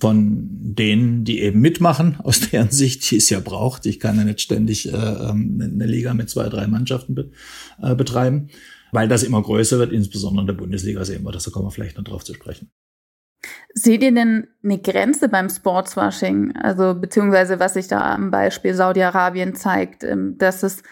von 0.00 0.48
denen, 0.74 1.24
die 1.24 1.40
eben 1.40 1.60
mitmachen, 1.60 2.16
aus 2.22 2.40
deren 2.40 2.70
Sicht, 2.70 3.08
die 3.10 3.16
es 3.16 3.30
ja 3.30 3.38
braucht. 3.38 3.86
Ich 3.86 4.00
kann 4.00 4.16
ja 4.16 4.24
nicht 4.24 4.40
ständig 4.40 4.92
äh, 4.92 4.96
ähm, 4.96 5.60
eine 5.62 5.86
Liga 5.86 6.12
mit 6.12 6.28
zwei, 6.28 6.48
drei 6.48 6.66
Mannschaften 6.66 7.14
be 7.14 7.30
äh, 7.80 7.94
betreiben 7.94 8.48
weil 8.92 9.08
das 9.08 9.22
immer 9.22 9.42
größer 9.42 9.78
wird, 9.78 9.92
insbesondere 9.92 10.42
in 10.42 10.46
der 10.46 10.54
Bundesliga 10.54 11.04
sehen 11.04 11.24
wir 11.24 11.32
das, 11.32 11.44
da 11.44 11.50
kommen 11.50 11.66
wir 11.66 11.70
vielleicht 11.70 11.96
noch 11.96 12.04
drauf 12.04 12.24
zu 12.24 12.34
sprechen. 12.34 12.70
Seht 13.72 14.02
ihr 14.02 14.12
denn 14.12 14.48
eine 14.62 14.78
Grenze 14.78 15.28
beim 15.28 15.48
Sportswashing? 15.48 16.56
Also 16.56 16.94
beziehungsweise 16.94 17.60
was 17.60 17.74
sich 17.74 17.88
da 17.88 18.14
am 18.14 18.30
Beispiel 18.30 18.74
Saudi-Arabien 18.74 19.54
zeigt, 19.54 20.04
ähm, 20.04 20.36
dass 20.38 20.60
das 20.60 20.82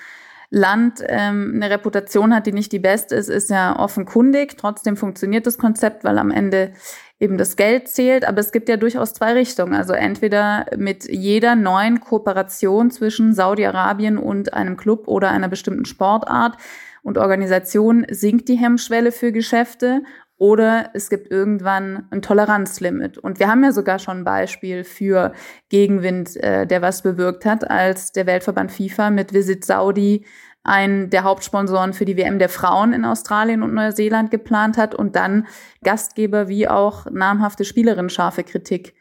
Land 0.51 1.03
ähm, 1.07 1.53
eine 1.57 1.69
Reputation 1.69 2.35
hat, 2.35 2.47
die 2.47 2.53
nicht 2.53 2.73
die 2.73 2.79
beste 2.79 3.17
ist, 3.17 3.29
ist 3.29 3.51
ja 3.51 3.79
offenkundig. 3.79 4.57
Trotzdem 4.57 4.97
funktioniert 4.97 5.47
das 5.47 5.59
Konzept, 5.59 6.05
weil 6.05 6.17
am 6.17 6.31
Ende 6.31 6.73
eben 7.21 7.37
das 7.37 7.57
Geld 7.57 7.89
zählt. 7.89 8.27
Aber 8.27 8.39
es 8.39 8.53
gibt 8.53 8.69
ja 8.69 8.79
durchaus 8.79 9.13
zwei 9.13 9.35
Richtungen. 9.35 9.75
Also 9.75 9.93
entweder 9.93 10.67
mit 10.77 11.05
jeder 11.05 11.55
neuen 11.55 12.01
Kooperation 12.01 12.91
zwischen 12.91 13.35
Saudi-Arabien 13.35 14.17
und 14.17 14.55
einem 14.55 14.79
Club 14.79 15.07
oder 15.07 15.31
einer 15.31 15.49
bestimmten 15.49 15.85
Sportart 15.85 16.57
und 17.03 17.19
Organisation 17.19 18.07
sinkt 18.11 18.49
die 18.49 18.57
Hemmschwelle 18.57 19.13
für 19.13 19.33
Geschäfte 19.33 20.03
oder 20.39 20.91
es 20.95 21.11
gibt 21.11 21.31
irgendwann 21.31 22.07
ein 22.11 22.23
Toleranzlimit. 22.23 23.19
Und 23.19 23.41
wir 23.41 23.49
haben 23.49 23.65
ja 23.65 23.73
sogar 23.73 23.99
schon 23.99 24.19
ein 24.19 24.25
Beispiel 24.25 24.85
für 24.85 25.33
Gegenwind, 25.69 26.37
äh, 26.37 26.67
der 26.67 26.81
was 26.81 27.03
bewirkt 27.03 27.45
hat, 27.45 27.69
als 27.69 28.13
der 28.13 28.27
Weltverband 28.27 28.71
FIFA 28.71 29.11
mit 29.11 29.33
Visit 29.33 29.65
Saudi 29.65 30.25
einen 30.63 31.11
der 31.11 31.25
Hauptsponsoren 31.25 31.93
für 31.93 32.05
die 32.05 32.17
WM 32.17 32.39
der 32.39 32.49
Frauen 32.49 32.93
in 32.93 33.05
Australien 33.05 33.63
und 33.63 33.75
Neuseeland 33.75 34.31
geplant 34.31 34.77
hat 34.77 34.95
und 34.95 35.17
dann 35.17 35.47
Gastgeber 35.83 36.49
wie 36.49 36.69
auch 36.69 37.07
namhafte 37.11 37.65
Spielerinnen 37.65 38.11
scharfe 38.11 38.45
Kritik 38.45 38.95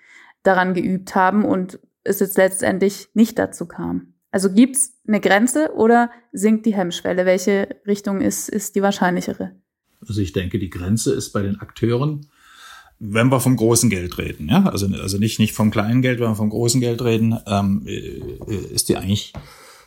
daran 0.44 0.74
geübt 0.74 1.14
haben 1.14 1.46
und 1.46 1.80
es 2.04 2.20
jetzt 2.20 2.38
letztendlich 2.38 3.10
nicht 3.14 3.38
dazu 3.38 3.68
kam. 3.68 4.17
Also 4.32 4.52
gibt's 4.52 4.94
eine 5.08 5.22
Grenze 5.22 5.74
oder 5.76 6.12
sinkt 6.34 6.66
die 6.66 6.76
Hemmschwelle? 6.76 7.26
Welche 7.26 7.70
Richtung 7.86 8.22
ist, 8.22 8.50
ist 8.50 8.76
die 8.76 8.82
wahrscheinlichere? 8.82 9.56
Also 10.06 10.22
ich 10.22 10.34
denke, 10.34 10.60
die 10.60 10.70
Grenze 10.70 11.14
ist 11.14 11.32
bei 11.32 11.42
den 11.42 11.60
Akteuren, 11.60 12.28
wenn 13.00 13.30
wir 13.32 13.40
vom 13.40 13.56
großen 13.56 13.90
Geld 13.90 14.18
reden, 14.18 14.50
ja, 14.50 14.66
also, 14.66 14.88
also 14.88 15.18
nicht, 15.18 15.40
nicht 15.40 15.54
vom 15.54 15.72
kleinen 15.72 16.02
Geld, 16.02 16.20
wenn 16.20 16.30
wir 16.30 16.36
vom 16.36 16.50
großen 16.50 16.82
Geld 16.82 17.02
reden, 17.04 17.38
ähm, 17.46 17.84
äh, 17.86 18.20
ist 18.74 18.90
die 18.90 18.98
eigentlich 18.98 19.34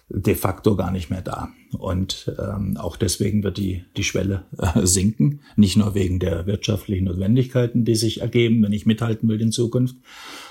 de 0.09 0.35
facto 0.35 0.77
gar 0.77 0.91
nicht 0.91 1.11
mehr 1.11 1.23
da. 1.23 1.51
Und 1.79 2.33
ähm, 2.39 2.77
auch 2.77 2.97
deswegen 2.97 3.45
wird 3.45 3.59
die, 3.59 3.85
die 3.97 4.05
Schwelle 4.05 4.45
äh, 4.59 4.85
sinken. 4.85 5.41
Nicht 5.57 5.77
nur 5.77 5.95
wegen 5.95 6.19
der 6.19 6.47
wirtschaftlichen 6.47 7.05
Notwendigkeiten, 7.05 7.85
die 7.85 7.95
sich 7.95 8.21
ergeben, 8.21 8.63
wenn 8.63 8.73
ich 8.73 8.87
mithalten 8.87 9.29
will 9.29 9.41
in 9.41 9.53
Zukunft. 9.53 9.97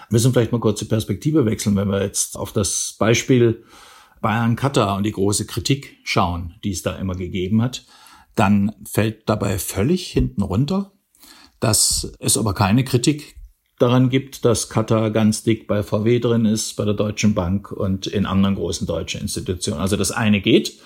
Wir 0.10 0.16
müssen 0.16 0.34
vielleicht 0.34 0.52
mal 0.52 0.60
kurz 0.60 0.80
die 0.80 0.86
Perspektive 0.86 1.46
wechseln, 1.46 1.76
wenn 1.76 1.90
wir 1.90 2.02
jetzt 2.02 2.36
auf 2.36 2.52
das 2.52 2.96
Beispiel 2.98 3.64
Bayern 4.22 4.56
Katar 4.56 4.98
und 4.98 5.04
die 5.04 5.12
große 5.12 5.46
Kritik 5.46 5.98
schauen, 6.04 6.56
die 6.64 6.72
es 6.72 6.82
da 6.82 6.96
immer 6.96 7.14
gegeben 7.14 7.62
hat, 7.62 7.86
dann 8.36 8.72
fällt 8.86 9.30
dabei 9.30 9.60
völlig 9.60 10.08
hinten 10.08 10.42
runter, 10.42 10.94
dass 11.60 12.12
es 12.20 12.38
aber 12.38 12.54
keine 12.54 12.84
Kritik 12.84 13.36
daran 13.78 14.10
gibt, 14.10 14.46
dass 14.46 14.70
Katar 14.70 15.12
ganz 15.12 15.44
dick 15.44 15.68
bei 15.68 15.84
VW 15.84 16.20
drin 16.20 16.46
ist, 16.46 16.76
bei 16.76 16.86
der 16.86 16.96
Deutschen 16.96 17.36
Bank 17.36 17.72
und 17.72 18.08
in 18.08 18.26
anderen 18.26 18.56
großen 18.56 18.88
deutschen 18.88 19.22
Institutionen. 19.22 19.80
Also 19.80 19.96
das 19.96 20.12
eine 20.12 20.42
geht. 20.42 20.80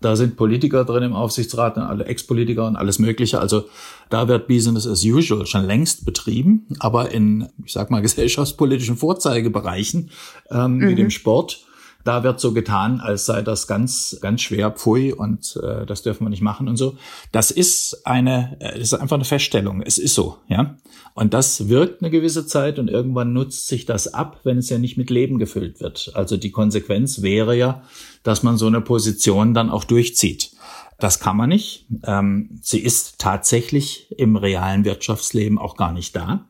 Da 0.00 0.16
sind 0.16 0.36
Politiker 0.36 0.84
drin 0.84 1.02
im 1.02 1.12
Aufsichtsrat 1.12 1.76
und 1.76 1.82
alle 1.82 2.04
Ex-Politiker 2.04 2.66
und 2.66 2.76
alles 2.76 2.98
Mögliche. 2.98 3.40
Also 3.40 3.64
da 4.10 4.28
wird 4.28 4.46
Business 4.46 4.86
as 4.86 5.04
usual 5.04 5.46
schon 5.46 5.64
längst 5.64 6.04
betrieben, 6.04 6.66
aber 6.78 7.10
in, 7.10 7.48
ich 7.64 7.72
sag 7.72 7.90
mal, 7.90 8.02
gesellschaftspolitischen 8.02 8.96
Vorzeigebereichen 8.96 10.10
ähm, 10.50 10.76
mhm. 10.76 10.88
wie 10.88 10.94
dem 10.94 11.10
Sport 11.10 11.64
da 12.08 12.24
wird 12.24 12.40
so 12.40 12.54
getan, 12.54 13.00
als 13.00 13.26
sei 13.26 13.42
das 13.42 13.66
ganz, 13.66 14.16
ganz 14.22 14.40
schwer, 14.40 14.70
pfui, 14.70 15.12
und 15.12 15.60
äh, 15.62 15.84
das 15.84 16.02
dürfen 16.02 16.24
wir 16.24 16.30
nicht 16.30 16.40
machen 16.40 16.66
und 16.66 16.78
so. 16.78 16.96
Das 17.32 17.50
ist 17.50 18.06
eine, 18.06 18.56
äh, 18.60 18.78
das 18.78 18.92
ist 18.92 18.94
einfach 18.94 19.16
eine 19.16 19.26
Feststellung. 19.26 19.82
Es 19.82 19.98
ist 19.98 20.14
so, 20.14 20.38
ja. 20.48 20.78
Und 21.12 21.34
das 21.34 21.68
wirkt 21.68 22.00
eine 22.00 22.10
gewisse 22.10 22.46
Zeit 22.46 22.78
und 22.78 22.88
irgendwann 22.88 23.34
nutzt 23.34 23.66
sich 23.66 23.84
das 23.84 24.14
ab, 24.14 24.40
wenn 24.44 24.56
es 24.56 24.70
ja 24.70 24.78
nicht 24.78 24.96
mit 24.96 25.10
Leben 25.10 25.38
gefüllt 25.38 25.80
wird. 25.80 26.12
Also 26.14 26.38
die 26.38 26.50
Konsequenz 26.50 27.20
wäre 27.20 27.54
ja, 27.54 27.82
dass 28.22 28.42
man 28.42 28.56
so 28.56 28.66
eine 28.66 28.80
Position 28.80 29.52
dann 29.52 29.68
auch 29.68 29.84
durchzieht. 29.84 30.52
Das 30.98 31.20
kann 31.20 31.36
man 31.36 31.50
nicht. 31.50 31.86
Ähm, 32.04 32.58
sie 32.62 32.80
ist 32.80 33.18
tatsächlich 33.18 34.14
im 34.16 34.36
realen 34.36 34.86
Wirtschaftsleben 34.86 35.58
auch 35.58 35.76
gar 35.76 35.92
nicht 35.92 36.16
da 36.16 36.47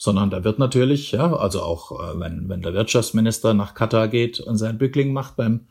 sondern 0.00 0.30
da 0.30 0.44
wird 0.44 0.58
natürlich, 0.58 1.12
ja, 1.12 1.36
also 1.36 1.60
auch 1.60 1.92
äh, 1.92 2.18
wenn, 2.18 2.48
wenn 2.48 2.62
der 2.62 2.72
Wirtschaftsminister 2.72 3.52
nach 3.52 3.74
Katar 3.74 4.08
geht 4.08 4.40
und 4.40 4.56
sein 4.56 4.78
Bückling 4.78 5.12
macht 5.12 5.36
beim, 5.36 5.66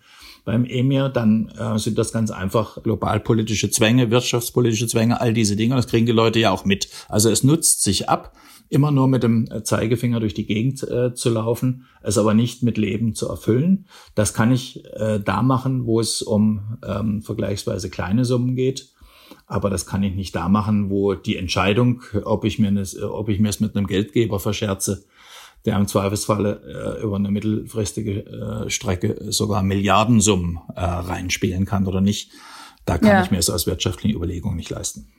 beim 0.46 0.66
Emir, 0.66 1.10
dann 1.10 1.50
äh, 1.58 1.80
sind 1.80 1.98
das 1.98 2.14
ganz 2.14 2.30
einfach 2.30 2.84
globalpolitische 2.84 3.72
Zwänge, 3.72 4.12
wirtschaftspolitische 4.12 4.86
Zwänge, 4.86 5.20
all 5.20 5.34
diese 5.34 5.56
Dinge. 5.56 5.76
Das 5.76 5.88
kriegen 5.88 6.06
die 6.06 6.12
Leute 6.12 6.38
ja 6.38 6.52
auch 6.52 6.64
mit. 6.64 6.90
Also 7.08 7.32
es 7.32 7.44
nutzt 7.44 7.82
sich 7.82 8.08
ab, 8.08 8.36
immer 8.70 8.92
nur 8.92 9.08
mit 9.08 9.24
dem 9.24 9.50
Zeigefinger 9.64 10.20
durch 10.20 10.36
die 10.36 10.46
Gegend 10.46 10.84
äh, 10.84 11.16
zu 11.16 11.32
laufen, 11.32 11.88
es 12.04 12.20
aber 12.20 12.36
nicht 12.36 12.62
mit 12.62 12.78
Leben 12.78 13.16
zu 13.16 13.28
erfüllen. 13.28 13.88
Das 14.14 14.36
kann 14.36 14.52
ich 14.52 14.86
äh, 14.94 15.20
da 15.20 15.42
machen, 15.42 15.88
wo 15.88 16.00
es 16.00 16.22
um 16.22 16.78
ähm, 16.88 17.24
vergleichsweise 17.24 17.90
kleine 17.90 18.26
Summen 18.26 18.56
geht. 18.56 18.90
Aber 19.50 19.72
das 19.72 19.88
kann 19.88 20.04
ich 20.04 20.14
nicht 20.14 20.36
da 20.36 20.48
machen, 20.48 20.92
wo 20.92 21.16
die 21.16 21.36
Entscheidung, 21.36 22.04
ob 22.24 22.46
ich 22.46 22.60
mir, 22.60 22.72
das, 22.72 23.02
ob 23.02 23.30
ich 23.30 23.40
mir 23.40 23.50
es 23.50 23.60
mit 23.60 23.76
einem 23.76 23.88
Geldgeber 23.88 24.40
verscherze, 24.40 25.06
der 25.66 25.76
im 25.76 25.88
Zweifelsfalle 25.88 26.98
äh, 27.00 27.04
über 27.04 27.16
eine 27.16 27.32
mittelfristige 27.32 28.26
äh, 28.26 28.70
Strecke 28.70 29.32
sogar 29.32 29.64
Milliardensummen 29.64 30.60
äh, 30.76 30.82
reinspielen 30.82 31.66
kann 31.66 31.88
oder 31.88 32.00
nicht, 32.00 32.32
da 32.86 33.00
kann 33.00 33.10
ja. 33.10 33.24
ich 33.24 33.32
mir 33.32 33.40
es 33.40 33.50
aus 33.50 33.66
wirtschaftlichen 33.66 34.16
Überlegungen 34.16 34.56
nicht 34.56 34.70
leisten. 34.70 35.12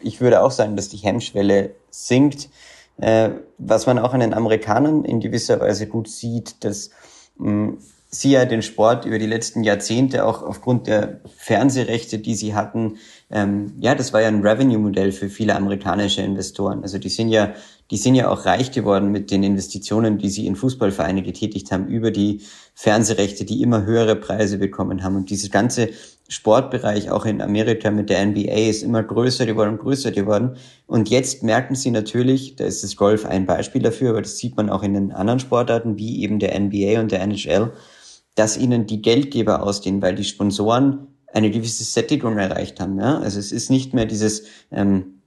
Ich 0.00 0.22
würde 0.22 0.42
auch 0.42 0.50
sagen, 0.50 0.74
dass 0.74 0.88
die 0.88 0.96
Hemmschwelle 0.96 1.74
sinkt. 1.90 2.48
Äh, 2.96 3.30
was 3.58 3.86
man 3.86 3.98
auch 3.98 4.14
an 4.14 4.20
den 4.20 4.32
Amerikanern 4.32 5.04
in 5.04 5.20
gewisser 5.20 5.60
Weise 5.60 5.86
gut 5.86 6.08
sieht, 6.08 6.64
dass 6.64 6.90
mh, 7.36 7.74
sie 8.10 8.30
ja 8.30 8.46
den 8.46 8.62
Sport 8.62 9.04
über 9.04 9.18
die 9.18 9.26
letzten 9.26 9.62
Jahrzehnte 9.64 10.24
auch 10.24 10.42
aufgrund 10.42 10.86
der 10.86 11.20
Fernsehrechte, 11.36 12.18
die 12.18 12.34
sie 12.34 12.54
hatten, 12.54 12.96
ähm, 13.30 13.74
ja, 13.80 13.94
das 13.94 14.14
war 14.14 14.22
ja 14.22 14.28
ein 14.28 14.40
Revenue-Modell 14.40 15.12
für 15.12 15.28
viele 15.28 15.54
amerikanische 15.54 16.22
Investoren. 16.22 16.82
Also 16.82 16.96
die 16.96 17.10
sind 17.10 17.28
ja, 17.28 17.52
die 17.90 17.98
sind 17.98 18.14
ja 18.14 18.30
auch 18.30 18.46
reich 18.46 18.70
geworden 18.70 19.12
mit 19.12 19.30
den 19.30 19.42
Investitionen, 19.42 20.16
die 20.16 20.30
sie 20.30 20.46
in 20.46 20.56
Fußballvereine 20.56 21.22
getätigt 21.22 21.70
haben, 21.70 21.86
über 21.88 22.10
die 22.10 22.40
Fernsehrechte, 22.74 23.44
die 23.44 23.60
immer 23.60 23.84
höhere 23.84 24.16
Preise 24.16 24.56
bekommen 24.56 25.02
haben. 25.02 25.16
Und 25.16 25.28
dieses 25.28 25.50
ganze 25.50 25.90
Sportbereich 26.28 27.10
auch 27.10 27.26
in 27.26 27.42
Amerika 27.42 27.90
mit 27.90 28.08
der 28.08 28.24
NBA 28.24 28.68
ist 28.68 28.82
immer 28.82 29.02
größer 29.02 29.44
geworden 29.44 29.70
und 29.70 29.80
größer 29.80 30.12
geworden. 30.12 30.56
Und 30.86 31.10
jetzt 31.10 31.42
merken 31.42 31.74
sie 31.74 31.90
natürlich, 31.90 32.56
da 32.56 32.64
ist 32.64 32.82
das 32.82 32.96
Golf 32.96 33.26
ein 33.26 33.44
Beispiel 33.44 33.82
dafür, 33.82 34.10
aber 34.10 34.22
das 34.22 34.38
sieht 34.38 34.56
man 34.56 34.70
auch 34.70 34.82
in 34.82 34.94
den 34.94 35.12
anderen 35.12 35.40
Sportarten 35.40 35.98
wie 35.98 36.22
eben 36.22 36.38
der 36.38 36.58
NBA 36.58 37.00
und 37.00 37.12
der 37.12 37.22
NHL, 37.22 37.72
dass 38.38 38.56
ihnen 38.56 38.86
die 38.86 39.02
Geldgeber 39.02 39.62
ausgehen, 39.62 40.00
weil 40.00 40.14
die 40.14 40.24
Sponsoren 40.24 41.08
eine 41.32 41.50
gewisse 41.50 41.84
Sättigung 41.84 42.38
erreicht 42.38 42.80
haben. 42.80 42.98
Ja? 42.98 43.18
Also 43.18 43.38
es 43.38 43.52
ist 43.52 43.70
nicht 43.70 43.94
mehr 43.94 44.06
dieses, 44.06 44.44
ähm, 44.70 45.17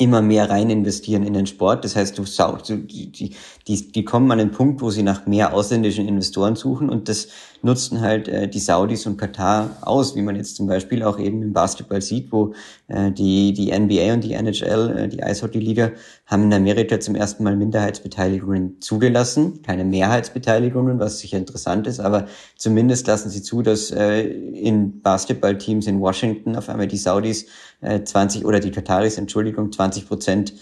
immer 0.00 0.22
mehr 0.22 0.48
rein 0.48 0.70
investieren 0.70 1.24
in 1.24 1.34
den 1.34 1.46
Sport. 1.46 1.84
Das 1.84 1.94
heißt, 1.94 2.16
du, 2.16 2.24
die, 2.24 3.12
die, 3.12 3.36
die, 3.68 3.92
die 3.92 4.04
kommen 4.04 4.32
an 4.32 4.38
den 4.38 4.50
Punkt, 4.50 4.80
wo 4.80 4.88
sie 4.88 5.02
nach 5.02 5.26
mehr 5.26 5.52
ausländischen 5.52 6.08
Investoren 6.08 6.56
suchen 6.56 6.88
und 6.88 7.10
das 7.10 7.28
nutzten 7.62 8.00
halt 8.00 8.26
äh, 8.26 8.48
die 8.48 8.60
Saudis 8.60 9.04
und 9.04 9.18
Katar 9.18 9.76
aus, 9.82 10.16
wie 10.16 10.22
man 10.22 10.36
jetzt 10.36 10.56
zum 10.56 10.66
Beispiel 10.66 11.02
auch 11.02 11.18
eben 11.18 11.42
im 11.42 11.52
Basketball 11.52 12.00
sieht, 12.00 12.32
wo 12.32 12.54
äh, 12.88 13.12
die, 13.12 13.52
die 13.52 13.78
NBA 13.78 14.14
und 14.14 14.24
die 14.24 14.32
NHL, 14.32 14.96
äh, 14.96 15.08
die 15.08 15.22
Eishockey-Liga, 15.22 15.92
haben 16.24 16.44
in 16.44 16.54
Amerika 16.54 16.98
zum 16.98 17.14
ersten 17.14 17.44
Mal 17.44 17.56
Minderheitsbeteiligungen 17.56 18.80
zugelassen. 18.80 19.60
Keine 19.62 19.84
Mehrheitsbeteiligungen, 19.84 20.98
was 20.98 21.18
sicher 21.18 21.36
interessant 21.36 21.86
ist, 21.86 22.00
aber 22.00 22.26
zumindest 22.56 23.06
lassen 23.06 23.28
sie 23.28 23.42
zu, 23.42 23.60
dass 23.60 23.90
äh, 23.90 24.22
in 24.22 25.02
Basketballteams 25.02 25.86
in 25.86 26.00
Washington 26.00 26.56
auf 26.56 26.70
einmal 26.70 26.88
die 26.88 26.96
Saudis 26.96 27.44
äh, 27.80 28.02
20 28.02 28.44
oder 28.44 28.60
die 28.60 28.70
Kataris, 28.70 29.18
Entschuldigung, 29.18 29.72
20 29.72 30.06
Prozent 30.06 30.54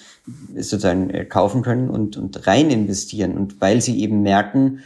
sozusagen 0.55 1.11
äh, 1.11 1.25
kaufen 1.25 1.63
können 1.63 1.91
und, 1.91 2.17
und 2.17 2.47
rein 2.47 2.71
investieren. 2.71 3.37
Und 3.37 3.61
weil 3.61 3.81
sie 3.81 4.01
eben 4.01 4.23
merken, 4.23 4.81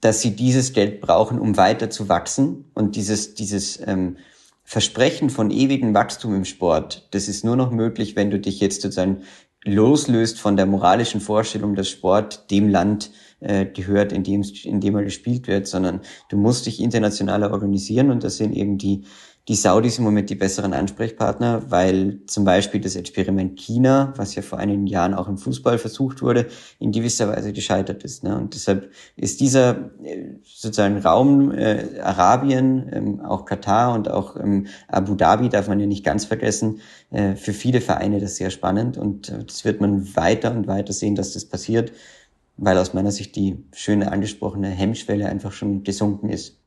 dass 0.00 0.20
sie 0.22 0.34
dieses 0.34 0.72
Geld 0.72 1.00
brauchen, 1.00 1.38
um 1.38 1.56
weiter 1.56 1.90
zu 1.90 2.08
wachsen 2.08 2.64
und 2.74 2.96
dieses, 2.96 3.34
dieses 3.34 3.80
ähm, 3.86 4.16
Versprechen 4.64 5.30
von 5.30 5.50
ewigem 5.50 5.94
Wachstum 5.94 6.34
im 6.34 6.44
Sport, 6.44 7.08
das 7.10 7.28
ist 7.28 7.44
nur 7.44 7.56
noch 7.56 7.70
möglich, 7.70 8.16
wenn 8.16 8.30
du 8.30 8.38
dich 8.38 8.60
jetzt 8.60 8.82
sozusagen 8.82 9.22
loslöst 9.64 10.40
von 10.40 10.56
der 10.56 10.66
moralischen 10.66 11.20
Vorstellung, 11.20 11.74
dass 11.74 11.88
Sport 11.88 12.50
dem 12.50 12.68
Land 12.68 13.10
äh, 13.40 13.66
gehört, 13.66 14.12
in 14.12 14.22
dem, 14.22 14.42
in 14.64 14.80
dem 14.80 14.96
er 14.96 15.04
gespielt 15.04 15.48
wird, 15.48 15.66
sondern 15.66 16.00
du 16.28 16.36
musst 16.36 16.66
dich 16.66 16.80
internationaler 16.80 17.52
organisieren 17.52 18.10
und 18.10 18.24
das 18.24 18.36
sind 18.36 18.54
eben 18.54 18.78
die 18.78 19.04
die 19.50 19.56
Saudis 19.56 19.98
im 19.98 20.04
Moment 20.04 20.30
die 20.30 20.36
besseren 20.36 20.72
Ansprechpartner, 20.72 21.72
weil 21.72 22.20
zum 22.26 22.44
Beispiel 22.44 22.80
das 22.80 22.94
Experiment 22.94 23.58
China, 23.58 24.12
was 24.14 24.36
ja 24.36 24.42
vor 24.42 24.60
einigen 24.60 24.86
Jahren 24.86 25.12
auch 25.12 25.26
im 25.26 25.38
Fußball 25.38 25.76
versucht 25.76 26.22
wurde, 26.22 26.46
in 26.78 26.92
gewisser 26.92 27.26
Weise 27.26 27.52
gescheitert 27.52 28.04
ist. 28.04 28.22
Ne? 28.22 28.38
Und 28.38 28.54
deshalb 28.54 28.92
ist 29.16 29.40
dieser 29.40 29.90
äh, 30.04 30.34
sozusagen 30.44 30.98
Raum 30.98 31.50
äh, 31.50 31.98
Arabien, 32.00 32.90
ähm, 32.92 33.20
auch 33.22 33.44
Katar 33.44 33.92
und 33.94 34.08
auch 34.08 34.36
ähm, 34.36 34.68
Abu 34.86 35.16
Dhabi 35.16 35.48
darf 35.48 35.66
man 35.66 35.80
ja 35.80 35.86
nicht 35.86 36.04
ganz 36.04 36.26
vergessen, 36.26 36.80
äh, 37.10 37.34
für 37.34 37.52
viele 37.52 37.80
Vereine 37.80 38.20
das 38.20 38.36
sehr 38.36 38.50
spannend 38.50 38.98
und 38.98 39.30
äh, 39.30 39.42
das 39.44 39.64
wird 39.64 39.80
man 39.80 40.14
weiter 40.14 40.52
und 40.52 40.68
weiter 40.68 40.92
sehen, 40.92 41.16
dass 41.16 41.32
das 41.32 41.44
passiert, 41.44 41.90
weil 42.56 42.78
aus 42.78 42.94
meiner 42.94 43.10
Sicht 43.10 43.34
die 43.34 43.64
schöne 43.72 44.12
angesprochene 44.12 44.68
Hemmschwelle 44.68 45.26
einfach 45.26 45.50
schon 45.50 45.82
gesunken 45.82 46.28
ist. 46.28 46.59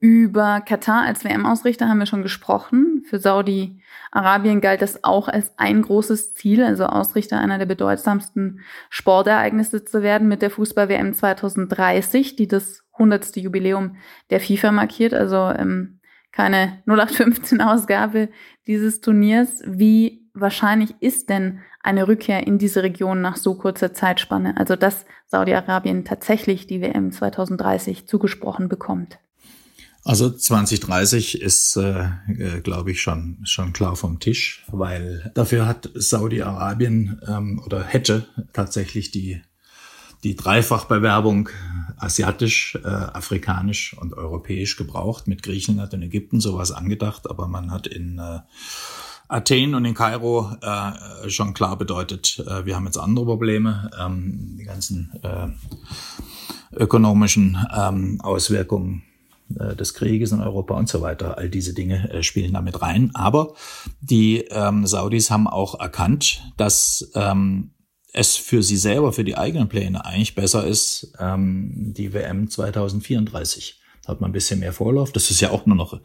Über 0.00 0.60
Katar 0.60 1.04
als 1.04 1.24
WM-Ausrichter 1.24 1.88
haben 1.88 1.98
wir 1.98 2.06
schon 2.06 2.22
gesprochen. 2.22 3.04
Für 3.08 3.18
Saudi-Arabien 3.18 4.60
galt 4.60 4.82
das 4.82 5.02
auch 5.02 5.28
als 5.28 5.52
ein 5.56 5.80
großes 5.80 6.34
Ziel, 6.34 6.62
also 6.62 6.84
Ausrichter 6.84 7.38
einer 7.38 7.58
der 7.58 7.66
bedeutsamsten 7.66 8.60
Sportereignisse 8.90 9.84
zu 9.84 10.02
werden 10.02 10.28
mit 10.28 10.42
der 10.42 10.50
Fußball-WM 10.50 11.14
2030, 11.14 12.36
die 12.36 12.48
das 12.48 12.84
100. 12.94 13.36
Jubiläum 13.36 13.96
der 14.30 14.40
FIFA 14.40 14.72
markiert, 14.72 15.14
also 15.14 15.36
ähm, 15.36 16.00
keine 16.32 16.82
0815-Ausgabe 16.86 18.28
dieses 18.66 19.00
Turniers. 19.00 19.62
Wie 19.66 20.28
wahrscheinlich 20.34 20.94
ist 21.00 21.30
denn 21.30 21.60
eine 21.82 22.08
Rückkehr 22.08 22.46
in 22.46 22.58
diese 22.58 22.82
Region 22.82 23.20
nach 23.20 23.36
so 23.36 23.54
kurzer 23.54 23.92
Zeitspanne, 23.92 24.56
also 24.56 24.76
dass 24.76 25.06
Saudi-Arabien 25.26 26.04
tatsächlich 26.04 26.66
die 26.66 26.80
WM 26.80 27.12
2030 27.12 28.06
zugesprochen 28.06 28.68
bekommt? 28.68 29.18
Also 30.06 30.28
2030 30.30 31.40
ist, 31.40 31.76
äh, 31.76 32.04
äh, 32.28 32.60
glaube 32.60 32.90
ich, 32.90 33.00
schon, 33.00 33.38
schon 33.44 33.72
klar 33.72 33.96
vom 33.96 34.20
Tisch, 34.20 34.62
weil 34.70 35.32
dafür 35.34 35.66
hat 35.66 35.90
Saudi-Arabien 35.94 37.22
ähm, 37.26 37.62
oder 37.64 37.82
hätte 37.82 38.26
tatsächlich 38.52 39.12
die, 39.12 39.40
die 40.22 40.36
Dreifachbewerbung 40.36 41.48
asiatisch, 41.96 42.78
äh, 42.84 42.86
afrikanisch 42.86 43.96
und 43.98 44.12
europäisch 44.12 44.76
gebraucht. 44.76 45.26
Mit 45.26 45.42
Griechenland 45.42 45.94
und 45.94 46.02
Ägypten 46.02 46.38
sowas 46.38 46.70
angedacht, 46.70 47.30
aber 47.30 47.48
man 47.48 47.70
hat 47.70 47.86
in 47.86 48.18
äh, 48.18 48.40
Athen 49.28 49.74
und 49.74 49.86
in 49.86 49.94
Kairo 49.94 50.54
äh, 50.60 51.30
schon 51.30 51.54
klar 51.54 51.78
bedeutet, 51.78 52.44
äh, 52.46 52.66
wir 52.66 52.76
haben 52.76 52.84
jetzt 52.84 52.98
andere 52.98 53.24
Probleme. 53.24 53.90
Ähm, 53.98 54.56
die 54.58 54.64
ganzen 54.64 55.14
äh, 55.22 55.48
ökonomischen 56.76 57.56
ähm, 57.74 58.20
Auswirkungen 58.20 59.02
äh, 59.58 59.76
des 59.76 59.94
Krieges 59.94 60.32
in 60.32 60.40
Europa 60.40 60.74
und 60.74 60.88
so 60.88 61.00
weiter. 61.00 61.38
All 61.38 61.48
diese 61.48 61.74
Dinge 61.74 62.10
äh, 62.10 62.22
spielen 62.22 62.54
damit 62.54 62.80
rein. 62.82 63.10
Aber 63.14 63.54
die 64.00 64.44
ähm, 64.50 64.86
Saudis 64.86 65.30
haben 65.30 65.46
auch 65.46 65.78
erkannt, 65.78 66.42
dass 66.56 67.10
ähm, 67.14 67.70
es 68.12 68.36
für 68.36 68.62
sie 68.62 68.76
selber, 68.76 69.12
für 69.12 69.24
die 69.24 69.36
eigenen 69.36 69.68
Pläne 69.68 70.04
eigentlich 70.04 70.34
besser 70.34 70.66
ist, 70.66 71.12
ähm, 71.18 71.92
die 71.94 72.12
WM 72.12 72.48
2034 72.48 73.80
hat 74.06 74.20
man 74.20 74.30
ein 74.30 74.32
bisschen 74.32 74.60
mehr 74.60 74.72
Vorlauf. 74.72 75.12
Das 75.12 75.30
ist 75.30 75.40
ja 75.40 75.50
auch 75.50 75.66
nur 75.66 75.76
noch 75.76 75.98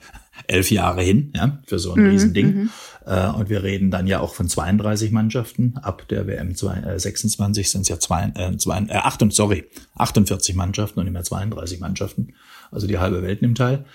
elf 0.47 0.71
Jahre 0.71 1.01
hin, 1.03 1.33
ja, 1.35 1.59
für 1.65 1.79
so 1.79 1.93
ein 1.93 2.03
mhm, 2.03 2.09
Riesending. 2.09 2.55
Mhm. 2.55 2.69
Äh, 3.05 3.27
und 3.29 3.49
wir 3.49 3.63
reden 3.63 3.91
dann 3.91 4.07
ja 4.07 4.19
auch 4.19 4.33
von 4.33 4.47
32 4.47 5.11
Mannschaften. 5.11 5.77
Ab 5.81 6.07
der 6.07 6.25
WM 6.27 6.55
26 6.55 7.69
sind 7.69 7.81
es 7.81 7.89
ja 7.89 7.99
zwei, 7.99 8.31
äh, 8.35 8.55
zwei, 8.57 8.79
äh, 8.87 8.93
8, 8.93 9.31
sorry, 9.31 9.65
48 9.95 10.55
Mannschaften 10.55 10.99
und 10.99 11.05
nicht 11.05 11.13
mehr 11.13 11.23
32 11.23 11.79
Mannschaften. 11.79 12.33
Also 12.71 12.87
die 12.87 12.99
halbe 12.99 13.21
Welt 13.21 13.41
nimmt 13.41 13.57
teil. 13.57 13.85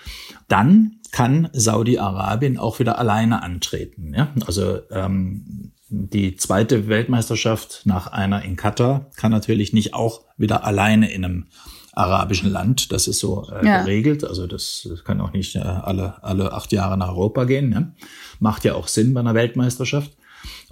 Dann 0.47 0.97
kann 1.11 1.49
Saudi-Arabien 1.53 2.57
auch 2.57 2.79
wieder 2.79 2.99
alleine 2.99 3.41
antreten. 3.41 4.13
Ja? 4.13 4.33
Also 4.45 4.79
ähm, 4.91 5.71
die 5.87 6.35
zweite 6.35 6.87
Weltmeisterschaft 6.87 7.83
nach 7.85 8.07
einer 8.07 8.43
in 8.43 8.55
Katar 8.55 9.09
kann 9.15 9.31
natürlich 9.31 9.71
nicht 9.71 9.93
auch 9.93 10.21
wieder 10.37 10.65
alleine 10.65 11.11
in 11.11 11.23
einem 11.23 11.45
arabischen 11.93 12.51
Land. 12.51 12.91
Das 12.91 13.07
ist 13.07 13.19
so 13.19 13.47
äh, 13.49 13.65
ja. 13.65 13.81
geregelt. 13.81 14.23
Also 14.23 14.47
das, 14.47 14.89
kann 15.05 15.21
auch 15.21 15.31
nicht 15.31 15.55
äh, 15.55 15.59
alle, 15.59 16.21
alle 16.23 16.51
acht 16.51 16.71
Jahre 16.71 16.97
nach 16.97 17.09
Europa 17.09 17.45
gehen. 17.45 17.69
Ne? 17.69 17.93
Macht 18.39 18.65
ja 18.65 18.75
auch 18.75 18.87
Sinn 18.87 19.13
bei 19.13 19.21
einer 19.21 19.33
Weltmeisterschaft. 19.33 20.11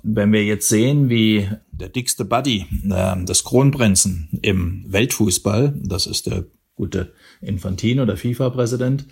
Wenn 0.04 0.34
wir 0.34 0.44
jetzt 0.44 0.68
sehen, 0.68 1.10
wie 1.10 1.50
der 1.72 1.90
dickste 1.90 2.26
Buddy 2.26 2.66
äh, 2.90 3.24
des 3.24 3.46
Kronprinzen 3.46 4.28
im 4.42 4.84
Weltfußball, 4.88 5.74
das 5.82 6.06
ist 6.06 6.28
der 6.28 6.46
gute 6.76 7.14
Infantino, 7.42 8.06
der 8.06 8.18
FIFA-Präsident, 8.18 9.08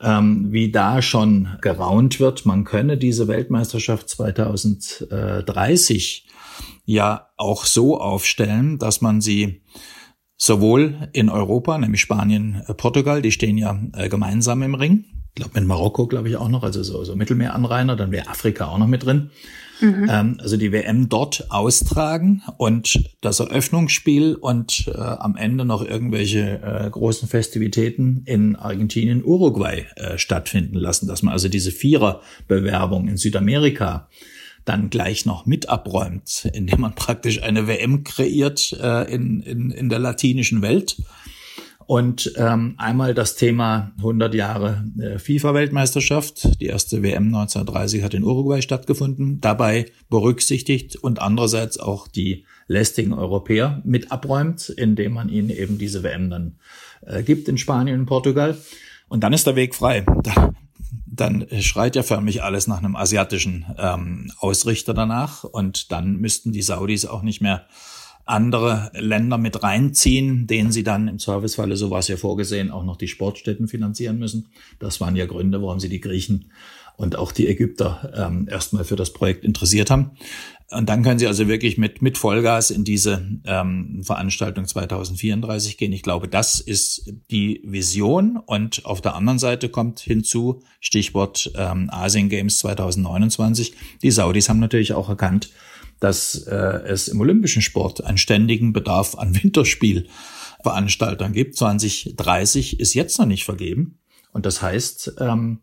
ähm, 0.00 0.52
wie 0.52 0.70
da 0.70 1.00
schon 1.02 1.56
geraunt 1.60 2.20
wird, 2.20 2.46
man 2.46 2.62
könne 2.64 2.96
diese 2.98 3.28
Weltmeisterschaft 3.28 4.08
2030 4.08 6.26
ja 6.84 7.28
auch 7.36 7.64
so 7.64 8.00
aufstellen, 8.00 8.78
dass 8.78 9.00
man 9.00 9.20
sie 9.20 9.62
sowohl 10.36 11.08
in 11.12 11.28
Europa, 11.28 11.78
nämlich 11.78 12.00
Spanien, 12.00 12.62
äh, 12.66 12.74
Portugal, 12.74 13.22
die 13.22 13.32
stehen 13.32 13.58
ja 13.58 13.80
äh, 13.94 14.08
gemeinsam 14.08 14.62
im 14.62 14.74
Ring. 14.74 15.04
Ich 15.36 15.42
glaube, 15.42 15.58
in 15.58 15.66
Marokko, 15.66 16.06
glaube 16.06 16.30
ich, 16.30 16.36
auch 16.36 16.48
noch, 16.48 16.62
also 16.62 16.82
so, 16.82 17.04
so 17.04 17.14
Mittelmeeranrainer, 17.14 17.94
dann 17.94 18.10
wäre 18.10 18.26
Afrika 18.26 18.68
auch 18.68 18.78
noch 18.78 18.86
mit 18.86 19.04
drin. 19.04 19.30
Mhm. 19.82 20.08
Ähm, 20.10 20.36
also 20.40 20.56
die 20.56 20.72
WM 20.72 21.10
dort 21.10 21.50
austragen 21.50 22.40
und 22.56 23.04
das 23.20 23.40
Eröffnungsspiel 23.40 24.34
und 24.34 24.88
äh, 24.88 24.98
am 24.98 25.36
Ende 25.36 25.66
noch 25.66 25.84
irgendwelche 25.84 26.62
äh, 26.62 26.88
großen 26.88 27.28
Festivitäten 27.28 28.22
in 28.24 28.56
Argentinien, 28.56 29.22
Uruguay 29.22 29.84
äh, 29.96 30.16
stattfinden 30.16 30.76
lassen, 30.76 31.06
dass 31.06 31.22
man 31.22 31.34
also 31.34 31.50
diese 31.50 31.70
Viererbewerbung 31.70 33.06
in 33.06 33.18
Südamerika 33.18 34.08
dann 34.64 34.88
gleich 34.88 35.26
noch 35.26 35.44
mit 35.44 35.68
abräumt, 35.68 36.48
indem 36.54 36.80
man 36.80 36.94
praktisch 36.94 37.42
eine 37.42 37.68
WM 37.68 38.04
kreiert 38.04 38.72
äh, 38.80 39.12
in, 39.14 39.42
in, 39.42 39.70
in 39.70 39.90
der 39.90 39.98
latinischen 39.98 40.62
Welt. 40.62 40.96
Und 41.86 42.32
ähm, 42.36 42.74
einmal 42.78 43.14
das 43.14 43.36
Thema 43.36 43.92
100 43.98 44.34
Jahre 44.34 44.84
äh, 44.98 45.18
FIFA-Weltmeisterschaft. 45.18 46.60
Die 46.60 46.66
erste 46.66 47.02
WM 47.02 47.26
1930 47.26 48.02
hat 48.02 48.12
in 48.14 48.24
Uruguay 48.24 48.60
stattgefunden. 48.60 49.40
Dabei 49.40 49.86
berücksichtigt 50.10 50.96
und 50.96 51.20
andererseits 51.20 51.78
auch 51.78 52.08
die 52.08 52.44
lästigen 52.66 53.12
Europäer 53.12 53.82
mit 53.84 54.10
abräumt, 54.10 54.68
indem 54.68 55.12
man 55.12 55.28
ihnen 55.28 55.50
eben 55.50 55.78
diese 55.78 56.02
WM 56.02 56.28
dann 56.28 56.56
äh, 57.02 57.22
gibt 57.22 57.48
in 57.48 57.56
Spanien 57.56 58.00
und 58.00 58.06
Portugal. 58.06 58.56
Und 59.08 59.22
dann 59.22 59.32
ist 59.32 59.46
der 59.46 59.54
Weg 59.54 59.76
frei. 59.76 60.04
Da, 60.24 60.52
dann 61.06 61.46
schreit 61.60 61.94
ja 61.94 62.02
förmlich 62.02 62.42
alles 62.42 62.66
nach 62.66 62.78
einem 62.78 62.96
asiatischen 62.96 63.64
ähm, 63.78 64.32
Ausrichter 64.38 64.92
danach 64.92 65.44
und 65.44 65.92
dann 65.92 66.16
müssten 66.16 66.50
die 66.50 66.62
Saudis 66.62 67.06
auch 67.06 67.22
nicht 67.22 67.40
mehr 67.40 67.66
andere 68.26 68.90
Länder 68.94 69.38
mit 69.38 69.62
reinziehen, 69.62 70.46
denen 70.46 70.72
sie 70.72 70.82
dann 70.82 71.08
im 71.08 71.18
Servicefalle, 71.18 71.76
so 71.76 71.90
war 71.90 72.00
es 72.00 72.08
ja 72.08 72.16
vorgesehen, 72.16 72.70
auch 72.70 72.84
noch 72.84 72.96
die 72.96 73.08
Sportstätten 73.08 73.68
finanzieren 73.68 74.18
müssen. 74.18 74.48
Das 74.78 75.00
waren 75.00 75.16
ja 75.16 75.26
Gründe, 75.26 75.62
warum 75.62 75.80
sie 75.80 75.88
die 75.88 76.00
Griechen 76.00 76.50
und 76.96 77.16
auch 77.16 77.30
die 77.30 77.46
Ägypter 77.46 78.12
ähm, 78.16 78.48
erstmal 78.50 78.84
für 78.84 78.96
das 78.96 79.12
Projekt 79.12 79.44
interessiert 79.44 79.90
haben. 79.90 80.12
Und 80.68 80.88
dann 80.88 81.04
können 81.04 81.20
Sie 81.20 81.28
also 81.28 81.46
wirklich 81.46 81.78
mit, 81.78 82.02
mit 82.02 82.18
Vollgas 82.18 82.72
in 82.72 82.82
diese 82.82 83.24
ähm, 83.44 84.02
Veranstaltung 84.02 84.66
2034 84.66 85.76
gehen. 85.76 85.92
Ich 85.92 86.02
glaube, 86.02 86.26
das 86.26 86.58
ist 86.58 87.12
die 87.30 87.60
Vision. 87.64 88.36
Und 88.36 88.84
auf 88.84 89.00
der 89.00 89.14
anderen 89.14 89.38
Seite 89.38 89.68
kommt 89.68 90.00
hinzu, 90.00 90.62
Stichwort 90.80 91.52
ähm, 91.56 91.88
Asien 91.92 92.28
Games 92.28 92.58
2029. 92.58 93.74
Die 94.02 94.10
Saudis 94.10 94.48
haben 94.48 94.58
natürlich 94.58 94.92
auch 94.92 95.08
erkannt, 95.08 95.50
dass 96.00 96.46
äh, 96.46 96.54
es 96.54 97.08
im 97.08 97.20
olympischen 97.20 97.62
Sport 97.62 98.04
einen 98.04 98.18
ständigen 98.18 98.72
Bedarf 98.72 99.14
an 99.14 99.34
Winterspielveranstaltern 99.42 101.32
gibt. 101.32 101.56
2030 101.56 102.80
ist 102.80 102.94
jetzt 102.94 103.18
noch 103.18 103.26
nicht 103.26 103.44
vergeben. 103.44 103.98
Und 104.32 104.46
das 104.46 104.60
heißt, 104.62 105.14
ähm, 105.20 105.60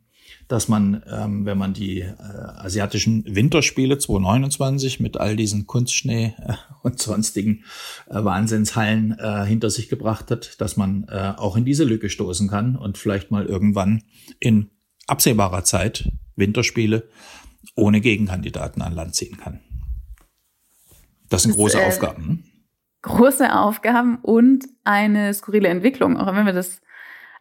dass 0.48 0.68
man, 0.68 1.04
ähm, 1.12 1.46
wenn 1.46 1.58
man 1.58 1.74
die 1.74 2.02
äh, 2.02 2.14
asiatischen 2.58 3.24
Winterspiele 3.26 3.98
2029 3.98 5.00
mit 5.00 5.18
all 5.18 5.36
diesen 5.36 5.68
Kunstschnee 5.68 6.34
äh, 6.38 6.54
und 6.82 7.00
sonstigen 7.00 7.64
äh, 8.10 8.24
Wahnsinnshallen 8.24 9.18
äh, 9.18 9.46
hinter 9.46 9.70
sich 9.70 9.90
gebracht 9.90 10.32
hat, 10.32 10.60
dass 10.60 10.78
man 10.78 11.06
äh, 11.10 11.34
auch 11.38 11.56
in 11.56 11.66
diese 11.66 11.84
Lücke 11.84 12.10
stoßen 12.10 12.50
kann 12.50 12.76
und 12.76 12.98
vielleicht 12.98 13.32
mal 13.32 13.46
irgendwann 13.46 14.04
in 14.40 14.70
absehbarer 15.08 15.64
Zeit 15.64 16.12
Winterspiele 16.36 17.08
ohne 17.76 18.02
Gegenkandidaten 18.02 18.82
an 18.82 18.94
Land 18.94 19.16
ziehen 19.16 19.38
kann. 19.38 19.60
Das 21.34 21.42
sind 21.42 21.52
das, 21.52 21.58
große 21.58 21.82
äh, 21.82 21.86
Aufgaben. 21.88 22.28
Ne? 22.28 22.38
Große 23.02 23.56
Aufgaben 23.56 24.20
und 24.22 24.66
eine 24.84 25.34
skurrile 25.34 25.68
Entwicklung, 25.68 26.16
auch 26.16 26.36
wenn 26.36 26.46
wir 26.46 26.54
das 26.54 26.80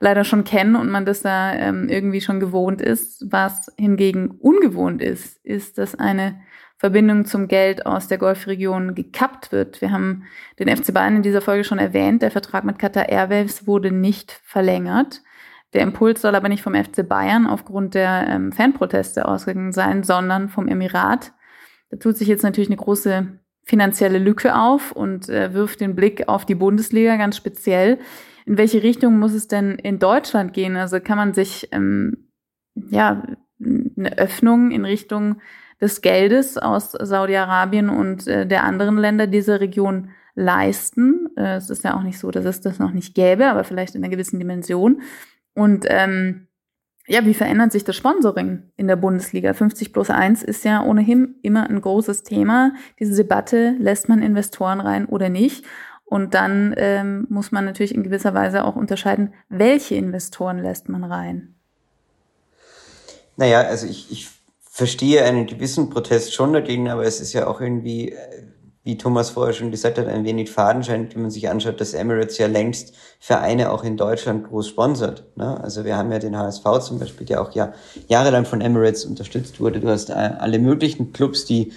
leider 0.00 0.24
schon 0.24 0.44
kennen 0.44 0.76
und 0.76 0.90
man 0.90 1.04
das 1.04 1.20
da 1.20 1.52
ähm, 1.52 1.90
irgendwie 1.90 2.22
schon 2.22 2.40
gewohnt 2.40 2.80
ist. 2.80 3.26
Was 3.30 3.70
hingegen 3.76 4.30
ungewohnt 4.30 5.02
ist, 5.02 5.44
ist, 5.44 5.76
dass 5.76 5.94
eine 5.94 6.40
Verbindung 6.78 7.26
zum 7.26 7.48
Geld 7.48 7.84
aus 7.84 8.08
der 8.08 8.16
Golfregion 8.16 8.94
gekappt 8.94 9.52
wird. 9.52 9.82
Wir 9.82 9.92
haben 9.92 10.24
den 10.58 10.74
FC 10.74 10.94
Bayern 10.94 11.16
in 11.16 11.22
dieser 11.22 11.42
Folge 11.42 11.62
schon 11.62 11.78
erwähnt. 11.78 12.22
Der 12.22 12.30
Vertrag 12.30 12.64
mit 12.64 12.78
Qatar 12.78 13.10
Airwaves 13.10 13.66
wurde 13.66 13.92
nicht 13.92 14.40
verlängert. 14.42 15.20
Der 15.74 15.82
Impuls 15.82 16.22
soll 16.22 16.34
aber 16.34 16.48
nicht 16.48 16.62
vom 16.62 16.74
FC 16.74 17.06
Bayern 17.06 17.46
aufgrund 17.46 17.92
der 17.92 18.26
ähm, 18.26 18.52
Fanproteste 18.52 19.28
ausgegangen 19.28 19.72
sein, 19.72 20.02
sondern 20.02 20.48
vom 20.48 20.66
Emirat. 20.66 21.32
Da 21.90 21.98
tut 21.98 22.16
sich 22.16 22.26
jetzt 22.26 22.42
natürlich 22.42 22.70
eine 22.70 22.78
große 22.78 23.38
finanzielle 23.64 24.18
Lücke 24.18 24.56
auf 24.56 24.92
und 24.92 25.28
äh, 25.28 25.54
wirft 25.54 25.80
den 25.80 25.94
Blick 25.94 26.28
auf 26.28 26.44
die 26.44 26.54
Bundesliga 26.54 27.16
ganz 27.16 27.36
speziell 27.36 27.98
in 28.44 28.58
welche 28.58 28.82
Richtung 28.82 29.18
muss 29.18 29.32
es 29.32 29.48
denn 29.48 29.76
in 29.76 29.98
Deutschland 29.98 30.52
gehen? 30.52 30.76
Also 30.76 31.00
kann 31.00 31.16
man 31.16 31.32
sich 31.32 31.68
ähm, 31.72 32.28
ja 32.74 33.22
eine 33.58 34.18
Öffnung 34.18 34.70
in 34.70 34.84
Richtung 34.84 35.40
des 35.80 36.00
Geldes 36.00 36.58
aus 36.58 36.92
Saudi-Arabien 36.92 37.88
und 37.88 38.26
äh, 38.26 38.46
der 38.46 38.64
anderen 38.64 38.96
Länder 38.98 39.26
dieser 39.26 39.60
Region 39.60 40.10
leisten. 40.34 41.28
Äh, 41.36 41.56
es 41.56 41.70
ist 41.70 41.84
ja 41.84 41.96
auch 41.96 42.02
nicht 42.02 42.18
so, 42.18 42.30
dass 42.30 42.44
es 42.44 42.60
das 42.60 42.78
noch 42.78 42.92
nicht 42.92 43.14
gäbe, 43.14 43.46
aber 43.46 43.64
vielleicht 43.64 43.94
in 43.94 44.02
einer 44.02 44.10
gewissen 44.10 44.38
Dimension. 44.38 45.02
Und 45.54 45.84
ähm, 45.88 46.48
ja, 47.06 47.24
wie 47.26 47.34
verändert 47.34 47.72
sich 47.72 47.84
das 47.84 47.96
Sponsoring 47.96 48.70
in 48.76 48.86
der 48.86 48.96
Bundesliga? 48.96 49.54
50 49.54 49.92
plus 49.92 50.10
1 50.10 50.42
ist 50.42 50.64
ja 50.64 50.84
ohnehin 50.84 51.34
immer 51.42 51.68
ein 51.68 51.80
großes 51.80 52.22
Thema. 52.22 52.74
Diese 53.00 53.16
Debatte, 53.16 53.74
lässt 53.78 54.08
man 54.08 54.22
Investoren 54.22 54.80
rein 54.80 55.06
oder 55.06 55.28
nicht? 55.28 55.64
Und 56.04 56.34
dann 56.34 56.74
ähm, 56.76 57.26
muss 57.28 57.52
man 57.52 57.64
natürlich 57.64 57.94
in 57.94 58.02
gewisser 58.02 58.34
Weise 58.34 58.64
auch 58.64 58.76
unterscheiden, 58.76 59.34
welche 59.48 59.94
Investoren 59.94 60.58
lässt 60.58 60.88
man 60.88 61.04
rein. 61.04 61.54
Naja, 63.36 63.62
also 63.62 63.86
ich, 63.86 64.12
ich 64.12 64.28
verstehe 64.60 65.24
einen 65.24 65.46
gewissen 65.46 65.90
Protest 65.90 66.34
schon 66.34 66.52
dagegen, 66.52 66.88
aber 66.88 67.04
es 67.04 67.20
ist 67.20 67.32
ja 67.32 67.46
auch 67.46 67.60
irgendwie, 67.60 68.10
äh, 68.10 68.42
wie 68.84 68.98
Thomas 68.98 69.30
vorher 69.30 69.54
schon 69.54 69.70
gesagt 69.70 69.98
hat, 69.98 70.08
ein 70.08 70.24
wenig 70.24 70.50
fadenscheinend, 70.50 71.14
wenn 71.14 71.22
man 71.22 71.30
sich 71.30 71.48
anschaut, 71.48 71.80
dass 71.80 71.94
Emirates 71.94 72.38
ja 72.38 72.48
längst 72.48 72.94
Vereine 73.20 73.70
auch 73.70 73.84
in 73.84 73.96
Deutschland 73.96 74.48
groß 74.48 74.68
sponsert. 74.68 75.24
Ne? 75.36 75.60
Also 75.62 75.84
wir 75.84 75.96
haben 75.96 76.10
ja 76.10 76.18
den 76.18 76.36
HSV 76.36 76.64
zum 76.80 76.98
Beispiel, 76.98 77.26
der 77.26 77.42
auch 77.42 77.52
ja 77.52 77.72
jahrelang 78.08 78.44
von 78.44 78.60
Emirates 78.60 79.04
unterstützt 79.04 79.60
wurde. 79.60 79.80
Du 79.80 79.88
hast 79.88 80.10
äh, 80.10 80.14
alle 80.14 80.58
möglichen 80.58 81.12
Clubs, 81.12 81.44
die 81.44 81.72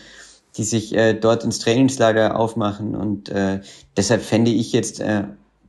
die 0.58 0.64
sich 0.64 0.96
äh, 0.96 1.14
dort 1.14 1.44
ins 1.44 1.60
Trainingslager 1.60 2.40
aufmachen. 2.40 2.96
Und 2.96 3.30
äh, 3.30 3.62
deshalb 3.98 4.22
fände 4.22 4.52
ich 4.52 4.72
jetzt, 4.72 5.00
äh, 5.00 5.24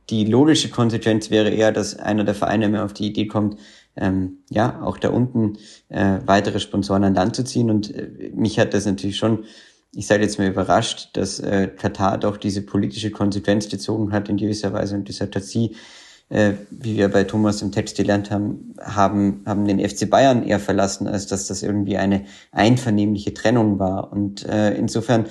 die 0.09 0.25
logische 0.25 0.69
Konsequenz 0.69 1.29
wäre 1.29 1.49
eher, 1.49 1.71
dass 1.71 1.97
einer 1.97 2.23
der 2.23 2.35
Vereine 2.35 2.69
mehr 2.69 2.85
auf 2.85 2.93
die 2.93 3.07
Idee 3.07 3.27
kommt, 3.27 3.59
ähm, 3.97 4.37
ja, 4.49 4.81
auch 4.83 4.97
da 4.97 5.09
unten 5.09 5.57
äh, 5.89 6.19
weitere 6.25 6.59
Sponsoren 6.59 7.03
an 7.03 7.15
Land 7.15 7.35
zu 7.35 7.43
ziehen. 7.43 7.69
Und 7.69 7.93
äh, 7.93 8.31
mich 8.33 8.59
hat 8.59 8.73
das 8.73 8.85
natürlich 8.85 9.17
schon, 9.17 9.43
ich 9.93 10.07
sage 10.07 10.23
jetzt 10.23 10.37
mal 10.37 10.47
überrascht, 10.47 11.09
dass 11.13 11.39
äh, 11.39 11.67
Katar 11.67 12.17
doch 12.17 12.37
diese 12.37 12.61
politische 12.61 13.11
Konsequenz 13.11 13.69
gezogen 13.69 14.11
hat 14.11 14.29
in 14.29 14.37
gewisser 14.37 14.73
Weise 14.73 14.95
und 14.95 15.11
sie 15.11 15.75
äh, 16.29 16.53
wie 16.69 16.97
wir 16.97 17.09
bei 17.09 17.23
Thomas 17.23 17.61
im 17.61 17.71
Text 17.71 17.95
gelernt 17.95 18.31
haben, 18.31 18.73
haben, 18.81 19.43
haben 19.45 19.65
den 19.65 19.79
FC 19.79 20.09
Bayern 20.09 20.43
eher 20.43 20.59
verlassen, 20.59 21.07
als 21.07 21.27
dass 21.27 21.47
das 21.47 21.63
irgendwie 21.63 21.97
eine 21.97 22.25
einvernehmliche 22.51 23.33
Trennung 23.33 23.79
war. 23.79 24.11
Und 24.11 24.45
äh, 24.45 24.73
insofern 24.73 25.27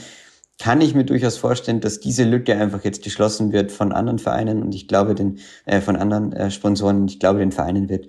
kann 0.58 0.80
ich 0.80 0.94
mir 0.94 1.04
durchaus 1.04 1.36
vorstellen, 1.36 1.80
dass 1.80 2.00
diese 2.00 2.24
Lücke 2.24 2.56
einfach 2.56 2.82
jetzt 2.82 3.02
geschlossen 3.04 3.52
wird 3.52 3.72
von 3.72 3.92
anderen 3.92 4.18
Vereinen 4.18 4.62
und 4.62 4.74
ich 4.74 4.88
glaube 4.88 5.14
den 5.14 5.38
äh, 5.66 5.82
von 5.82 5.96
anderen 5.96 6.32
äh, 6.32 6.50
Sponsoren 6.50 7.06
ich 7.08 7.20
glaube 7.20 7.40
den 7.40 7.52
Vereinen 7.52 7.90
wird 7.90 8.08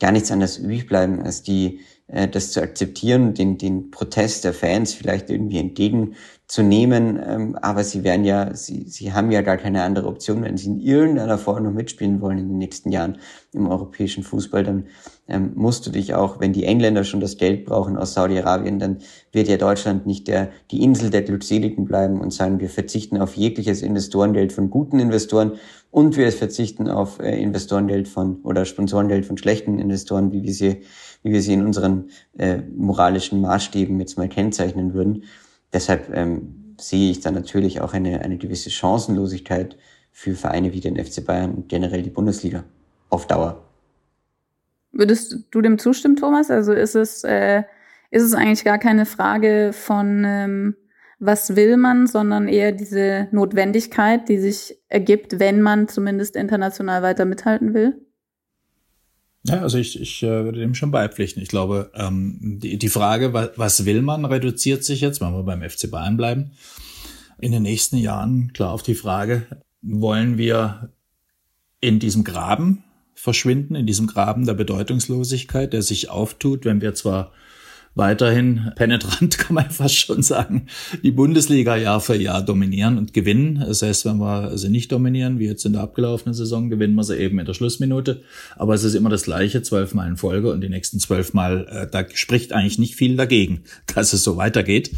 gar 0.00 0.10
nichts 0.10 0.32
anderes 0.32 0.58
übrig 0.58 0.86
bleiben, 0.88 1.22
als 1.22 1.44
die 1.44 1.80
äh, 2.08 2.28
das 2.28 2.52
zu 2.52 2.62
akzeptieren, 2.62 3.34
den 3.34 3.58
den 3.58 3.90
Protest 3.90 4.44
der 4.44 4.54
Fans 4.54 4.94
vielleicht 4.94 5.30
irgendwie 5.30 5.58
entgegen 5.58 6.14
zu 6.46 6.62
nehmen, 6.62 7.18
ähm, 7.26 7.56
aber 7.62 7.84
sie 7.84 8.04
werden 8.04 8.26
ja, 8.26 8.54
sie, 8.54 8.84
sie 8.86 9.14
haben 9.14 9.30
ja 9.30 9.40
gar 9.40 9.56
keine 9.56 9.82
andere 9.82 10.06
Option, 10.06 10.42
wenn 10.42 10.58
sie 10.58 10.66
in 10.66 10.80
irgendeiner 10.80 11.38
Form 11.38 11.64
noch 11.64 11.72
mitspielen 11.72 12.20
wollen 12.20 12.36
in 12.36 12.48
den 12.48 12.58
nächsten 12.58 12.92
Jahren 12.92 13.16
im 13.52 13.66
europäischen 13.66 14.22
Fußball, 14.22 14.62
dann 14.62 14.86
ähm, 15.26 15.52
musst 15.54 15.86
du 15.86 15.90
dich 15.90 16.14
auch, 16.14 16.40
wenn 16.40 16.52
die 16.52 16.64
Engländer 16.64 17.04
schon 17.04 17.20
das 17.20 17.38
Geld 17.38 17.64
brauchen 17.64 17.96
aus 17.96 18.12
Saudi-Arabien, 18.12 18.78
dann 18.78 18.98
wird 19.32 19.48
ja 19.48 19.56
Deutschland 19.56 20.06
nicht 20.06 20.28
der, 20.28 20.50
die 20.70 20.82
Insel 20.82 21.08
der 21.08 21.22
Glückseligen 21.22 21.86
bleiben 21.86 22.20
und 22.20 22.30
sagen, 22.30 22.60
wir 22.60 22.68
verzichten 22.68 23.16
auf 23.16 23.36
jegliches 23.36 23.80
Investorengeld 23.80 24.52
von 24.52 24.68
guten 24.68 24.98
Investoren 24.98 25.52
und 25.90 26.18
wir 26.18 26.30
verzichten 26.30 26.88
auf 26.88 27.20
äh, 27.20 27.40
Investorengeld 27.40 28.06
von 28.06 28.42
oder 28.42 28.66
Sponsorengeld 28.66 29.24
von 29.24 29.38
schlechten 29.38 29.78
Investoren, 29.78 30.30
wie 30.30 30.42
wir 30.42 30.52
sie, 30.52 30.82
wie 31.24 31.32
wir 31.32 31.42
sie 31.42 31.54
in 31.54 31.66
unseren 31.66 32.10
äh, 32.38 32.58
moralischen 32.58 33.40
Maßstäben 33.40 33.98
jetzt 33.98 34.16
mal 34.16 34.28
kennzeichnen 34.28 34.94
würden 34.94 35.24
deshalb 35.74 36.14
ähm, 36.14 36.74
sehe 36.80 37.10
ich 37.10 37.20
da 37.20 37.30
natürlich 37.30 37.80
auch 37.80 37.92
eine, 37.92 38.20
eine 38.22 38.38
gewisse 38.38 38.70
Chancenlosigkeit 38.70 39.76
für 40.12 40.34
Vereine 40.34 40.72
wie 40.72 40.80
den 40.80 40.96
FC 40.96 41.24
Bayern 41.24 41.54
und 41.54 41.68
generell 41.68 42.02
die 42.02 42.10
Bundesliga 42.10 42.64
auf 43.10 43.26
Dauer. 43.26 43.62
Würdest 44.92 45.46
du 45.50 45.60
dem 45.60 45.78
zustimmen, 45.78 46.16
Thomas? 46.16 46.50
Also 46.50 46.72
ist 46.72 46.94
es, 46.94 47.24
äh, 47.24 47.64
ist 48.10 48.22
es 48.22 48.32
eigentlich 48.32 48.64
gar 48.64 48.78
keine 48.78 49.06
Frage 49.06 49.72
von, 49.72 50.22
ähm, 50.24 50.76
was 51.18 51.56
will 51.56 51.76
man, 51.76 52.06
sondern 52.06 52.48
eher 52.48 52.70
diese 52.70 53.28
Notwendigkeit, 53.32 54.28
die 54.28 54.38
sich 54.38 54.78
ergibt, 54.88 55.40
wenn 55.40 55.62
man 55.62 55.88
zumindest 55.88 56.36
international 56.36 57.02
weiter 57.02 57.24
mithalten 57.24 57.74
will? 57.74 58.00
Ja, 59.46 59.60
also 59.60 59.76
ich, 59.76 60.00
ich 60.00 60.22
äh, 60.22 60.44
würde 60.44 60.60
dem 60.60 60.74
schon 60.74 60.90
beipflichten. 60.90 61.42
Ich 61.42 61.50
glaube, 61.50 61.90
ähm, 61.94 62.58
die, 62.62 62.78
die 62.78 62.88
Frage, 62.88 63.34
was, 63.34 63.84
will 63.84 64.00
man, 64.00 64.24
reduziert 64.24 64.84
sich 64.84 65.02
jetzt, 65.02 65.20
wenn 65.20 65.32
wir 65.32 65.42
beim 65.42 65.62
FC 65.62 65.90
Bayern 65.90 66.16
bleiben, 66.16 66.52
in 67.38 67.52
den 67.52 67.62
nächsten 67.62 67.98
Jahren 67.98 68.52
klar 68.54 68.72
auf 68.72 68.82
die 68.82 68.94
Frage, 68.94 69.46
wollen 69.82 70.38
wir 70.38 70.90
in 71.80 71.98
diesem 71.98 72.24
Graben 72.24 72.84
verschwinden, 73.14 73.74
in 73.74 73.86
diesem 73.86 74.06
Graben 74.06 74.46
der 74.46 74.54
Bedeutungslosigkeit, 74.54 75.74
der 75.74 75.82
sich 75.82 76.08
auftut, 76.08 76.64
wenn 76.64 76.80
wir 76.80 76.94
zwar 76.94 77.32
weiterhin 77.94 78.72
penetrant, 78.74 79.38
kann 79.38 79.54
man 79.54 79.70
fast 79.70 79.96
schon 79.96 80.22
sagen, 80.22 80.66
die 81.02 81.12
Bundesliga 81.12 81.76
Jahr 81.76 82.00
für 82.00 82.16
Jahr 82.16 82.42
dominieren 82.42 82.98
und 82.98 83.12
gewinnen. 83.12 83.60
Das 83.66 83.82
heißt, 83.82 84.04
wenn 84.04 84.18
wir 84.18 84.58
sie 84.58 84.68
nicht 84.68 84.90
dominieren, 84.90 85.38
wie 85.38 85.46
jetzt 85.46 85.64
in 85.64 85.72
der 85.72 85.82
abgelaufenen 85.82 86.34
Saison, 86.34 86.70
gewinnen 86.70 86.94
wir 86.94 87.04
sie 87.04 87.16
eben 87.16 87.38
in 87.38 87.46
der 87.46 87.54
Schlussminute. 87.54 88.22
Aber 88.56 88.74
es 88.74 88.84
ist 88.84 88.94
immer 88.94 89.10
das 89.10 89.24
Gleiche, 89.24 89.62
zwölfmal 89.62 90.08
in 90.08 90.16
Folge 90.16 90.52
und 90.52 90.60
die 90.60 90.68
nächsten 90.68 90.98
zwölfmal, 90.98 91.66
äh, 91.70 91.86
da 91.90 92.04
spricht 92.12 92.52
eigentlich 92.52 92.78
nicht 92.78 92.96
viel 92.96 93.16
dagegen, 93.16 93.62
dass 93.94 94.12
es 94.12 94.24
so 94.24 94.36
weitergeht, 94.36 94.90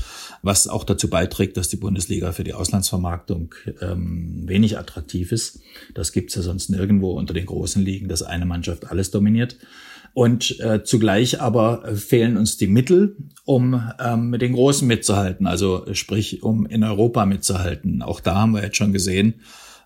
was 0.42 0.68
auch 0.68 0.84
dazu 0.84 1.10
beiträgt, 1.10 1.56
dass 1.56 1.68
die 1.68 1.76
Bundesliga 1.76 2.32
für 2.32 2.44
die 2.44 2.54
Auslandsvermarktung 2.54 3.54
ähm, 3.80 4.44
wenig 4.46 4.78
attraktiv 4.78 5.32
ist. 5.32 5.60
Das 5.94 6.12
gibt's 6.12 6.34
ja 6.34 6.42
sonst 6.42 6.70
nirgendwo 6.70 7.12
unter 7.12 7.34
den 7.34 7.46
großen 7.46 7.82
Ligen, 7.84 8.08
dass 8.08 8.22
eine 8.22 8.46
Mannschaft 8.46 8.90
alles 8.90 9.10
dominiert. 9.10 9.56
Und 10.16 10.60
äh, 10.60 10.82
zugleich 10.82 11.42
aber 11.42 11.94
fehlen 11.94 12.38
uns 12.38 12.56
die 12.56 12.68
Mittel, 12.68 13.16
um 13.44 13.82
ähm, 14.00 14.30
mit 14.30 14.40
den 14.40 14.54
Großen 14.54 14.88
mitzuhalten, 14.88 15.46
also 15.46 15.84
sprich, 15.92 16.42
um 16.42 16.64
in 16.64 16.84
Europa 16.84 17.26
mitzuhalten. 17.26 18.00
Auch 18.00 18.20
da 18.20 18.36
haben 18.36 18.52
wir 18.52 18.62
jetzt 18.62 18.78
schon 18.78 18.94
gesehen, 18.94 19.34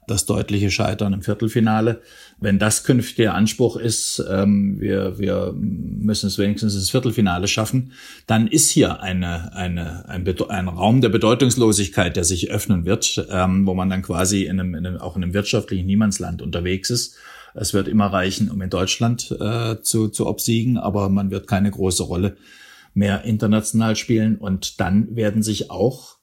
das 0.07 0.27
deutliche 0.27 0.71
Scheitern 0.71 1.15
im 1.15 1.23
Viertelfinale. 1.23 2.01
Wenn 2.39 2.61
das 2.61 2.85
künftig 2.85 3.17
der 3.17 3.35
Anspruch 3.35 3.77
ist, 3.77 4.25
ähm, 4.31 4.81
wir, 4.81 5.19
wir 5.19 5.53
müssen 5.53 6.29
es 6.29 6.39
wenigstens 6.39 6.77
ins 6.77 6.91
Viertelfinale 6.91 7.49
schaffen, 7.49 7.91
dann 8.29 8.47
ist 8.47 8.71
hier 8.71 9.03
eine, 9.03 9.53
eine, 9.57 10.09
ein, 10.09 10.25
ein 10.49 10.69
Raum 10.69 11.01
der 11.01 11.09
Bedeutungslosigkeit, 11.09 12.15
der 12.15 12.23
sich 12.23 12.53
öffnen 12.53 12.85
wird, 12.85 13.27
ähm, 13.33 13.67
wo 13.67 13.75
man 13.75 13.91
dann 13.91 14.03
quasi 14.03 14.45
in 14.45 14.61
einem, 14.61 14.77
in 14.77 14.87
einem, 14.87 14.99
auch 14.99 15.17
in 15.17 15.25
einem 15.25 15.35
wirtschaftlichen 15.35 15.87
Niemandsland 15.87 16.41
unterwegs 16.41 16.89
ist. 16.89 17.17
Es 17.55 17.75
wird 17.75 17.89
immer 17.89 18.07
reichen, 18.07 18.51
um 18.51 18.61
in 18.63 18.71
Deutschland 18.71 19.31
äh, 19.41 19.81
zu, 19.83 20.09
zu 20.09 20.27
obsiegen, 20.27 20.79
aber 20.79 21.09
man 21.09 21.31
wird 21.31 21.47
keine 21.47 21.71
große 21.71 22.03
Rolle 22.03 22.37
mehr 22.95 23.25
international 23.25 23.97
spielen. 23.97 24.37
Und 24.37 24.81
dann 24.81 25.15
werden 25.17 25.43
sich 25.43 25.71
auch 25.71 26.20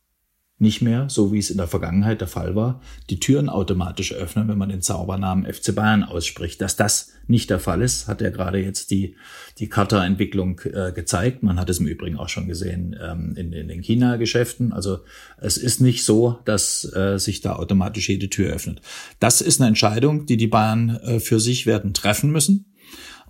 nicht 0.60 0.82
mehr, 0.82 1.08
so 1.08 1.32
wie 1.32 1.38
es 1.38 1.52
in 1.52 1.58
der 1.58 1.68
Vergangenheit 1.68 2.20
der 2.20 2.28
Fall 2.28 2.56
war, 2.56 2.82
die 3.12 3.20
Türen 3.20 3.48
automatisch 3.48 4.12
öffnen, 4.12 4.48
wenn 4.48 4.58
man 4.58 4.70
den 4.70 4.82
Zaubernamen 4.82 5.52
FC 5.52 5.76
Bayern 5.76 6.04
ausspricht. 6.04 6.60
Dass 6.62 6.76
das 6.76 7.12
nicht 7.28 7.52
der 7.52 7.60
Fall 7.60 7.84
ist, 7.84 8.08
hat 8.08 8.22
ja 8.22 8.32
gerade 8.32 8.60
jetzt 8.60 8.90
die, 8.90 9.16
die 9.60 9.70
Kata-Entwicklung 9.70 10.60
äh, 10.62 10.92
gezeigt. 10.94 11.44
Man 11.44 11.60
hat 11.60 11.70
es 11.70 11.80
im 11.80 11.86
Übrigen 11.86 12.18
auch 12.18 12.30
schon 12.30 12.48
gesehen 12.48 12.96
ähm, 13.00 13.36
in, 13.36 13.54
in 13.54 13.68
den 13.68 13.82
China-Geschäften. 13.82 14.74
Also 14.74 15.00
es 15.40 15.58
ist 15.58 15.80
nicht 15.80 16.04
so, 16.04 16.40
dass 16.46 16.92
äh, 16.96 17.20
sich 17.20 17.42
da 17.42 17.58
automatisch 17.58 18.10
jede 18.10 18.30
Tür 18.30 18.54
öffnet. 18.54 18.82
Das 19.20 19.42
ist 19.42 19.62
eine 19.62 19.68
Entscheidung, 19.68 20.26
die 20.26 20.38
die 20.38 20.48
Bayern 20.48 20.98
äh, 21.04 21.20
für 21.20 21.40
sich 21.40 21.68
werden 21.68 21.94
treffen 21.94 22.32
müssen. 22.32 22.66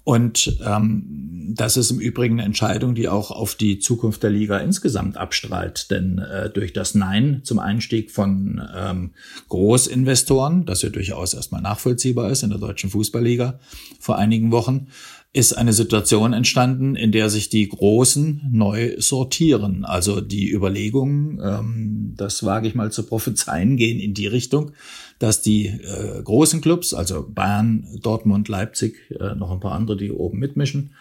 Und 0.08 0.58
ähm, 0.66 1.52
das 1.54 1.76
ist 1.76 1.92
im 1.92 2.00
Übrigen 2.00 2.36
eine 2.36 2.46
Entscheidung, 2.46 2.96
die 2.96 3.10
auch 3.10 3.30
auf 3.30 3.56
die 3.56 3.78
Zukunft 3.78 4.24
der 4.24 4.30
Liga 4.30 4.58
insgesamt 4.60 5.18
abstrahlt. 5.18 5.92
Denn 5.92 6.20
äh, 6.20 6.50
durch 6.50 6.72
das 6.72 6.96
Nein 6.96 7.42
zum 7.44 7.60
Einstieg 7.60 8.10
von 8.10 8.62
ähm, 8.74 9.12
Großinvestoren, 9.50 10.66
das 10.66 10.82
ja 10.82 10.88
durchaus 10.88 11.34
erstmal 11.34 11.62
nachvollziehbar 11.62 12.32
ist 12.32 12.44
in 12.44 12.52
der 12.52 12.60
deutschen 12.60 12.90
Fußballliga 12.90 13.60
vor 14.00 14.18
einigen 14.18 14.54
Wochen, 14.54 14.88
ist 15.34 15.52
eine 15.52 15.74
Situation 15.74 16.32
entstanden, 16.32 16.96
in 16.96 17.12
der 17.12 17.30
sich 17.30 17.50
die 17.50 17.68
Großen 17.68 18.48
neu 18.50 18.96
sortieren. 19.00 19.84
Also 19.84 20.22
die 20.22 20.50
Überlegungen, 20.50 21.42
ähm, 21.44 22.14
das 22.16 22.46
wage 22.46 22.70
ich 22.70 22.76
mal 22.76 22.94
zu 22.94 23.04
prophezeien, 23.04 23.76
gehen 23.76 24.00
in 24.00 24.14
die 24.14 24.28
Richtung, 24.28 24.72
dass 25.20 25.42
die 25.42 25.68
äh, 25.68 26.22
großen 26.24 26.62
Clubs, 26.62 26.94
also 26.94 27.26
Bayern, 27.28 27.88
Dortmund, 28.02 28.48
Leipzig, 28.48 28.96
äh, 29.12 29.36
noch 29.36 29.52
ein 29.52 29.60
paar 29.60 29.74
andere, 29.74 29.98
die 29.98 30.12
oben 30.12 30.40
mitmischen, 30.40 30.94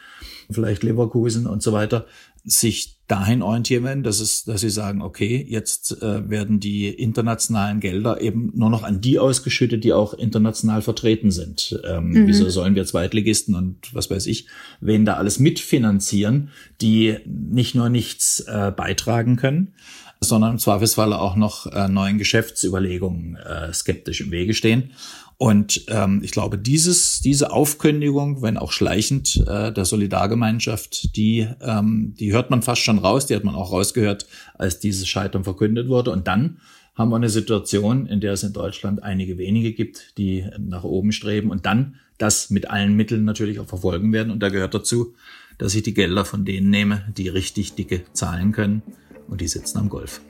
vielleicht 0.50 0.82
Leverkusen 0.82 1.46
und 1.46 1.62
so 1.62 1.72
weiter, 1.72 2.06
sich 2.44 2.96
dahin 3.08 3.42
orientieren 3.42 3.84
werden, 3.84 4.02
dass 4.04 4.20
es, 4.20 4.44
dass 4.44 4.60
sie 4.60 4.70
sagen, 4.70 5.02
okay, 5.02 5.44
jetzt 5.48 6.00
äh, 6.02 6.28
werden 6.28 6.60
die 6.60 6.88
internationalen 6.88 7.80
Gelder 7.80 8.20
eben 8.20 8.52
nur 8.54 8.70
noch 8.70 8.84
an 8.84 9.00
die 9.00 9.18
ausgeschüttet, 9.18 9.84
die 9.84 9.92
auch 9.92 10.14
international 10.14 10.82
vertreten 10.82 11.30
sind. 11.30 11.80
Ähm, 11.84 12.10
mhm. 12.10 12.26
Wieso 12.26 12.48
sollen 12.48 12.74
wir 12.74 12.84
Zweitligisten 12.84 13.54
und 13.54 13.94
was 13.94 14.10
weiß 14.10 14.26
ich, 14.26 14.46
wen 14.80 15.04
da 15.04 15.14
alles 15.14 15.38
mitfinanzieren, 15.40 16.50
die 16.80 17.16
nicht 17.26 17.74
nur 17.74 17.88
nichts 17.88 18.40
äh, 18.40 18.72
beitragen 18.76 19.36
können, 19.36 19.74
sondern 20.20 20.52
im 20.52 20.58
Zweifelsfall 20.58 21.12
auch 21.12 21.36
noch 21.36 21.66
äh, 21.66 21.88
neuen 21.88 22.18
Geschäftsüberlegungen 22.18 23.36
äh, 23.36 23.72
skeptisch 23.72 24.20
im 24.20 24.30
Wege 24.30 24.54
stehen. 24.54 24.92
Und 25.38 25.84
ähm, 25.88 26.22
ich 26.24 26.30
glaube, 26.30 26.56
dieses, 26.56 27.20
diese 27.20 27.52
Aufkündigung, 27.52 28.40
wenn 28.40 28.56
auch 28.56 28.72
schleichend, 28.72 29.44
äh, 29.46 29.70
der 29.70 29.84
Solidargemeinschaft, 29.84 31.14
die, 31.14 31.46
ähm, 31.60 32.14
die 32.18 32.32
hört 32.32 32.50
man 32.50 32.62
fast 32.62 32.80
schon 32.80 32.98
raus, 32.98 33.26
die 33.26 33.36
hat 33.36 33.44
man 33.44 33.54
auch 33.54 33.70
rausgehört, 33.70 34.26
als 34.54 34.78
dieses 34.78 35.06
Scheitern 35.06 35.44
verkündet 35.44 35.88
wurde. 35.88 36.10
Und 36.10 36.26
dann 36.26 36.58
haben 36.94 37.10
wir 37.10 37.16
eine 37.16 37.28
Situation, 37.28 38.06
in 38.06 38.20
der 38.20 38.32
es 38.32 38.44
in 38.44 38.54
Deutschland 38.54 39.02
einige 39.02 39.36
wenige 39.36 39.72
gibt, 39.72 40.16
die 40.16 40.46
nach 40.58 40.84
oben 40.84 41.12
streben 41.12 41.50
und 41.50 41.66
dann 41.66 41.96
das 42.16 42.48
mit 42.48 42.70
allen 42.70 42.96
Mitteln 42.96 43.26
natürlich 43.26 43.60
auch 43.60 43.66
verfolgen 43.66 44.14
werden. 44.14 44.32
Und 44.32 44.40
da 44.40 44.48
gehört 44.48 44.72
dazu, 44.72 45.14
dass 45.58 45.74
ich 45.74 45.82
die 45.82 45.92
Gelder 45.92 46.24
von 46.24 46.46
denen 46.46 46.70
nehme, 46.70 47.04
die 47.14 47.28
richtig 47.28 47.74
dicke 47.74 48.04
zahlen 48.14 48.52
können 48.52 48.82
und 49.28 49.40
die 49.40 49.48
sitzen 49.48 49.78
am 49.78 49.88
Golf. 49.88 50.20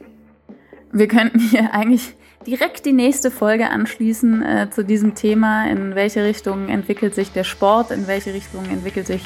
Wir 0.93 1.09
könnten 1.09 1.39
hier 1.39 1.75
eigentlich 1.75 2.15
direkt 2.47 2.87
die 2.87 2.93
nächste 2.93 3.31
Folge 3.31 3.71
anschließen 3.71 4.43
äh, 4.43 4.71
zu 4.71 4.85
diesem 4.85 5.15
Thema. 5.15 5.69
In 5.69 5.95
welche 5.95 6.25
Richtung 6.25 6.69
entwickelt 6.69 7.15
sich 7.15 7.33
der 7.33 7.45
Sport? 7.45 7.91
In 7.91 8.07
welche 8.07 8.33
Richtung 8.33 8.65
entwickelt 8.67 9.07
sich 9.07 9.23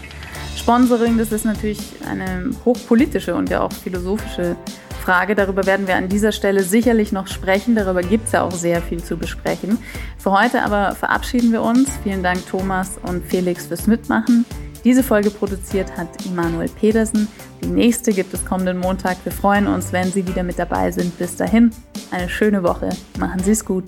Sponsoring? 0.56 1.18
Das 1.18 1.30
ist 1.30 1.44
natürlich 1.44 1.80
eine 2.08 2.50
hochpolitische 2.64 3.34
und 3.34 3.50
ja 3.50 3.60
auch 3.60 3.72
philosophische 3.72 4.56
Frage. 5.00 5.34
Darüber 5.34 5.66
werden 5.66 5.86
wir 5.86 5.96
an 5.96 6.08
dieser 6.08 6.32
Stelle 6.32 6.62
sicherlich 6.62 7.12
noch 7.12 7.26
sprechen. 7.26 7.74
Darüber 7.74 8.02
gibt 8.02 8.26
es 8.26 8.32
ja 8.32 8.42
auch 8.42 8.52
sehr 8.52 8.80
viel 8.80 9.02
zu 9.02 9.16
besprechen. 9.16 9.78
Für 10.18 10.32
heute 10.32 10.62
aber 10.62 10.94
verabschieden 10.94 11.52
wir 11.52 11.62
uns. 11.62 11.90
Vielen 12.02 12.22
Dank 12.22 12.46
Thomas 12.46 12.98
und 13.02 13.24
Felix 13.26 13.66
fürs 13.66 13.86
Mitmachen. 13.86 14.44
Diese 14.84 15.02
Folge 15.02 15.30
produziert 15.30 15.96
hat 15.96 16.08
Immanuel 16.24 16.68
Pedersen. 16.68 17.28
Die 17.62 17.68
nächste 17.68 18.12
gibt 18.12 18.32
es 18.34 18.44
kommenden 18.44 18.78
Montag. 18.78 19.18
Wir 19.24 19.32
freuen 19.32 19.66
uns, 19.66 19.92
wenn 19.92 20.10
Sie 20.10 20.26
wieder 20.26 20.42
mit 20.42 20.58
dabei 20.58 20.90
sind. 20.90 21.16
Bis 21.18 21.36
dahin, 21.36 21.70
eine 22.10 22.28
schöne 22.28 22.62
Woche. 22.62 22.90
Machen 23.18 23.42
Sie 23.42 23.52
es 23.52 23.64
gut. 23.64 23.84